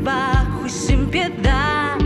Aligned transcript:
debajo 0.00 0.66
y 0.66 0.70
sin 0.70 1.06
piedad. 1.06 1.98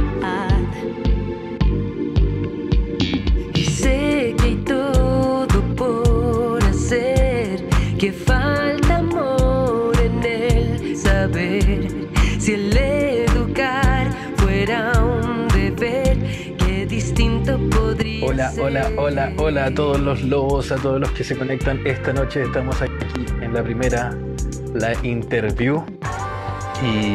Y 3.55 3.65
sé 3.65 4.35
que 4.37 4.45
hay 4.45 4.57
todo 4.67 5.61
por 5.77 6.63
hacer, 6.65 7.65
que 7.99 8.13
falta 8.13 8.97
amor 8.97 9.93
en 10.03 10.25
el 10.25 10.97
saber. 10.97 12.09
Si 12.39 12.53
el 12.55 12.77
educar 12.77 14.11
fuera 14.37 14.93
un 15.01 15.49
deber, 15.49 16.19
qué 16.59 16.87
distinto 16.87 17.59
podría 17.71 18.27
Hola, 18.27 18.51
ser. 18.51 18.65
hola, 18.65 18.91
hola, 18.97 19.33
hola 19.39 19.65
a 19.67 19.75
todos 19.75 20.01
los 20.01 20.23
lobos, 20.23 20.73
a 20.73 20.77
todos 20.77 21.01
los 21.01 21.11
que 21.13 21.23
se 21.23 21.37
conectan 21.37 21.81
esta 21.87 22.13
noche. 22.13 22.43
Estamos 22.43 22.83
aquí 22.83 23.25
en 23.41 23.55
la 23.55 23.63
primera, 23.63 24.17
la 24.75 24.93
interview. 25.05 25.85
Y 26.83 27.15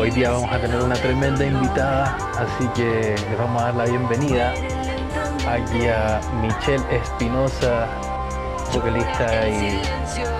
hoy 0.00 0.10
día 0.10 0.30
vamos 0.30 0.50
a 0.50 0.58
tener 0.58 0.80
una 0.80 0.94
tremenda 0.94 1.44
invitada, 1.44 2.16
así 2.38 2.66
que 2.74 3.14
les 3.28 3.38
vamos 3.38 3.60
a 3.62 3.66
dar 3.66 3.74
la 3.74 3.84
bienvenida 3.84 4.54
aquí 5.46 5.86
a 5.88 6.20
Michelle 6.40 6.82
Espinosa, 6.90 7.86
vocalista 8.72 9.46
y, 9.48 9.80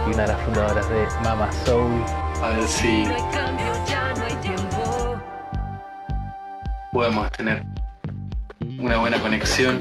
y 0.08 0.14
una 0.14 0.22
de 0.22 0.28
las 0.28 0.40
fundadoras 0.42 0.88
de 0.88 1.06
Mama 1.22 1.52
Soul. 1.64 2.02
A 2.42 2.50
ver 2.56 2.66
si 2.66 3.04
No 3.04 3.14
hay 3.14 3.22
cambio, 3.32 3.66
ya 3.86 4.14
no 4.16 4.24
hay 4.24 4.34
tiempo. 4.36 5.20
podemos 6.92 7.30
tener 7.32 7.62
una 8.78 8.96
buena 8.96 9.18
conexión. 9.20 9.80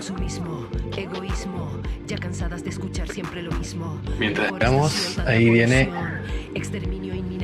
Mientras 4.20 4.52
tanta 4.52 5.32
ahí 5.32 5.50
viene- 5.50 5.89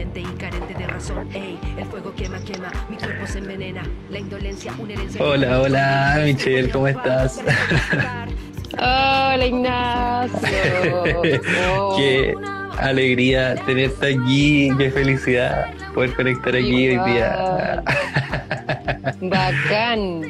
inminente 0.05 0.19
y 0.21 0.37
carente 0.37 0.73
de 0.73 0.87
razón. 0.87 1.27
Ey, 1.33 1.59
el 1.77 1.85
fuego 1.85 2.13
quema, 2.15 2.39
quema, 2.39 2.71
mi 2.89 2.97
cuerpo 2.97 3.27
se 3.27 3.39
envenena. 3.39 3.83
La 4.09 4.19
indolencia, 4.19 4.73
una 4.77 4.93
herencia. 4.93 5.21
Hola, 5.23 5.61
hola, 5.61 6.21
Michelle, 6.23 6.69
¿cómo 6.69 6.87
estás? 6.87 7.41
Hola 8.77 9.45
Ignacio. 9.45 11.03
Oh, 11.77 11.95
Qué 11.97 12.33
alegría 12.77 13.55
tenerte 13.65 14.15
aquí, 14.15 14.69
qué 14.77 14.91
felicidad 14.91 15.73
poder 15.93 16.13
conectar 16.13 16.55
aquí 16.55 16.89
hoy 16.89 17.11
día. 17.11 17.83
Bacán. 19.21 20.23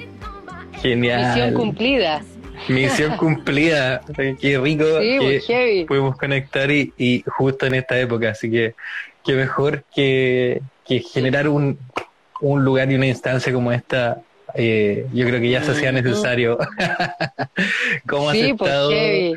Genial. 0.81 1.27
Misión 1.29 1.53
cumplida. 1.53 2.21
Misión 2.67 3.17
cumplida. 3.17 4.01
Qué 4.39 4.59
rico 4.59 4.85
Sí, 4.99 5.09
que 5.09 5.19
pues, 5.21 5.47
heavy. 5.47 5.85
pudimos 5.85 6.17
conectar 6.17 6.69
y, 6.69 6.93
y 6.97 7.23
justo 7.25 7.65
en 7.65 7.75
esta 7.75 7.99
época, 7.99 8.29
así 8.29 8.51
que 8.51 8.75
qué 9.25 9.33
mejor 9.35 9.85
que, 9.93 10.61
que 10.83 10.99
generar 11.01 11.47
un, 11.49 11.79
un 12.41 12.63
lugar 12.65 12.91
y 12.91 12.95
una 12.95 13.07
instancia 13.07 13.53
como 13.53 13.71
esta. 13.71 14.21
eh, 14.55 15.07
yo 15.11 15.25
creo 15.27 15.41
que 15.41 15.49
ya 15.51 15.63
se 15.63 15.71
hacía 15.73 15.91
Ujú. 15.91 15.91
necesario. 15.91 16.57
¿Cómo 18.07 18.29
has 18.29 18.41
Sí, 18.41 18.53
pues 18.53 18.75
estado? 18.75 19.27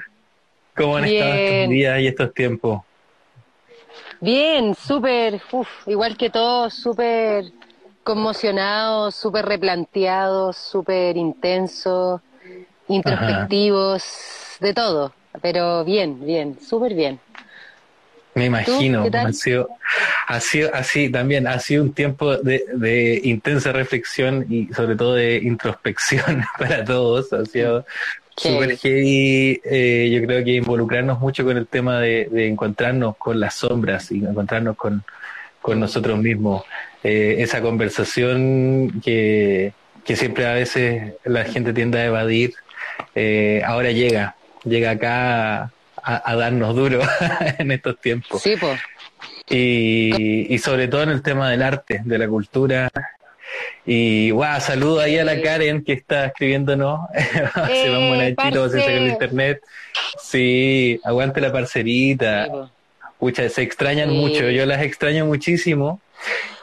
¿Cómo 0.77 0.97
han 0.97 1.05
estado 1.05 1.35
estos 1.37 1.69
días 1.69 2.01
y 2.01 2.07
estos 2.09 2.33
tiempos? 2.35 2.81
Bien, 4.21 4.75
súper, 4.75 5.41
igual 5.87 6.17
que 6.17 6.31
todos, 6.31 6.75
súper 6.75 7.45
conmocionados, 8.03 9.15
súper 9.15 9.47
replanteados, 9.47 10.57
súper 10.57 11.17
intensos, 11.17 12.21
introspectivos, 12.89 14.05
de 14.61 14.75
todo. 14.75 15.15
Pero 15.43 15.85
bien, 15.85 16.21
bien, 16.25 16.59
súper 16.61 16.95
bien. 16.95 17.21
Me 18.39 18.47
imagino, 18.47 19.05
ha 19.13 19.33
sido, 19.33 19.69
ha 20.27 20.41
sido 20.41 20.75
así 20.75 21.11
también, 21.11 21.47
ha 21.47 21.59
sido 21.59 21.83
un 21.83 21.93
tiempo 21.93 22.37
de, 22.37 22.65
de 22.75 23.21
intensa 23.25 23.73
reflexión 23.73 24.47
y 24.49 24.73
sobre 24.73 24.97
todo 24.97 25.15
de 25.15 25.37
introspección 25.39 26.45
para 26.59 26.85
todos, 26.85 27.33
ha 27.33 27.45
sido 27.45 27.85
súper 28.37 28.79
heavy, 28.79 29.61
eh, 29.65 30.11
yo 30.13 30.25
creo 30.25 30.45
que 30.45 30.53
involucrarnos 30.53 31.19
mucho 31.19 31.45
con 31.45 31.57
el 31.57 31.67
tema 31.67 32.01
de, 32.01 32.29
de 32.31 32.47
encontrarnos 32.47 33.17
con 33.17 33.41
las 33.41 33.55
sombras 33.55 34.13
y 34.13 34.19
encontrarnos 34.19 34.77
con, 34.77 35.03
con 35.61 35.81
nosotros 35.81 36.19
mismos, 36.19 36.63
Eh, 37.05 37.37
esa 37.39 37.61
conversación 37.61 39.01
que, 39.05 39.73
que 40.05 40.17
siempre 40.17 40.47
a 40.47 40.55
veces 40.55 41.15
la 41.25 41.45
gente 41.45 41.73
tiende 41.73 42.01
a 42.01 42.07
evadir, 42.07 42.55
eh, 43.15 43.63
ahora 43.65 43.93
llega, 43.93 44.35
llega 44.65 44.91
acá 44.91 45.71
a, 46.15 46.31
a 46.31 46.37
darnos 46.37 46.75
duro 46.75 47.01
en 47.59 47.71
estos 47.73 48.01
tiempos. 48.01 48.41
Sí, 48.43 48.55
pues. 48.59 48.81
Y, 49.51 50.47
y 50.55 50.59
sobre 50.59 50.89
todo 50.89 51.03
en 51.03 51.11
el 51.11 51.23
tema 51.23 51.51
del 51.51 51.63
arte, 51.63 52.01
de 52.05 52.19
la 52.19 52.29
cultura. 52.29 52.91
Y 53.87 54.31
guau, 54.31 54.61
saludo 54.61 55.01
ahí 55.01 55.19
a 55.19 55.25
la. 55.25 55.41
Karen 55.41 55.83
que 55.83 55.95
está 55.95 56.27
escribiéndonos. 56.27 57.01
Se 57.69 57.89
van 57.91 58.09
buenas 58.09 58.29
chicos, 58.31 58.73
se 58.73 58.79
parce. 58.79 58.81
saca 58.81 58.93
el 58.93 59.07
internet. 59.09 59.61
Sí, 60.23 61.01
aguante 61.05 61.41
la 61.41 61.51
parcerita. 61.53 62.45
Sí. 62.47 62.51
Pucha, 63.19 63.49
se 63.49 63.63
extrañan 63.63 64.11
Sí. 64.11 64.17
mucho, 64.17 64.49
yo 64.51 64.65
las 64.67 64.83
extraño 64.83 65.27
muchísimo. 65.27 66.01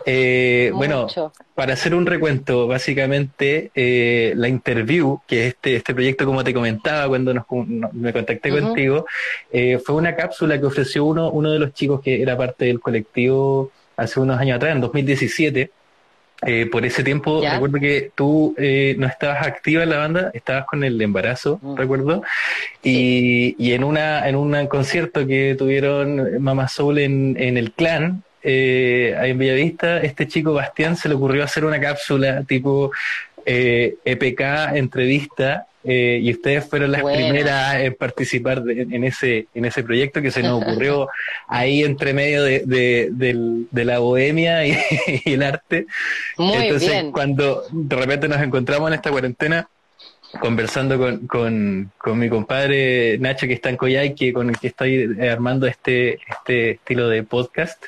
Eh, 0.06 0.72
bueno, 0.74 1.08
para 1.56 1.74
hacer 1.74 1.96
un 1.96 2.06
recuento, 2.06 2.68
básicamente 2.68 3.72
eh, 3.74 4.34
la 4.36 4.48
interview, 4.48 5.20
que 5.28 5.48
es 5.48 5.54
este, 5.56 5.76
este 5.78 5.94
proyecto, 5.94 6.26
como 6.26 6.44
te 6.44 6.54
comentaba 6.54 7.08
cuando 7.08 7.34
nos, 7.34 7.46
no- 7.50 7.90
me 7.94 8.14
contacté 8.14 8.50
contigo, 8.52 9.06
eh, 9.52 9.80
fue 9.84 9.96
una 9.96 10.16
cápsula 10.16 10.60
que 10.60 10.66
ofreció 10.66 11.06
uno, 11.06 11.32
uno 11.32 11.52
de 11.52 11.60
los 11.60 11.74
chicos 11.74 12.02
que 12.02 12.22
era 12.22 12.38
parte 12.38 12.66
del 12.66 12.80
colectivo 12.80 13.72
hace 13.98 14.20
unos 14.20 14.40
años 14.40 14.58
atrás, 14.58 14.76
en 14.76 14.82
2017. 14.82 15.72
Eh, 16.46 16.68
por 16.70 16.86
ese 16.86 17.02
tiempo, 17.02 17.42
Ya. 17.42 17.54
recuerdo 17.54 17.80
que 17.80 18.12
tú 18.14 18.54
eh, 18.58 18.94
no 19.00 19.08
estabas 19.08 19.48
activa 19.48 19.84
en 19.84 19.90
la 19.90 19.98
banda, 19.98 20.32
estabas 20.34 20.66
con 20.66 20.84
el 20.84 21.02
embarazo, 21.02 21.60
Mm. 21.62 21.76
recuerdo, 21.78 22.24
y, 22.84 23.56
y 23.58 23.72
en 23.72 23.84
una 23.86 24.28
en 24.28 24.36
un 24.36 24.68
concierto 24.68 25.26
que 25.26 25.56
tuvieron 25.58 26.44
Mama 26.44 26.68
Soul 26.68 27.00
en, 27.00 27.38
en 27.40 27.58
el 27.58 27.72
clan, 27.72 28.22
eh, 28.46 29.16
en 29.20 29.38
Bellavista, 29.38 29.98
este 30.02 30.28
chico 30.28 30.54
Bastián 30.54 30.96
se 30.96 31.10
le 31.10 31.16
ocurrió 31.16 31.44
hacer 31.44 31.66
una 31.66 31.80
cápsula 31.82 32.44
tipo 32.44 32.92
eh, 33.46 33.96
EPK 34.06 34.42
entrevista 34.76 35.68
eh, 35.84 36.20
y 36.22 36.32
ustedes 36.32 36.66
fueron 36.68 36.92
las 36.92 37.02
Buena. 37.04 37.18
primeras 37.28 37.76
en 37.76 37.94
participar 37.94 38.64
de- 38.64 38.82
en 38.84 39.04
ese 39.04 39.46
en 39.54 39.66
ese 39.66 39.84
proyecto 39.84 40.20
que 40.22 40.32
se 40.32 40.42
nos 40.42 40.64
ocurrió 40.64 41.10
ahí 41.48 41.84
entre 41.84 42.14
medio 42.14 42.44
de, 42.44 42.64
de, 42.66 43.10
de 43.70 43.86
la 43.86 44.00
bohemia 44.00 44.66
y, 44.66 44.76
y 45.26 45.34
el 45.34 45.44
arte. 45.44 45.86
Muy 46.38 46.54
Entonces, 46.56 46.90
bien. 46.90 47.12
cuando 47.12 47.64
de 47.72 47.96
repente 47.96 48.28
nos 48.28 48.42
encontramos 48.42 48.88
en 48.90 48.94
esta 48.96 49.12
cuarentena, 49.12 49.68
conversando 50.40 50.98
con, 50.98 51.28
con, 51.28 51.92
con 51.98 52.20
mi 52.20 52.30
compadre 52.30 53.18
Nacho, 53.20 53.48
que 53.48 53.54
está 53.54 53.70
en 53.70 53.78
Coyhaique, 53.78 54.34
con 54.34 54.50
el 54.50 54.58
que 54.58 54.68
estoy 54.68 55.16
eh, 55.20 55.30
armando 55.30 55.68
este, 55.68 56.20
este 56.30 56.72
estilo 56.72 57.08
de 57.10 57.24
podcast, 57.24 57.86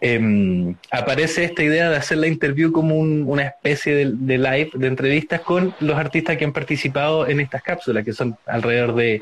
em, 0.00 0.74
aparece 0.90 1.44
esta 1.44 1.62
idea 1.62 1.88
de 1.90 1.96
hacer 1.96 2.18
la 2.18 2.26
interview 2.26 2.72
como 2.72 2.96
un- 2.96 3.24
una 3.26 3.42
especie 3.44 3.94
de, 3.94 4.10
de 4.12 4.38
live, 4.38 4.70
de 4.74 4.86
entrevistas 4.86 5.40
con 5.40 5.74
los 5.80 5.96
artistas 5.96 6.36
que 6.36 6.44
han 6.44 6.52
participado 6.52 7.26
en 7.26 7.40
estas 7.40 7.62
cápsulas, 7.62 8.04
que 8.04 8.12
son 8.12 8.36
alrededor 8.46 8.94
de 8.94 9.20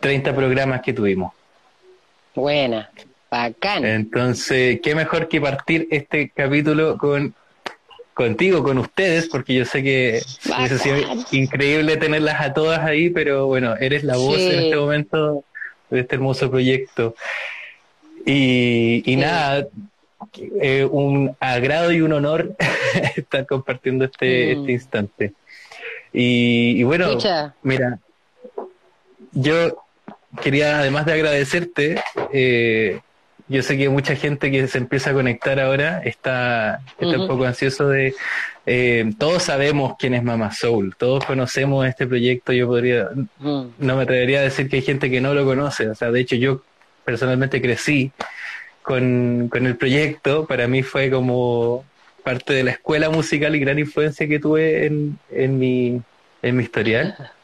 30 0.00 0.34
programas 0.34 0.82
que 0.82 0.92
tuvimos. 0.92 1.32
Buena. 2.34 2.90
Bacán. 3.30 3.86
Entonces, 3.86 4.80
qué 4.82 4.94
mejor 4.94 5.26
que 5.28 5.40
partir 5.40 5.88
este 5.90 6.30
capítulo 6.34 6.98
con 6.98 7.34
contigo, 8.14 8.62
con 8.62 8.78
ustedes, 8.78 9.28
porque 9.28 9.54
yo 9.54 9.64
sé 9.64 9.82
que 9.82 10.20
hubiese 10.56 10.78
sido 10.78 10.96
increíble 11.30 11.96
tenerlas 11.96 12.40
a 12.40 12.52
todas 12.52 12.80
ahí, 12.80 13.08
pero 13.10 13.46
bueno, 13.46 13.74
eres 13.76 14.04
la 14.04 14.16
voz 14.16 14.36
Sí. 14.36 14.50
en 14.50 14.58
este 14.64 14.76
momento 14.76 15.44
de 15.90 16.00
este 16.00 16.14
hermoso 16.16 16.50
proyecto. 16.50 17.14
Y, 18.26 19.02
y 19.04 19.14
Sí. 19.14 19.16
nada, 19.16 19.66
eh, 20.60 20.86
un 20.90 21.34
agrado 21.40 21.90
y 21.92 22.00
un 22.02 22.12
honor 22.12 22.54
estar 23.16 23.46
compartiendo 23.46 24.04
este, 24.04 24.54
Mm. 24.56 24.60
este 24.60 24.72
instante. 24.72 25.32
Y, 26.12 26.74
y 26.78 26.82
bueno. 26.82 27.18
Mira, 27.62 27.98
yo 29.32 29.82
quería, 30.42 30.78
además 30.80 31.06
de 31.06 31.12
agradecerte, 31.14 32.02
eh, 32.32 33.00
yo 33.48 33.62
sé 33.62 33.76
que 33.76 33.88
mucha 33.88 34.16
gente 34.16 34.50
que 34.50 34.66
se 34.68 34.78
empieza 34.78 35.10
a 35.10 35.12
conectar 35.12 35.58
ahora 35.60 36.00
está, 36.04 36.80
está 36.98 37.18
un 37.18 37.26
poco 37.26 37.44
ansioso 37.44 37.88
de... 37.88 38.14
eh, 38.66 39.12
todos 39.18 39.42
sabemos 39.44 39.94
quién 39.98 40.14
es 40.14 40.22
Mama 40.22 40.52
Soul, 40.52 40.94
todos 40.96 41.24
conocemos 41.24 41.86
este 41.86 42.06
proyecto, 42.06 42.52
yo 42.52 42.66
podría, 42.66 43.08
Mm. 43.38 43.62
no 43.78 43.96
me 43.96 44.02
atrevería 44.02 44.40
a 44.40 44.42
decir 44.42 44.68
que 44.68 44.76
hay 44.76 44.82
gente 44.82 45.10
que 45.10 45.20
no 45.20 45.34
lo 45.34 45.44
conoce, 45.44 45.88
o 45.88 45.94
sea, 45.94 46.10
de 46.10 46.20
hecho 46.20 46.36
yo 46.36 46.62
personalmente 47.04 47.60
crecí 47.60 48.12
con, 48.82 49.48
con 49.50 49.66
el 49.66 49.76
proyecto, 49.76 50.46
para 50.46 50.66
mí 50.68 50.82
fue 50.82 51.10
como 51.10 51.84
parte 52.24 52.52
de 52.54 52.64
la 52.64 52.70
escuela 52.72 53.10
musical 53.10 53.54
y 53.56 53.60
gran 53.60 53.78
influencia 53.78 54.28
que 54.28 54.38
tuve 54.38 54.86
en, 54.86 55.18
en 55.30 55.58
mi, 55.58 56.00
en 56.42 56.56
mi 56.56 56.62
historial. 56.62 57.16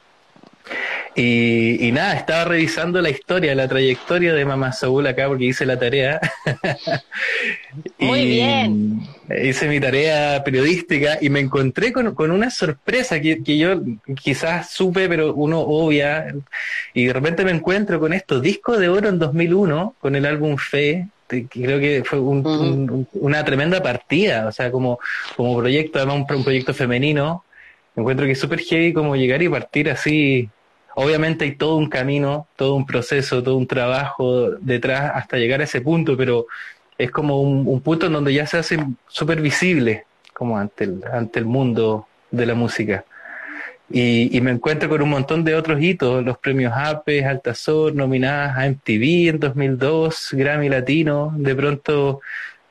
Y, 1.21 1.91
nada, 1.91 2.15
estaba 2.15 2.45
revisando 2.45 3.03
la 3.03 3.11
historia, 3.11 3.53
la 3.57 3.67
trayectoria 3.67 4.33
de 4.35 4.45
Mamá 4.45 4.73
Saúl 4.73 5.05
acá 5.05 5.27
porque 5.27 5.47
hice 5.47 5.67
la 5.67 5.77
tarea. 5.77 6.21
Muy 7.99 8.25
bien. 8.25 9.01
Hice 9.29 9.67
mi 9.67 9.81
tarea 9.81 10.45
periodística 10.45 11.19
y 11.21 11.29
me 11.29 11.41
encontré 11.41 11.93
con, 11.93 12.31
una 12.31 12.51
sorpresa 12.51 13.21
que, 13.21 13.43
que, 13.43 13.59
yo 13.59 13.81
quizás 14.23 14.71
supe, 14.71 15.09
pero 15.09 15.35
uno 15.35 15.59
obvia. 15.59 16.33
Y 16.95 17.07
de 17.07 17.13
repente 17.13 17.45
me 17.45 17.51
encuentro 17.51 17.99
con 17.99 18.13
estos 18.13 18.41
discos 18.41 18.79
de 18.79 18.89
oro 18.89 19.09
en 19.09 19.19
2001, 19.19 19.97
con 20.01 20.15
el 20.15 20.25
álbum 20.25 20.57
Fe, 20.57 21.09
que 21.27 21.49
creo 21.49 21.81
que 21.81 22.05
fue 22.05 22.21
una 22.21 23.45
tremenda 23.45 23.83
partida, 23.83 24.47
o 24.47 24.53
sea, 24.53 24.71
como, 24.71 25.01
como 25.37 25.59
proyecto, 25.59 25.99
además 25.99 26.25
un, 26.31 26.37
un 26.37 26.45
proyecto 26.45 26.73
femenino. 26.73 27.45
Me 27.97 28.03
encuentro 28.03 28.25
que 28.25 28.33
es 28.33 28.39
súper 28.39 28.61
heavy 28.61 28.93
como 28.93 29.17
llegar 29.17 29.43
y 29.43 29.49
partir 29.49 29.91
así 29.91 30.49
Obviamente 31.01 31.45
hay 31.45 31.55
todo 31.55 31.77
un 31.77 31.89
camino, 31.89 32.49
todo 32.57 32.75
un 32.75 32.85
proceso, 32.85 33.41
todo 33.41 33.57
un 33.57 33.69
trabajo 33.69 34.51
detrás 34.61 35.13
hasta 35.15 35.37
llegar 35.37 35.61
a 35.61 35.65
ese 35.65 35.81
punto, 35.81 36.17
pero 36.17 36.49
es 36.99 37.13
como 37.13 37.41
un, 37.41 37.81
punto 37.83 38.07
en 38.07 38.15
donde 38.15 38.35
ya 38.35 38.49
se 38.49 38.59
hace 38.59 38.85
súper 39.07 39.41
visible 39.41 40.07
como 40.33 40.59
ante 40.59 40.83
el, 40.83 41.05
ante 41.13 41.39
el 41.39 41.45
mundo 41.45 42.09
de 42.33 42.47
la 42.47 42.57
música. 42.57 43.05
Y, 43.89 44.41
me 44.41 44.51
encuentro 44.51 44.89
con 44.89 45.01
un 45.01 45.11
montón 45.11 45.45
de 45.45 45.55
otros 45.55 45.81
hitos, 45.81 46.25
los 46.25 46.37
premios 46.39 46.73
APES, 46.75 47.27
Altazor, 47.27 47.95
nominadas 47.95 48.59
a 48.59 48.69
MTV 48.69 49.29
en 49.29 49.39
2002, 49.39 50.31
Grammy 50.33 50.69
Latino, 50.69 51.33
de 51.37 51.55
pronto 51.55 52.23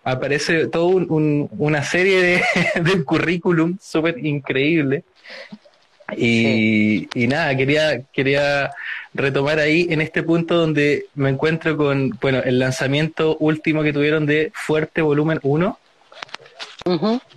aparece 0.04 0.68
toda 0.68 0.88
un, 0.88 1.48
una 1.58 1.82
serie 1.82 2.22
de, 2.22 2.44
de 2.82 3.06
currículum 3.06 3.78
súper 3.80 4.18
increíble 4.26 5.06
y, 6.16 7.08
nada, 7.28 7.56
quería, 7.58 8.02
quería 8.14 8.72
retomar 9.14 9.60
ahí 9.60 9.88
en 9.90 10.02
este 10.02 10.24
punto 10.24 10.56
donde 10.56 11.08
me 11.16 11.30
encuentro 11.30 11.76
con, 11.76 12.18
bueno, 12.22 12.42
el 12.44 12.60
lanzamiento 12.60 13.36
último 13.40 13.84
que 13.84 13.94
tuvieron 13.94 14.26
de 14.26 14.52
Fuerte 14.54 15.02
Volumen 15.02 15.40
1 15.44 15.80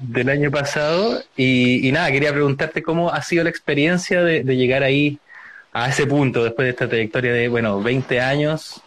del 0.01 0.29
año 0.29 0.51
pasado. 0.51 1.23
Y, 1.37 1.91
nada, 1.93 2.13
quería 2.13 2.33
preguntarte 2.33 2.83
cómo 2.83 3.13
ha 3.13 3.23
sido 3.23 3.45
la 3.45 3.51
experiencia 3.51 4.23
de, 4.23 4.43
llegar 4.45 4.83
ahí 4.83 5.19
a 5.73 5.89
ese 5.89 6.07
punto 6.07 6.45
después 6.45 6.67
de 6.67 6.71
esta 6.71 6.89
trayectoria 6.89 7.33
de, 7.33 7.49
bueno, 7.49 7.81
20 7.81 8.21
años 8.21 8.83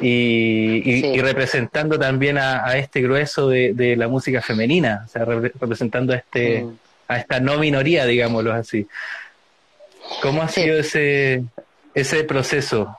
y, 0.00 1.20
representando 1.20 1.98
también 1.98 2.38
a, 2.38 2.76
este 2.76 3.02
grueso 3.02 3.48
de, 3.48 3.94
la 3.96 4.08
música 4.08 4.40
femenina, 4.40 5.02
o 5.06 5.08
sea, 5.08 5.24
representando 5.24 6.12
a 6.12 6.16
este 6.16 6.66
a 7.12 7.18
esta 7.18 7.40
no 7.40 7.58
minoría, 7.58 8.04
digámoslo 8.06 8.52
así. 8.52 8.86
¿Cómo 10.20 10.42
ha 10.42 10.48
sido 10.48 10.78
ese, 10.78 11.44
ese 11.94 12.24
proceso? 12.24 12.96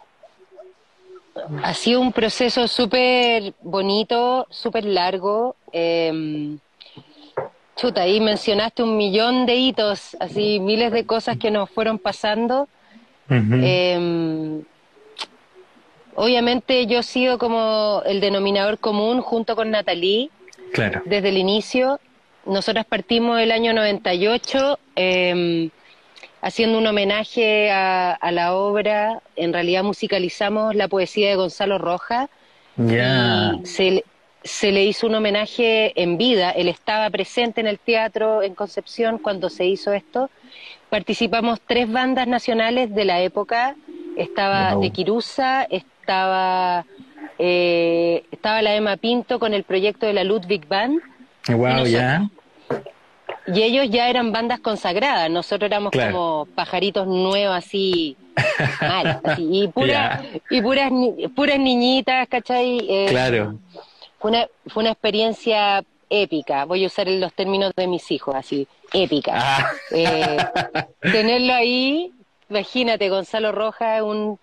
Ha 1.63 1.73
sido 1.73 1.99
un 1.99 2.13
proceso 2.13 2.67
súper 2.67 3.53
bonito, 3.61 4.47
súper 4.49 4.85
largo. 4.85 5.55
Eh, 5.71 6.57
chuta, 7.75 8.01
ahí 8.01 8.19
mencionaste 8.19 8.83
un 8.83 8.97
millón 8.97 9.45
de 9.45 9.55
hitos, 9.55 10.15
así 10.19 10.59
miles 10.59 10.91
de 10.91 11.05
cosas 11.05 11.37
que 11.37 11.51
nos 11.51 11.69
fueron 11.69 11.97
pasando. 11.97 12.67
Em, 13.29 14.61
obviamente 16.13 16.85
yo 16.85 16.99
he 16.99 17.03
sido 17.03 17.39
como 17.39 18.03
el 18.05 18.21
denominador 18.21 18.77
común 18.77 19.21
junto 19.21 19.55
con 19.55 19.71
Natalie 19.71 20.29
claro. 20.71 21.01
desde 21.05 21.29
el 21.29 21.37
inicio 21.37 21.99
nosotras 22.45 22.85
partimos 22.85 23.39
el 23.39 23.51
año 23.51 23.73
98 23.73 24.79
em, 24.95 25.69
haciendo 26.41 26.77
un 26.77 26.87
homenaje 26.87 27.71
a, 27.71 28.17
la 28.31 28.53
obra. 28.53 29.21
En 29.35 29.53
realidad 29.53 29.83
musicalizamos 29.83 30.75
la 30.75 30.87
poesía 30.87 31.29
de 31.29 31.35
Gonzalo 31.35 31.77
Roja. 31.77 32.29
se, 33.63 34.03
se, 34.43 34.71
le 34.71 34.83
hizo 34.83 35.07
un 35.07 35.15
homenaje 35.15 35.93
en 36.01 36.17
vida. 36.17 36.51
Él 36.51 36.67
estaba 36.67 37.09
presente 37.09 37.61
en 37.61 37.67
el 37.67 37.79
teatro 37.79 38.41
en 38.41 38.55
Concepción 38.55 39.19
cuando 39.19 39.49
se 39.49 39.65
hizo 39.65 39.93
esto. 39.93 40.29
Participamos 40.89 41.59
tres 41.65 41.89
bandas 41.91 42.27
nacionales 42.27 42.93
de 42.93 43.05
la 43.05 43.21
época. 43.21 43.75
Estaba 44.17 44.75
de 44.75 44.91
Quirusa, 44.91 45.63
estaba, 45.63 46.85
eh, 47.39 48.25
estaba 48.31 48.61
la 48.61 48.75
Emma 48.75 48.97
Pinto 48.97 49.39
con 49.39 49.53
el 49.53 49.63
proyecto 49.63 50.05
de 50.05 50.13
la 50.13 50.23
Ludwig 50.23 50.67
Band 50.67 51.01
Wow, 51.49 51.85
ya. 51.85 52.29
Y 53.45 53.61
ellos 53.61 53.89
ya 53.89 54.09
eran 54.09 54.31
bandas 54.31 54.59
consagradas, 54.59 55.29
nosotros 55.29 55.69
éramos 55.69 55.91
como 55.91 56.47
pajaritos 56.55 57.07
nuevos 57.07 57.57
así, 57.57 58.15
mal, 58.81 59.21
y, 59.37 59.67
pura, 59.67 60.23
y 60.49 60.61
puras, 60.61 60.91
puras 61.35 61.59
niñitas, 61.59 62.27
¿cachai? 62.29 62.79
Eh, 62.89 63.07
claro. 63.09 63.55
Fue 64.19 64.31
una, 64.31 64.47
fue 64.67 64.83
una 64.83 64.91
experiencia 64.91 65.83
épica, 66.09 66.63
voy 66.63 66.85
a 66.85 66.87
usar 66.87 67.07
los 67.07 67.33
términos 67.33 67.73
de 67.75 67.87
mis 67.87 68.09
hijos, 68.11 68.33
así, 68.33 68.65
épica. 68.93 69.33
Ah. 69.35 69.71
Eh, 69.91 70.37
tenerlo 71.01 71.53
ahí, 71.53 72.13
imagínate, 72.49 73.09
Gonzalo 73.09 73.51
Roja, 73.51 74.03
un, 74.05 74.39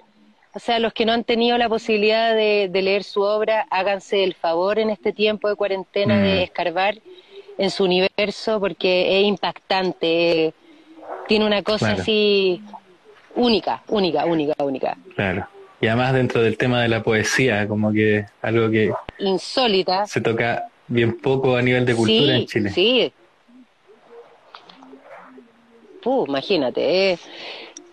o 0.53 0.59
sea, 0.59 0.79
los 0.79 0.93
que 0.93 1.05
no 1.07 1.13
han 1.13 1.25
tenido 1.25 1.57
la 1.59 1.69
posibilidad 1.69 2.35
de, 2.35 2.71
leer 2.73 3.05
su 3.05 3.23
obra, 3.23 3.67
háganse 3.71 4.25
el 4.25 4.35
favor 4.35 4.79
en 4.79 4.91
este 4.91 5.13
tiempo 5.13 5.49
de 5.49 5.55
cuarentena 5.55 6.19
de 6.19 6.41
mm. 6.41 6.43
escarbar 6.43 6.99
en 7.59 7.71
su 7.71 7.85
universo 7.85 8.59
porque 8.59 9.21
es 9.21 9.27
impactante, 9.27 10.53
tiene 11.29 11.47
una 11.47 11.63
cosa 11.63 11.93
así 11.93 12.63
única, 13.35 13.83
única, 13.89 14.25
única, 14.25 14.55
única. 14.65 14.97
Claro. 15.15 15.47
Y 15.81 15.87
además 15.87 16.13
dentro 16.13 16.43
del 16.43 16.59
tema 16.59 16.83
de 16.83 16.89
la 16.89 17.03
poesía, 17.03 17.67
como 17.67 17.93
que 17.93 18.27
algo 18.43 18.71
que... 18.71 18.93
Insólita. 19.19 20.07
Se 20.07 20.21
toca 20.21 20.67
bien 20.89 21.17
poco 21.19 21.57
a 21.57 21.63
nivel 21.63 21.87
de 21.87 21.95
cultura 21.95 22.37
en 22.37 22.47
Chile. 22.47 22.71
Sí. 22.71 23.13
Puh, 26.03 26.27
imagínate, 26.27 27.13
es, 27.13 27.21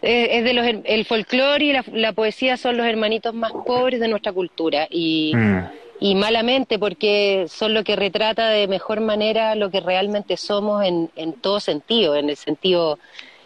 es, 0.01 0.43
de 0.43 0.53
los, 0.53 0.65
el 0.83 1.05
folclore 1.05 1.65
y 1.65 1.73
la, 1.93 2.13
poesía 2.13 2.57
son 2.57 2.77
los 2.77 2.85
hermanitos 2.85 3.33
más 3.33 3.51
pobres 3.51 3.99
de 3.99 4.07
nuestra 4.07 4.31
cultura 4.31 4.87
y... 4.89 5.33
Mm 5.35 5.67
y 5.99 6.15
malamente 6.15 6.77
porque 6.77 7.47
son 7.49 7.73
lo 7.73 7.83
que 7.83 7.95
retrata 7.95 8.49
de 8.49 8.67
mejor 8.67 9.01
manera 9.01 9.55
lo 9.55 9.71
que 9.71 9.79
realmente 9.79 10.37
somos 10.37 10.85
en, 10.85 11.09
en 11.15 11.33
todo 11.33 11.59
sentido, 11.59 12.15
en 12.15 12.29
el 12.29 12.37
sentido 12.37 12.99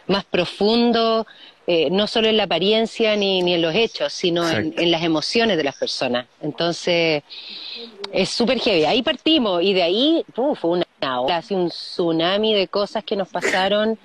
más 0.08 0.26
profundo, 0.26 1.26
eh, 1.68 1.90
no 1.90 2.08
solo 2.08 2.28
en 2.28 2.38
la 2.38 2.44
apariencia 2.44 3.16
ni, 3.16 3.42
ni 3.44 3.54
en 3.54 3.62
los 3.62 3.74
hechos, 3.74 4.12
sino 4.12 4.50
en, 4.50 4.92
las 4.92 5.04
emociones 5.04 5.58
de 5.58 5.64
las 5.64 5.78
personas. 5.78 6.26
Entonces, 6.42 7.24
es 8.12 8.30
súper 8.30 8.60
heavy. 8.60 8.84
Ahí 8.86 9.04
partimos 9.04 9.64
y 9.64 9.74
de 9.74 9.84
ahí 9.84 10.26
fue 10.34 10.56
una 10.64 10.86
ola, 11.22 11.42
un 11.52 11.70
tsunami 11.70 12.54
de 12.54 12.68
cosas 12.68 13.04
que 13.04 13.16
nos 13.16 13.30
pasaron 13.30 13.98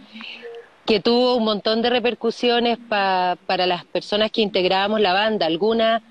que 0.86 1.00
tuvo 1.00 1.36
un 1.36 1.44
montón 1.44 1.82
de 1.82 1.90
repercusiones 1.90 2.78
para 2.78 3.66
las 3.66 3.84
personas 3.84 4.30
que 4.30 4.40
integrábamos 4.40 5.00
la 5.00 5.12
banda. 5.12 5.46
Algunas 5.46 6.02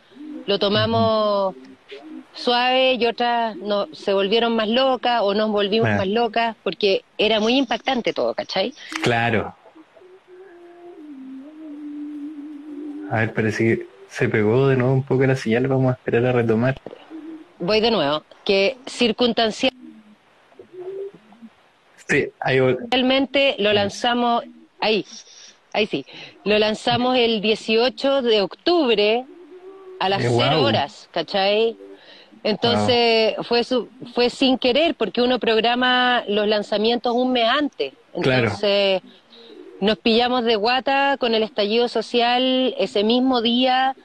lo 0.46 0.60
tomamos 0.60 1.56
suave 2.34 2.96
y 2.96 3.06
otras 3.06 3.56
no, 3.56 3.88
se 3.94 4.14
volvieron 4.14 4.56
más 4.56 4.68
locas 4.68 5.22
o 5.24 5.34
nos 5.34 5.50
volvimos 5.50 5.90
más 5.90 6.08
locas 6.08 6.56
porque 6.64 7.04
era 7.18 7.40
muy 7.40 7.58
impactante 7.58 8.14
todo, 8.14 8.34
¿cachai? 8.34 8.74
Claro. 9.02 9.56
A 13.10 13.20
ver, 13.20 13.34
parece 13.34 13.64
que 13.64 13.88
se 14.10 14.28
pegó 14.28 14.68
de 14.68 14.76
nuevo 14.76 14.94
un 14.94 15.04
poco 15.04 15.26
la 15.26 15.36
señal, 15.36 15.68
vamos 15.68 15.92
a 15.94 15.96
esperar 15.96 16.26
a 16.26 16.32
retomar. 16.34 16.76
Voy 17.60 17.80
de 17.80 17.92
nuevo, 17.92 18.24
que 18.44 18.78
circunstancial. 18.86 19.72
Sí, 22.08 22.30
ahí 22.40 22.60
Realmente 22.92 23.56
lo 23.60 23.74
lanzamos, 23.74 24.44
ahí, 24.80 25.06
ahí 25.74 25.88
sí, 25.88 26.06
lo 26.44 26.58
lanzamos 26.58 27.18
el 27.18 27.42
18 27.42 28.22
de 28.22 28.42
octubre 28.42 29.26
a 30.00 30.10
las 30.10 30.22
0 30.22 30.38
eh, 30.40 30.56
horas, 30.56 31.10
¿cachai? 31.12 31.78
Entonces 32.44 33.36
fue 33.44 33.64
fue 34.14 34.30
sin 34.30 34.60
querer 34.60 34.94
porque 34.94 35.22
uno 35.22 35.40
programa 35.40 36.24
los 36.28 36.48
lanzamientos 36.48 37.14
un 37.16 37.32
mes 37.32 37.48
antes. 37.48 37.94
Entonces 38.14 39.02
nos 39.82 39.98
pillamos 39.98 40.44
de 40.44 40.56
guata 40.56 41.18
con 41.20 41.34
el 41.34 41.44
estallido 41.44 41.88
social 41.88 42.76
ese 42.78 43.04
mismo 43.04 43.42
día 43.42 43.96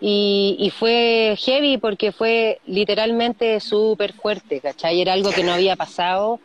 y, 0.00 0.72
fue 0.76 1.36
heavy 1.38 1.76
porque 1.76 2.10
fue 2.10 2.60
literalmente 2.66 3.60
súper 3.60 4.14
fuerte, 4.14 4.60
¿cachai? 4.60 5.00
Era 5.00 5.12
algo 5.12 5.30
que 5.30 5.44
no 5.44 5.52
había 5.52 5.76
pasado. 5.76 6.40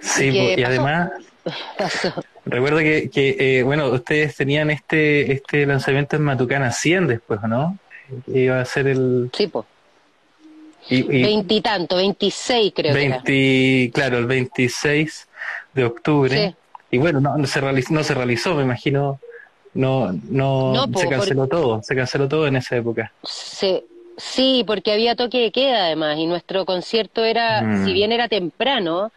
Sí, 0.00 0.28
y, 0.30 0.62
además 0.62 1.10
recuerdo 2.44 2.78
que, 2.78 3.10
que 3.10 3.36
eh, 3.38 3.62
bueno, 3.62 3.88
ustedes 3.88 4.36
tenían 4.36 4.70
este 4.70 5.32
este 5.32 5.66
lanzamiento 5.66 6.16
en 6.16 6.22
Matucana 6.22 6.72
100 6.72 7.06
después, 7.06 7.40
¿no? 7.42 7.78
Iba 8.26 8.60
a 8.60 8.64
ser 8.64 8.88
el... 8.88 9.30
Sí, 9.32 9.46
pues 9.46 9.64
Veintitanto, 10.88 11.96
veintiséis 11.96 12.72
creo 12.74 12.92
20, 12.92 13.90
Claro, 13.94 14.18
el 14.18 14.26
26 14.26 15.28
de 15.74 15.84
octubre. 15.84 16.54
Y 16.90 16.98
bueno, 16.98 17.20
no, 17.20 17.46
se 17.46 17.60
realizó, 17.60 17.94
no 17.94 18.02
se 18.02 18.14
realizó, 18.14 18.54
me 18.54 18.62
imagino, 18.62 19.18
no, 19.74 20.12
no, 20.28 20.86
se 20.94 21.08
canceló 21.08 21.46
todo, 21.46 21.82
se 21.82 21.96
canceló 21.96 22.28
todo 22.28 22.46
en 22.46 22.56
esa 22.56 22.76
época. 22.76 23.12
Sí, 23.22 23.82
sí, 24.16 24.64
porque 24.66 24.92
había 24.92 25.16
toque 25.16 25.38
de 25.38 25.52
queda 25.52 25.86
además 25.86 26.18
y 26.18 26.26
nuestro 26.26 26.66
concierto 26.66 27.24
era, 27.24 27.62
mm. 27.62 27.86
si 27.86 27.92
bien 27.92 28.12
era 28.12 28.28
temprano, 28.28 29.10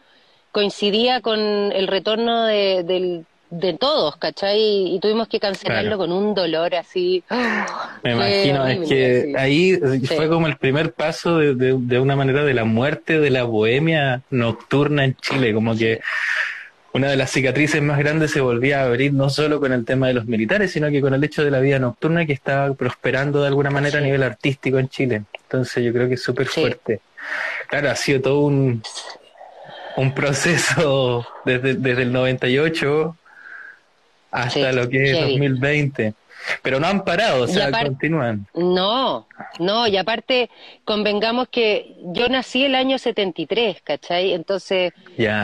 coincidía 0.56 1.20
con 1.20 1.38
el 1.74 1.86
retorno 1.86 2.46
de, 2.46 3.26
de 3.50 3.74
todos, 3.74 4.16
¿cachai? 4.16 4.96
Y, 4.96 5.00
tuvimos 5.02 5.28
que 5.28 5.38
cancelarlo 5.38 5.98
con 5.98 6.14
un 6.14 6.34
dolor 6.34 6.76
así. 6.76 7.26
Me 8.04 8.14
imagino, 8.14 8.66
es 8.66 8.88
que 8.88 9.34
ahí 9.38 9.78
fue 10.16 10.30
como 10.30 10.48
el 10.48 10.56
primer 10.56 10.94
paso 10.94 11.40
de, 11.40 11.76
de, 11.78 12.00
una 12.00 12.16
manera 12.16 12.46
de 12.46 12.54
la 12.54 12.64
muerte 12.64 13.20
de 13.20 13.32
la 13.32 13.44
bohemia 13.44 14.22
nocturna 14.30 15.04
en 15.04 15.18
Chile, 15.18 15.54
como 15.54 15.76
que 15.76 16.00
una 16.94 17.10
de 17.10 17.18
las 17.18 17.32
cicatrices 17.32 17.82
más 17.82 18.00
grandes 18.00 18.32
se 18.32 18.40
volvía 18.40 18.80
a 18.80 18.86
abrir 18.86 19.12
no 19.12 19.30
solo 19.30 19.60
con 19.60 19.74
el 19.74 19.84
tema 19.84 20.08
de 20.08 20.14
los 20.14 20.26
militares, 20.26 20.72
sino 20.72 20.90
que 20.90 21.02
con 21.02 21.14
el 21.14 21.22
hecho 21.22 21.44
de 21.44 21.52
la 21.52 21.60
vida 21.60 21.80
nocturna 21.80 22.26
que 22.26 22.32
estaba 22.32 22.74
prosperando 22.76 23.42
de 23.42 23.48
alguna 23.48 23.72
manera 23.72 24.00
a 24.00 24.02
nivel 24.02 24.24
artístico 24.24 24.80
en 24.80 24.88
Chile. 24.88 25.24
Entonces 25.34 25.84
yo 25.84 25.92
creo 25.92 26.08
que 26.08 26.14
es 26.14 26.24
súper 26.24 26.48
fuerte. 26.48 27.02
Claro, 27.68 27.90
ha 27.90 27.96
sido 27.98 28.22
todo 28.22 28.40
un, 28.40 28.82
un 29.98 30.14
proceso 30.14 31.26
desde, 31.46 31.76
desde 31.76 32.04
el 32.04 32.12
98 32.12 33.16
hasta 34.32 34.72
lo 34.72 34.90
que 34.90 35.12
es 35.12 35.22
2020. 35.22 36.14
Pero 36.62 36.80
no 36.80 36.88
han 36.88 37.04
parado, 37.04 37.46
o 37.46 37.48
sea, 37.48 37.72
continúan. 37.72 38.46
No, 38.54 39.28
no, 39.60 39.88
y 39.88 39.98
aparte, 39.98 40.50
convengamos 40.84 41.48
que 41.48 41.96
yo 42.04 42.30
nací 42.30 42.66
el 42.66 42.76
año 42.76 43.00
73, 43.00 43.82
¿cachai? 43.82 44.34
Entonces, 44.34 44.94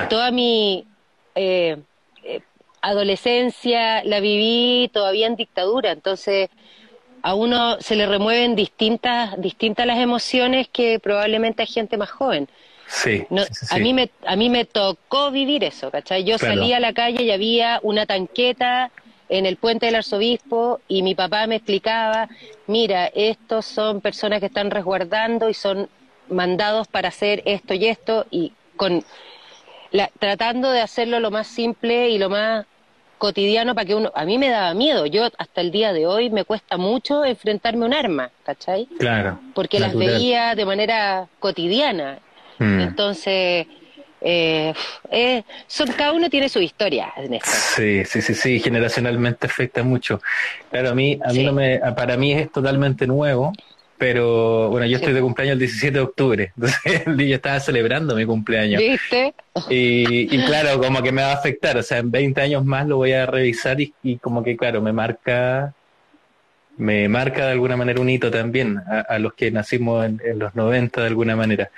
toda 0.10 0.30
mi, 0.30 0.86
eh, 1.34 1.78
eh, 2.24 2.42
adolescencia 2.82 4.04
la 4.04 4.20
viví 4.20 4.92
todavía 4.94 5.26
en 5.26 5.36
dictadura, 5.36 5.92
entonces 5.92 6.50
a 7.24 7.36
uno 7.36 7.80
se 7.80 7.96
le 7.96 8.06
remueven 8.06 8.56
distintas, 8.56 9.40
distintas 9.40 9.86
las 9.86 10.00
emociones 10.00 10.68
que 10.68 11.00
probablemente 11.00 11.64
a 11.64 11.68
gente 11.68 11.98
más 11.98 12.12
joven. 12.12 12.48
Sí, 12.92 13.26
A, 13.70 13.78
mí 13.78 13.94
me, 13.94 14.10
a 14.26 14.36
mí 14.36 14.50
me 14.50 14.66
tocó 14.66 15.32
vivir 15.32 15.64
eso, 15.64 15.90
¿cachai? 15.90 16.26
Yo 16.26 16.38
salía 16.38 16.78
a 16.78 16.80
la 16.82 16.92
calle 16.92 17.24
y 17.24 17.32
había 17.32 17.80
una 17.84 18.06
tanqueta 18.06 18.92
en 19.30 19.46
el 19.46 19.56
puente 19.56 19.86
del 19.86 19.96
arzobispo 19.96 20.82
y 20.90 21.02
mi 21.02 21.16
papá 21.16 21.48
me 21.48 21.56
explicaba, 21.56 22.28
mira, 22.68 23.08
estos 23.08 23.66
son 23.66 24.02
personas 24.02 24.42
que 24.42 24.48
están 24.48 24.70
resguardando 24.72 25.50
y 25.50 25.54
son 25.54 25.88
mandados 26.30 26.90
para 26.90 27.08
hacer 27.08 27.42
esto 27.46 27.74
y 27.74 27.88
esto 27.88 28.26
y 28.30 28.52
con 28.76 29.04
tratando 30.20 30.72
de 30.72 30.82
hacerlo 30.82 31.20
lo 31.20 31.32
más 31.32 31.48
simple 31.48 32.10
y 32.10 32.18
lo 32.18 32.30
más 32.30 32.66
cotidiano 33.18 33.76
para 33.76 33.86
que 33.86 33.96
uno, 33.96 34.12
a 34.16 34.26
mí 34.26 34.38
me 34.38 34.50
daba 34.50 34.74
miedo, 34.74 35.06
yo 35.06 35.30
hasta 35.38 35.62
el 35.62 35.72
día 35.72 35.94
de 35.94 36.08
hoy 36.08 36.30
me 36.30 36.44
cuesta 36.44 36.78
mucho 36.78 37.24
enfrentarme 37.24 37.84
a 37.84 37.88
un 37.88 37.94
arma, 37.94 38.32
¿cachai? 38.44 38.88
Claro. 38.98 39.40
Porque 39.54 39.80
las 39.80 39.96
veía 39.96 40.56
de 40.56 40.66
manera 40.66 41.28
cotidiana. 41.40 42.20
Mm. 42.62 42.80
Entonces, 42.80 43.66
eh, 44.22 44.74
eh, 45.10 45.44
son, 45.66 45.88
cada 45.94 46.14
uno 46.14 46.30
tiene 46.30 46.48
su 46.48 46.62
historia 46.62 47.12
en 47.18 47.34
esto. 47.34 47.50
Sí, 47.50 48.06
sí, 48.06 48.22
sí, 48.22 48.36
sí, 48.36 48.60
generacionalmente 48.60 49.48
afecta 49.48 49.82
mucho. 49.82 50.22
Claro, 50.70 50.90
a 50.90 50.96
mí, 50.96 51.20
a 51.26 51.34
mí 51.34 51.44
no 51.44 51.54
me, 51.54 51.80
para 51.96 52.18
mí 52.18 52.34
es 52.34 52.52
totalmente 52.52 53.08
nuevo 53.08 53.52
pero 53.98 54.72
bueno, 54.72 54.88
yo 54.88 54.98
estoy 54.98 55.14
de 55.14 55.22
cumpleaños 55.22 55.54
el 55.54 55.60
17 55.60 55.94
de 55.94 56.00
octubre, 56.00 56.54
entonces 56.58 57.04
yo 57.06 57.36
estaba 57.36 57.60
celebrando 57.60 58.16
mi 58.16 58.26
cumpleaños. 58.26 58.82
¿Viste? 58.82 59.36
Y, 59.70 60.36
y, 60.36 60.44
claro, 60.44 60.82
como 60.82 61.04
que 61.04 61.12
me 61.12 61.22
va 61.22 61.34
a 61.34 61.36
afectar, 61.36 61.78
o 61.78 61.84
sea, 61.84 62.00
en 62.00 62.10
20 62.10 62.42
años 62.42 62.66
más 62.66 62.88
lo 62.88 62.98
voy 62.98 63.12
a 63.12 63.28
revisar 63.28 63.80
y, 63.80 63.94
y 64.02 64.18
como 64.18 64.44
que, 64.44 64.58
claro, 64.58 64.82
me 64.82 64.92
marca 64.92 65.76
me 66.78 67.08
marca 67.08 67.46
de 67.46 67.52
alguna 67.52 67.78
manera 67.78 68.02
un 68.02 68.10
hito 68.10 68.32
también 68.32 68.82
a, 69.08 69.20
los 69.20 69.34
que 69.34 69.52
nacimos 69.52 70.04
en, 70.06 70.20
los 70.40 70.56
90 70.56 71.02
de 71.02 71.08
alguna 71.08 71.36
manera. 71.36 71.70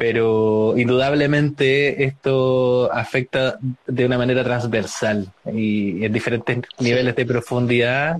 Pero 0.00 0.78
indudablemente 0.78 2.04
esto 2.04 2.90
afecta 2.90 3.58
de 3.86 4.06
una 4.06 4.16
manera 4.16 4.42
transversal 4.42 5.30
y 5.52 6.02
en 6.02 6.10
diferentes 6.10 6.56
niveles 6.78 7.14
de 7.14 7.26
profundidad. 7.26 8.16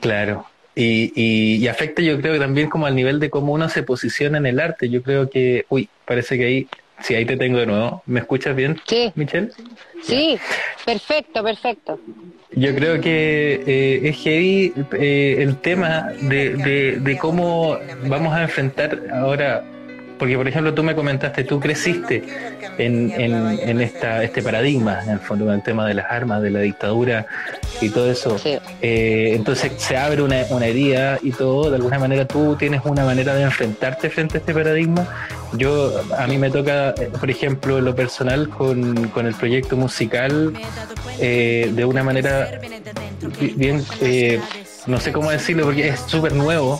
Claro, 0.00 0.46
y, 0.74 1.12
y, 1.14 1.68
afecta 1.68 2.00
yo 2.00 2.18
creo 2.18 2.32
que 2.32 2.38
también 2.38 2.70
como 2.70 2.86
al 2.86 2.96
nivel 2.96 3.20
de 3.20 3.28
cómo 3.28 3.52
uno 3.52 3.68
se 3.68 3.82
posiciona 3.82 4.38
en 4.38 4.46
el 4.46 4.58
arte. 4.58 4.88
Yo 4.88 5.02
creo 5.02 5.28
que, 5.28 5.66
uy, 5.68 5.90
parece 6.06 6.38
que 6.38 6.46
ahí, 6.46 6.68
sí, 7.02 7.14
ahí 7.14 7.26
te 7.26 7.36
tengo 7.36 7.58
de 7.58 7.66
nuevo. 7.66 8.02
¿Me 8.06 8.20
escuchas 8.20 8.56
bien, 8.56 8.80
sí. 8.86 9.12
Michelle? 9.16 9.50
Sí, 10.02 10.38
perfecto, 10.86 11.44
perfecto. 11.44 12.00
Yo 12.52 12.74
creo 12.74 13.02
que 13.02 13.62
eh, 13.66 14.08
es 14.08 14.16
heavy 14.16 14.72
eh, 14.92 15.36
el 15.40 15.58
tema 15.58 16.08
de, 16.22 16.56
de, 16.56 17.00
de 17.00 17.18
cómo 17.18 17.76
vamos 18.06 18.32
a 18.32 18.44
enfrentar 18.44 18.98
ahora 19.12 19.62
porque, 20.20 20.36
por 20.36 20.46
ejemplo, 20.46 20.74
tú 20.74 20.82
me 20.82 20.94
comentaste, 20.94 21.44
tú 21.44 21.58
creciste 21.58 22.22
en, 22.76 23.10
en, 23.10 23.80
esta, 23.80 24.22
este 24.22 24.42
paradigma, 24.42 25.02
en 25.02 25.12
el 25.12 25.18
fondo, 25.18 25.46
con 25.46 25.54
el 25.54 25.62
tema 25.62 25.86
de 25.86 25.94
las 25.94 26.10
armas, 26.10 26.42
de 26.42 26.50
la 26.50 26.60
dictadura 26.60 27.24
y 27.80 27.88
todo 27.88 28.10
eso. 28.10 28.38
Eh, 28.82 29.32
entonces 29.34 29.72
se 29.78 29.96
abre 29.96 30.20
una, 30.20 30.44
una 30.50 30.66
herida 30.66 31.18
y 31.22 31.30
todo, 31.30 31.70
de 31.70 31.76
alguna 31.76 31.98
manera 31.98 32.26
tú 32.26 32.54
tienes 32.54 32.82
una 32.84 33.06
manera 33.06 33.34
de 33.34 33.44
enfrentarte 33.44 34.10
frente 34.10 34.36
a 34.36 34.40
este 34.40 34.52
paradigma. 34.52 35.08
Yo, 35.54 35.90
a 36.18 36.26
mí 36.26 36.36
me 36.36 36.50
toca, 36.50 36.90
eh, 36.90 37.10
por 37.18 37.30
ejemplo, 37.30 37.78
en 37.78 37.86
lo 37.86 37.94
personal, 37.94 38.50
con, 38.50 39.08
con 39.08 39.26
el 39.26 39.34
proyecto 39.34 39.78
musical, 39.78 40.52
eh, 41.18 41.72
de 41.74 41.84
una 41.86 42.04
manera 42.04 42.60
bien, 43.56 43.82
no 44.86 45.00
sé 45.00 45.12
cómo 45.12 45.30
decirlo, 45.30 45.64
porque 45.64 45.88
es 45.88 46.00
súper 46.00 46.34
nuevo 46.34 46.78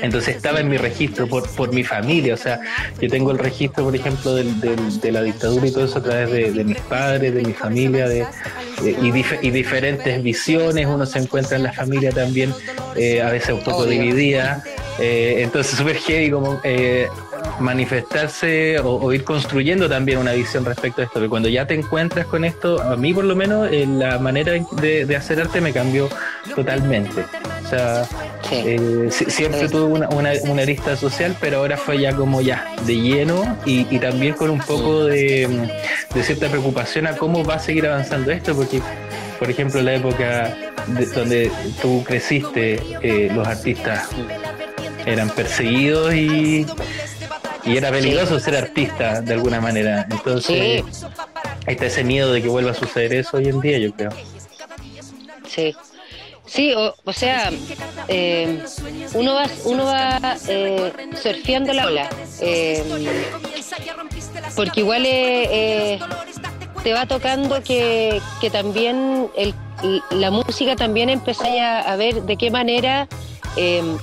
entonces 0.00 0.36
estaba 0.36 0.60
en 0.60 0.68
mi 0.68 0.76
registro 0.76 1.26
por, 1.26 1.48
por 1.50 1.72
mi 1.72 1.84
familia, 1.84 2.34
o 2.34 2.36
sea, 2.36 2.60
yo 3.00 3.08
tengo 3.08 3.30
el 3.30 3.38
registro, 3.38 3.84
por 3.84 3.94
ejemplo, 3.94 4.34
del, 4.34 4.60
de 5.00 5.12
la 5.12 5.22
dictadura 5.22 5.66
y 5.66 5.70
todo 5.70 5.84
eso 5.84 5.98
a 5.98 6.02
través 6.02 6.54
de, 6.54 6.64
mis 6.64 6.78
padres, 6.80 7.34
de 7.34 7.42
mi 7.42 7.52
familia, 7.52 8.08
de, 8.08 8.26
y, 8.82 9.50
diferentes 9.50 10.22
visiones, 10.22 10.86
uno 10.86 11.06
se 11.06 11.18
encuentra 11.18 11.56
en 11.56 11.64
la 11.64 11.72
familia 11.72 12.10
también, 12.10 12.52
eh, 12.96 13.22
a 13.22 13.30
veces 13.30 13.50
un 13.50 13.62
poco 13.62 13.86
dividida, 13.86 14.62
eh, 14.98 15.36
entonces 15.38 15.78
súper 15.78 15.96
heavy 15.96 16.30
como 16.30 16.60
eh, 16.64 17.08
manifestarse 17.60 18.78
o, 18.80 19.12
ir 19.12 19.24
construyendo 19.24 19.88
también 19.88 20.18
una 20.18 20.32
visión 20.32 20.64
respecto 20.64 21.02
a 21.02 21.04
esto, 21.04 21.20
que 21.20 21.28
cuando 21.28 21.48
ya 21.48 21.66
te 21.66 21.74
encuentras 21.74 22.26
con 22.26 22.44
esto, 22.44 22.80
a 22.82 22.96
mí 22.96 23.12
por 23.12 23.24
lo 23.24 23.36
menos 23.36 23.70
la 23.70 24.18
manera 24.18 24.52
de, 24.52 25.06
de 25.06 25.16
hacer 25.16 25.40
arte 25.40 25.60
me 25.60 25.72
cambió 25.72 26.08
totalmente. 26.54 27.24
O 27.64 27.68
sea, 27.68 28.02
eh, 28.50 29.08
siempre 29.10 29.68
tuve 29.68 29.82
una, 29.82 30.08
una, 30.08 30.32
una, 30.44 30.62
arista 30.62 30.96
social, 30.96 31.36
pero 31.40 31.58
ahora 31.58 31.76
fue 31.76 32.00
ya 32.00 32.14
como 32.14 32.40
ya 32.40 32.74
de 32.86 32.96
lleno 32.96 33.58
y, 33.66 33.86
y 33.94 33.98
también 33.98 34.34
con 34.34 34.50
un 34.50 34.60
poco 34.60 35.04
de, 35.04 35.68
de, 36.14 36.22
cierta 36.22 36.48
preocupación 36.48 37.06
a 37.06 37.16
cómo 37.16 37.44
va 37.44 37.54
a 37.54 37.58
seguir 37.58 37.86
avanzando 37.86 38.30
esto, 38.30 38.54
porque, 38.54 38.80
por 39.38 39.50
ejemplo, 39.50 39.80
en 39.80 39.86
la 39.86 39.94
época 39.94 40.56
donde 41.14 41.50
tú 41.82 42.02
creciste, 42.04 42.80
eh, 43.02 43.30
los 43.34 43.46
artistas 43.46 44.08
eran 45.04 45.30
perseguidos 45.30 46.14
y, 46.14 46.66
y 47.64 47.76
era 47.76 47.90
peligroso 47.90 48.38
ser 48.40 48.56
artista 48.56 49.20
de 49.20 49.34
alguna 49.34 49.60
manera. 49.60 50.06
Entonces, 50.10 50.82
está 51.66 51.86
ese 51.86 52.04
miedo 52.04 52.32
de 52.32 52.42
que 52.42 52.48
vuelva 52.48 52.70
a 52.70 52.74
suceder 52.74 53.14
eso 53.14 53.36
hoy 53.36 53.48
en 53.48 53.60
día, 53.60 53.78
yo 53.78 53.92
creo. 53.92 54.10
Sí, 55.46 55.74
Sí, 56.48 56.72
o, 56.74 57.12
sea, 57.12 57.50
eh, 58.08 58.64
uno 59.12 59.34
va, 59.34 59.46
uno 59.64 59.84
va 59.84 60.36
eh, 60.48 60.92
surfeando 61.22 61.74
la 61.74 61.86
ola, 61.86 62.08
eh, 62.40 62.82
porque 64.56 64.80
igual 64.80 65.02
eh, 65.04 65.98
te 66.82 66.92
va 66.94 67.04
tocando 67.04 67.62
que, 67.62 68.20
que 68.40 68.48
también 68.48 69.28
el, 69.36 69.54
la 70.10 70.30
música 70.30 70.74
también 70.74 71.10
empezáis 71.10 71.60
a, 71.60 71.94
ver 71.96 72.22
de 72.22 72.36
qué 72.38 72.50
manera 72.50 73.08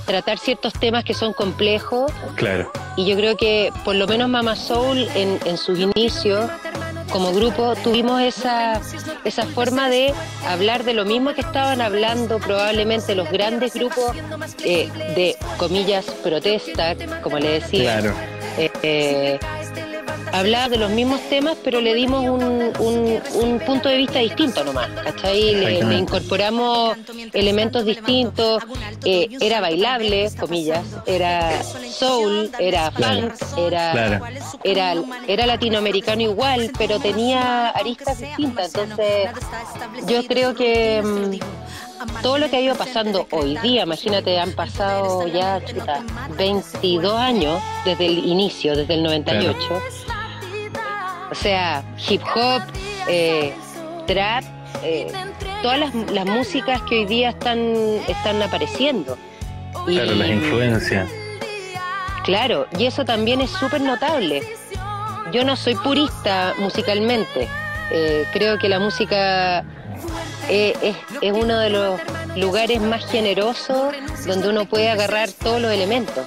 tratar 0.05 0.37
ciertos 0.37 0.73
temas 0.73 1.03
que 1.03 1.13
son 1.13 1.33
complejos. 1.33 2.11
Claro. 2.35 2.71
Y 2.95 3.07
yo 3.07 3.15
creo 3.15 3.37
que 3.37 3.71
por 3.83 3.95
lo 3.95 4.05
menos 4.05 4.29
Mama 4.29 4.55
Soul 4.55 5.07
en, 5.15 5.39
en 5.45 5.57
sus 5.57 5.79
inicios 5.79 6.49
como 7.11 7.31
grupo 7.31 7.75
tuvimos 7.75 8.21
esa, 8.21 8.81
esa 9.23 9.45
forma 9.45 9.89
de 9.89 10.13
hablar 10.47 10.83
de 10.83 10.93
lo 10.93 11.05
mismo 11.05 11.33
que 11.33 11.41
estaban 11.41 11.81
hablando 11.81 12.39
probablemente 12.39 13.15
los 13.15 13.29
grandes 13.31 13.73
grupos 13.73 14.15
eh, 14.63 14.89
de, 15.15 15.35
comillas, 15.57 16.05
protesta, 16.23 16.95
como 17.21 17.39
le 17.39 17.59
decía. 17.59 17.99
Claro. 17.99 18.13
Eh, 18.57 19.39
hablaba 20.31 20.69
de 20.69 20.77
los 20.77 20.91
mismos 20.91 21.21
temas, 21.29 21.57
pero 21.63 21.81
le 21.81 21.93
dimos 21.93 22.23
un, 22.27 22.73
un, 22.79 23.59
punto 23.65 23.89
de 23.89 23.97
vista 23.97 24.19
distinto 24.19 24.63
nomás, 24.63 24.89
¿cachai? 25.03 25.55
Le, 25.55 25.83
le 25.83 25.95
incorporamos 25.95 26.97
elementos 27.33 27.85
distintos, 27.85 28.63
eh, 29.03 29.29
era 29.41 29.61
bailable, 29.61 30.29
comillas, 30.39 30.83
era 31.05 31.63
soul, 31.63 32.51
era 32.59 32.91
funk, 32.91 33.33
era, 33.57 34.21
era, 34.63 34.95
era 35.27 35.45
latinoamericano 35.45 36.21
igual, 36.21 36.71
pero 36.77 36.99
tenía 36.99 37.69
aristas 37.69 38.19
distintas, 38.19 38.73
entonces 38.75 39.29
yo 40.07 40.25
creo 40.27 40.53
que... 40.53 41.01
Mm, 41.03 41.39
todo 42.21 42.37
lo 42.37 42.49
que 42.49 42.57
ha 42.57 42.61
ido 42.61 42.75
pasando 42.75 43.27
hoy 43.31 43.57
día, 43.57 43.83
imagínate, 43.83 44.37
han 44.39 44.51
pasado 44.51 45.27
ya 45.27 45.61
22 46.37 47.13
años 47.13 47.61
desde 47.83 48.05
el 48.05 48.25
inicio, 48.25 48.75
desde 48.75 48.95
el 48.95 49.03
98. 49.03 49.81
O 51.35 51.37
sea, 51.37 51.83
hip 52.07 52.21
hop, 52.33 52.61
eh, 53.09 53.53
trap, 54.07 54.43
eh, 54.83 55.11
todas 55.61 55.79
las, 55.79 56.25
músicas 56.25 56.81
que 56.83 56.99
hoy 56.99 57.05
día 57.05 57.29
están, 57.29 57.59
están 58.07 58.41
apareciendo. 58.41 59.17
Claro, 59.85 60.15
las 60.15 60.29
influencias. 60.29 61.09
Claro, 62.23 62.67
y 62.79 62.85
eso 62.85 63.03
también 63.03 63.41
es 63.41 63.51
súper 63.51 63.81
notable. 63.81 64.43
Yo 65.33 65.43
no 65.43 65.57
soy 65.57 65.75
purista 65.75 66.53
musicalmente. 66.57 67.49
Eh, 67.91 68.25
creo 68.31 68.57
que 68.57 68.69
la 68.69 68.79
música 68.79 69.65
es, 70.49 70.73
es, 71.21 71.33
uno 71.33 71.59
de 71.59 71.69
los 71.69 71.99
lugares 72.37 72.79
más 72.81 73.05
generosos 73.11 73.93
donde 74.25 74.49
uno 74.49 74.65
puede 74.65 74.89
agarrar 74.89 75.29
todos 75.31 75.61
los 75.61 75.71
elementos. 75.71 76.25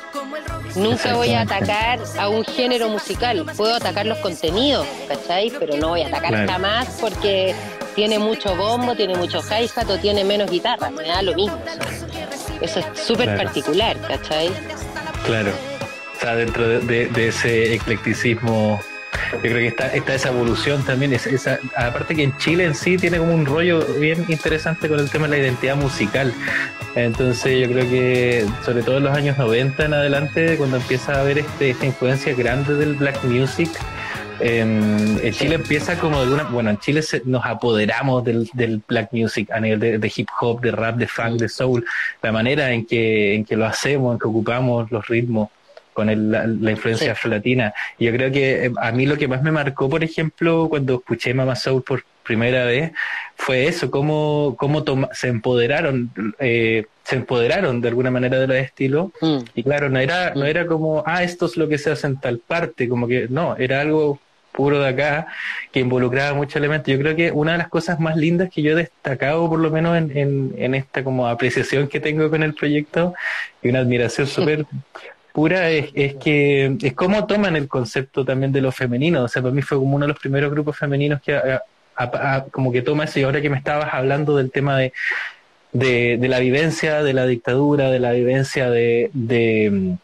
Nunca 0.76 1.14
voy 1.14 1.32
a 1.32 1.42
atacar 1.42 2.00
a 2.18 2.28
un 2.28 2.44
género 2.44 2.88
musical, 2.88 3.44
puedo 3.56 3.74
atacar 3.74 4.06
los 4.06 4.18
contenidos, 4.18 4.86
¿cachai? 5.08 5.52
Pero 5.58 5.76
no 5.76 5.88
voy 5.88 6.02
a 6.02 6.08
atacar 6.08 6.46
jamás 6.46 6.98
porque 7.00 7.54
tiene 7.94 8.18
mucho 8.18 8.54
bombo, 8.56 8.94
tiene 8.94 9.16
mucho 9.16 9.40
hi-hat 9.42 9.90
o 9.90 9.98
tiene 9.98 10.24
menos 10.24 10.50
guitarra, 10.50 10.90
me 10.90 11.08
da 11.08 11.22
lo 11.22 11.34
mismo. 11.34 11.58
Eso, 12.60 12.80
es 12.80 12.86
súper 13.00 13.36
particular, 13.36 13.96
¿cachai? 14.00 14.50
Claro, 15.24 15.52
o 16.16 16.20
sea, 16.20 16.36
dentro 16.36 16.66
de 16.68 17.28
ese 17.28 17.74
eclecticismo 17.74 18.80
yo 19.34 19.40
creo 19.40 19.56
que 19.56 19.66
está, 19.68 19.88
está 19.94 20.14
esa 20.14 20.28
evolución 20.30 20.84
también, 20.84 21.12
esa, 21.12 21.58
aparte 21.76 22.14
que 22.14 22.24
en 22.24 22.36
Chile 22.38 22.64
en 22.64 22.74
sí 22.74 22.96
tiene 22.96 23.18
como 23.18 23.34
un 23.34 23.46
rollo 23.46 23.84
bien 23.98 24.24
interesante 24.28 24.88
con 24.88 24.98
el 24.98 25.10
tema 25.10 25.26
de 25.28 25.36
la 25.36 25.42
identidad 25.44 25.76
musical. 25.76 26.32
Entonces 26.94 27.60
yo 27.60 27.72
creo 27.72 27.88
que 27.88 28.46
sobre 28.64 28.82
todo 28.82 28.98
en 28.98 29.04
los 29.04 29.16
años 29.16 29.38
90 29.38 29.84
en 29.84 29.94
adelante, 29.94 30.56
cuando 30.56 30.78
empieza 30.78 31.14
a 31.14 31.20
haber 31.20 31.38
este, 31.38 31.70
esta 31.70 31.86
influencia 31.86 32.34
grande 32.34 32.74
del 32.74 32.94
black 32.94 33.22
music, 33.24 33.70
en, 34.40 35.20
Chile 35.32 35.56
empieza 35.56 35.98
como 35.98 36.18
de 36.18 36.24
alguna, 36.24 36.44
bueno, 36.44 36.70
en 36.70 36.78
Chile 36.78 37.02
nos 37.24 37.44
apoderamos 37.44 38.24
del, 38.24 38.48
del, 38.52 38.80
black 38.86 39.12
music 39.12 39.50
a 39.50 39.60
nivel 39.60 39.80
de, 39.80 39.98
de, 39.98 40.12
hip 40.14 40.28
hop, 40.40 40.60
de 40.60 40.70
rap, 40.70 40.96
de 40.96 41.08
funk, 41.08 41.40
de 41.40 41.48
soul, 41.48 41.84
la 42.22 42.32
manera 42.32 42.70
en 42.72 42.86
que, 42.86 43.34
en 43.34 43.44
que 43.44 43.56
lo 43.56 43.66
hacemos, 43.66 44.14
en 44.14 44.18
que 44.18 44.28
ocupamos 44.28 44.90
los 44.90 45.06
ritmos 45.08 45.48
con 45.98 46.30
la, 46.30 46.70
influencia 46.70 47.10
afro-latina. 47.10 47.74
Y 47.98 48.04
yo 48.04 48.12
creo 48.12 48.30
que 48.30 48.66
eh, 48.66 48.72
a 48.80 48.92
mí 48.92 49.04
lo 49.04 49.18
que 49.18 49.26
más 49.26 49.42
me 49.42 49.50
marcó, 49.50 49.88
por 49.90 50.04
ejemplo, 50.04 50.68
cuando 50.68 50.94
escuché 50.94 51.34
Mama 51.34 51.56
Soul 51.56 51.82
por 51.82 52.04
primera 52.22 52.66
vez, 52.66 52.92
fue 53.34 53.66
eso, 53.66 53.90
cómo, 53.90 54.54
cómo 54.56 54.84
se 55.12 55.26
empoderaron, 55.26 56.12
eh, 56.38 56.86
se 57.02 57.16
empoderaron 57.16 57.80
de 57.80 57.88
alguna 57.88 58.12
manera 58.12 58.38
de 58.38 58.46
los 58.46 58.56
estilos. 58.58 59.10
Mm. 59.20 59.38
Y 59.56 59.64
claro, 59.64 59.88
no 59.88 59.98
era, 59.98 60.34
no 60.36 60.44
era 60.44 60.66
como, 60.66 61.02
ah, 61.04 61.24
esto 61.24 61.46
es 61.46 61.56
lo 61.56 61.66
que 61.66 61.78
se 61.78 61.90
hace 61.90 62.06
en 62.06 62.20
tal 62.20 62.38
parte, 62.38 62.88
como 62.88 63.08
que 63.08 63.26
no, 63.28 63.56
era 63.56 63.80
algo 63.80 64.20
puro 64.52 64.78
de 64.78 64.88
acá, 64.90 65.26
que 65.72 65.80
involucraba 65.80 66.32
muchos 66.34 66.54
elementos. 66.54 66.92
Yo 66.92 66.98
creo 67.00 67.16
que 67.16 67.32
una 67.32 67.52
de 67.52 67.58
las 67.58 67.68
cosas 67.68 67.98
más 67.98 68.16
lindas 68.16 68.50
que 68.50 68.62
yo 68.62 68.70
he 68.70 68.76
destacado, 68.76 69.48
por 69.48 69.58
lo 69.58 69.70
menos 69.72 69.96
en, 69.96 70.16
en, 70.16 70.54
en 70.58 70.76
esta 70.76 71.02
como 71.02 71.26
apreciación 71.26 71.88
que 71.88 71.98
tengo 71.98 72.30
con 72.30 72.44
el 72.44 72.54
proyecto, 72.54 73.14
y 73.62 73.68
una 73.70 73.80
admiración 73.80 74.28
súper 74.28 74.64
pura 75.32 75.70
es, 75.70 75.90
es, 75.94 76.14
que 76.16 76.76
es 76.80 76.92
cómo 76.94 77.26
toman 77.26 77.56
el 77.56 77.68
concepto 77.68 78.24
también 78.24 78.52
de 78.52 78.60
lo 78.60 78.72
femenino. 78.72 79.24
O 79.24 79.28
sea, 79.28 79.42
para 79.42 79.54
mí 79.54 79.62
fue 79.62 79.78
como 79.78 79.96
uno 79.96 80.06
de 80.06 80.12
los 80.12 80.18
primeros 80.18 80.50
grupos 80.50 80.76
femeninos 80.76 81.20
que 81.22 81.38
como 82.50 82.72
que 82.72 82.82
toma 82.82 83.04
eso. 83.04 83.20
Y 83.20 83.22
ahora 83.24 83.40
que 83.40 83.50
me 83.50 83.58
estabas 83.58 83.92
hablando 83.92 84.36
del 84.36 84.50
tema 84.50 84.78
de, 84.78 84.92
de, 85.72 86.28
la 86.28 86.38
vivencia 86.38 87.02
de 87.02 87.12
la 87.12 87.26
dictadura, 87.26 87.90
de 87.90 87.98
la 87.98 88.12
vivencia 88.12 88.70
de, 88.70 89.10
de, 89.12 89.98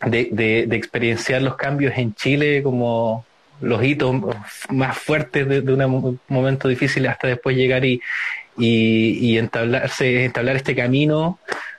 de, 0.00 0.76
experienciar 0.76 1.42
los 1.42 1.56
cambios 1.56 1.96
en 1.96 2.14
Chile 2.14 2.62
como 2.62 3.24
los 3.60 3.82
hitos 3.82 4.14
más 4.70 4.96
fuertes 4.98 5.48
de, 5.48 5.60
un 5.72 6.20
momento 6.28 6.68
difícil 6.68 7.06
hasta 7.06 7.28
después 7.28 7.56
llegar 7.56 7.84
y, 7.84 8.00
y, 8.56 9.18
y 9.20 9.38
entablarse, 9.38 10.24
entablar 10.24 10.56
este 10.56 10.76
camino 10.76 11.38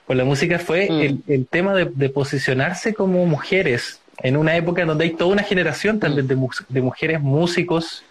con 0.09 0.17
la 0.17 0.25
música 0.25 0.57
fue 0.57 0.89
mm. 0.89 1.31
el, 1.31 1.45
tema 1.45 1.75
de, 1.75 2.09
posicionarse 2.09 2.95
como 2.95 3.23
mujeres 3.27 4.01
en 4.23 4.37
una 4.37 4.55
época 4.55 4.83
donde 4.83 5.03
hay 5.03 5.11
toda 5.11 5.31
una 5.31 5.43
generación 5.43 5.99
también 5.99 6.27
de, 6.27 6.35
de 6.67 6.81
mujeres 6.81 7.21
músicos 7.21 8.03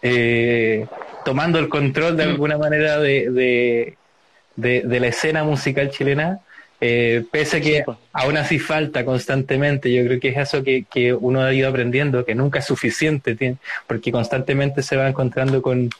eh, 0.00 0.86
tomando 1.26 1.58
el 1.58 1.68
control 1.68 2.16
de 2.16 2.24
mm. 2.24 2.30
alguna 2.30 2.56
manera 2.56 2.98
de, 3.00 3.94
de, 4.56 4.98
la 4.98 5.06
escena 5.08 5.44
musical 5.44 5.90
chilena, 5.90 6.40
eh, 6.80 7.22
pese 7.30 7.58
a 7.58 7.60
que 7.60 7.84
aún 8.14 8.38
así 8.38 8.58
falta 8.58 9.04
constantemente. 9.04 9.92
Yo 9.92 10.06
creo 10.06 10.18
que 10.18 10.28
es 10.28 10.38
eso 10.38 10.64
que, 10.64 10.86
que 10.90 11.12
uno 11.12 11.42
ha 11.42 11.52
ido 11.52 11.68
aprendiendo, 11.68 12.24
que 12.24 12.34
nunca 12.34 12.60
es 12.60 12.64
suficiente, 12.64 13.58
porque 13.86 14.10
constantemente 14.10 14.82
se 14.82 14.96
va 14.96 15.06
encontrando 15.06 15.60
con, 15.60 15.90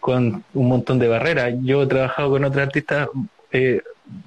con 0.00 0.44
un 0.52 0.68
montón 0.68 0.98
de 0.98 1.08
barreras. 1.08 1.54
Yo 1.62 1.84
he 1.84 1.86
trabajado 1.86 2.28
con 2.28 2.44
otros 2.44 2.62
artistas 2.62 3.08
eh, 3.52 3.80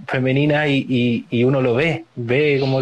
femenina 0.07 0.67
y, 0.67 1.25
y, 1.29 1.43
uno 1.43 1.61
lo 1.61 1.75
ve, 1.75 2.05
ve 2.15 2.57
como 2.59 2.81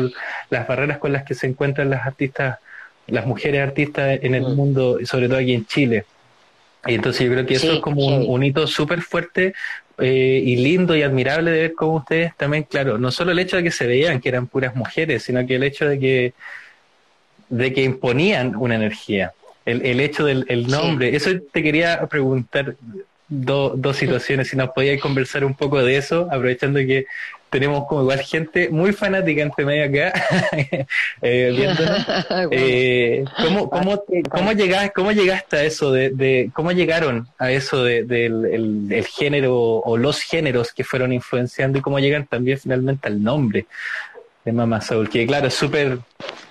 las 0.50 0.68
barreras 0.68 0.98
con 0.98 1.12
las 1.12 1.24
que 1.24 1.34
se 1.34 1.48
encuentran 1.48 1.90
las 1.90 2.06
artistas, 2.06 2.60
las 3.08 3.26
mujeres 3.26 3.62
artistas 3.62 4.20
en 4.22 4.36
el 4.36 4.44
mundo, 4.44 5.00
sobre 5.04 5.28
todo 5.28 5.40
aquí 5.40 5.54
en 5.54 5.66
Chile. 5.66 6.06
Y 6.86 6.96
entonces 6.96 7.26
yo 7.26 7.32
creo 7.32 7.46
que 7.46 7.56
eso 7.56 7.74
es 7.74 7.80
como 7.80 8.06
un, 8.06 8.44
hito 8.44 8.68
súper 8.68 9.02
fuerte 9.02 9.54
eh, 10.00 10.42
y 10.46 10.58
lindo 10.58 10.96
y 10.96 11.02
admirable 11.02 11.52
de 11.52 11.62
ver 11.62 11.74
cómo 11.74 11.96
ustedes 11.96 12.36
también, 12.36 12.64
claro, 12.64 12.98
no 12.98 13.12
solo 13.12 13.32
el 13.32 13.40
hecho 13.40 13.58
de 13.58 13.64
que 13.64 13.72
se 13.72 13.88
veían 13.88 14.20
que 14.20 14.30
eran 14.30 14.48
puras 14.48 14.76
mujeres, 14.76 15.24
sino 15.24 15.46
que 15.48 15.56
el 15.56 15.64
hecho 15.64 15.88
de 15.88 16.00
que, 16.00 16.34
de 17.50 17.74
que 17.74 17.84
imponían 17.84 18.56
una 18.56 18.76
energía. 18.76 19.34
El, 19.66 19.86
el 19.86 20.02
hecho 20.02 20.26
del 20.26 20.46
el 20.50 20.68
nombre, 20.68 21.16
eso 21.16 21.32
te 21.54 21.64
quería 21.64 22.06
preguntar, 22.08 22.76
dos 23.42 23.98
situaciones, 23.98 24.50
si 24.50 24.56
nos 24.56 24.70
podíais 24.70 25.02
conversar 25.02 25.44
un 25.44 25.56
poco 25.56 25.84
de 25.84 25.98
eso, 25.98 26.28
aprovechando 26.32 26.80
que 26.80 27.06
tenemos 27.54 27.86
como 27.88 28.02
igual 28.02 28.20
gente 28.22 28.70
muy 28.70 28.94
fanática 28.94 29.44
entre 29.44 29.64
medio 29.64 29.86
acá, 29.86 30.26
eh, 31.22 31.76
eh, 32.52 33.26
¿cómo, 33.38 33.70
cómo, 33.70 34.04
cómo, 34.30 34.52
llegaste, 34.54 34.92
¿Cómo 34.92 35.12
llegaste 35.12 35.58
a 35.58 35.64
eso? 35.64 35.92
De, 35.92 36.10
de 36.10 36.50
¿Cómo 36.54 36.72
llegaron 36.72 37.28
a 37.38 37.52
eso 37.52 37.84
del 37.84 38.08
de, 38.08 38.26
el, 38.26 39.06
género 39.06 39.56
o 39.56 39.98
los 39.98 40.22
géneros 40.22 40.74
que 40.74 40.84
fueron 40.84 41.14
influenciando 41.14 41.78
y 41.78 41.82
cómo 41.82 42.00
llegan 42.00 42.26
también 42.26 42.58
finalmente 42.58 43.08
al 43.08 43.22
nombre 43.22 43.68
de 44.44 44.52
Mama 44.52 44.82
Soul? 44.82 45.08
Que 45.08 45.28
claro, 45.28 45.48
es 45.48 45.54
súper 45.54 46.00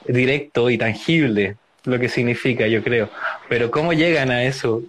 directo 0.07 0.71
y 0.71 0.79
tangible 0.79 1.57
lo 1.85 1.99
que 1.99 2.09
significa, 2.09 2.69
yo 2.69 2.81
creo. 2.81 3.11
Pero 3.49 3.73
¿cómo 3.73 3.93
llegan 3.93 4.31
a 4.31 4.45
eso? 4.45 4.85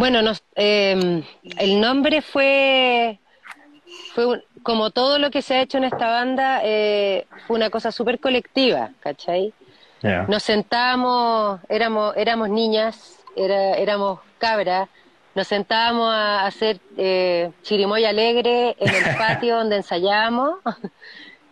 Bueno, 0.00 0.22
nos, 0.22 0.42
em, 0.54 1.22
el 1.58 1.78
nombre 1.78 2.22
fue, 2.22 3.18
fue 4.14 4.42
como 4.62 4.90
todo 4.92 5.18
lo 5.18 5.30
que 5.30 5.42
se 5.42 5.52
ha 5.52 5.60
hecho 5.60 5.76
en 5.76 5.84
esta 5.84 6.08
banda, 6.08 6.62
eh, 6.64 7.26
fue 7.46 7.56
una 7.56 7.68
cosa 7.68 7.92
súper 7.92 8.18
colectiva, 8.18 8.92
¿cachai? 9.00 9.52
Nos 10.26 10.42
sentábamos, 10.42 11.60
éramos, 11.68 12.16
éramos 12.16 12.48
niñas, 12.48 13.18
era, 13.36 13.74
éramos 13.74 14.20
cabras, 14.38 14.88
nos 15.34 15.46
sentábamos 15.46 16.10
a 16.10 16.46
hacer 16.46 16.80
eh, 16.96 17.50
chirimoya 17.62 18.08
alegre 18.08 18.76
en 18.80 18.94
el 18.94 19.04
patio 19.18 19.56
donde 19.58 19.76
ensayábamos 19.76 20.60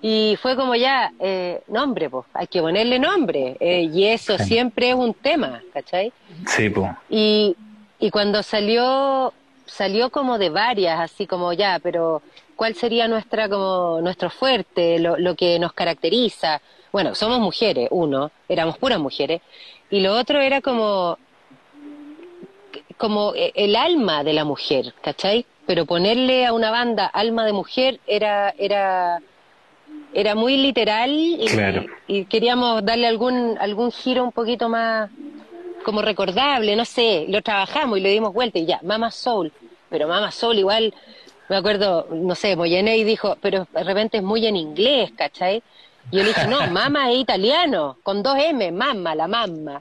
y 0.00 0.38
fue 0.40 0.56
como 0.56 0.74
ya, 0.74 1.12
eh, 1.20 1.61
nombre, 1.68 2.08
pues, 2.08 2.24
hay 2.32 2.46
que 2.46 2.62
ponerle 2.62 2.98
nombre 2.98 3.58
eh, 3.61 3.82
y 3.92 4.06
eso 4.06 4.38
siempre 4.38 4.88
es 4.88 4.94
un 4.94 5.12
tema, 5.12 5.61
¿cachai? 5.74 6.14
Sí, 6.46 6.70
pues. 6.70 6.90
Y, 7.11 7.54
y 7.98 8.11
cuando 8.11 8.42
salió, 8.42 9.32
salió 9.66 10.11
como 10.11 10.38
de 10.38 10.50
varias, 10.50 11.00
así 11.00 11.26
como 11.26 11.52
ya, 11.52 11.80
pero 11.82 12.22
¿cuál 12.56 12.74
sería 12.74 13.08
nuestra 13.08 13.48
como 13.48 14.00
nuestro 14.00 14.30
fuerte, 14.30 14.98
lo, 14.98 15.16
lo 15.18 15.34
que 15.34 15.58
nos 15.58 15.72
caracteriza? 15.72 16.61
Bueno, 16.92 17.14
somos 17.14 17.40
mujeres, 17.40 17.88
uno, 17.90 18.30
éramos 18.48 18.78
puras 18.78 18.98
mujeres, 18.98 19.42
y 19.90 20.00
lo 20.00 20.14
otro 20.14 20.40
era 20.40 20.61
como 20.61 21.18
como 22.96 23.32
el 23.34 23.76
alma 23.76 24.24
de 24.24 24.32
la 24.32 24.44
mujer, 24.44 24.92
¿cachai? 25.00 25.46
Pero 25.66 25.87
ponerle 25.87 26.46
a 26.46 26.52
una 26.52 26.72
banda 26.72 27.06
alma 27.06 27.46
de 27.46 27.52
mujer 27.52 28.00
era 28.06 28.52
era 28.58 29.20
era 30.12 30.34
muy 30.34 30.56
literal 30.56 31.11
y, 31.11 32.24
queríamos 32.24 32.84
darle 32.84 33.06
algún, 33.06 33.56
algún 33.61 33.92
giro 33.92 34.24
un 34.24 34.32
poquito 34.32 34.68
más 34.68 35.11
como 35.88 36.03
recordable, 36.03 36.77
no 36.77 36.85
sé, 36.85 37.24
lo 37.31 37.40
trabajamos 37.40 37.96
y 37.96 38.03
le 38.03 38.11
dimos 38.11 38.35
vuelta 38.35 38.59
y 38.59 38.66
ya, 38.66 38.79
Mama 38.83 39.11
Soul, 39.11 39.51
pero 39.88 40.07
Mama 40.07 40.31
Soul 40.31 40.59
igual, 40.59 40.92
me 41.48 41.57
acuerdo, 41.57 42.07
no 42.11 42.35
sé, 42.35 42.57
Moyenei 42.57 43.05
dijo, 43.05 43.38
pero 43.40 43.66
de 43.72 43.85
repente 43.85 44.18
es 44.18 44.22
muy 44.22 44.46
en 44.46 44.57
inglés, 44.57 45.12
¿cachai? 45.16 45.62
Y 46.11 46.18
yo 46.18 46.24
le 46.24 46.29
dije, 46.29 46.46
no, 46.46 46.66
Mama 46.66 47.11
es 47.11 47.16
italiano, 47.16 47.96
con 48.03 48.22
dos 48.22 48.37
M, 48.38 48.70
Mamma, 48.70 49.14
la 49.14 49.29
Mamma. 49.29 49.81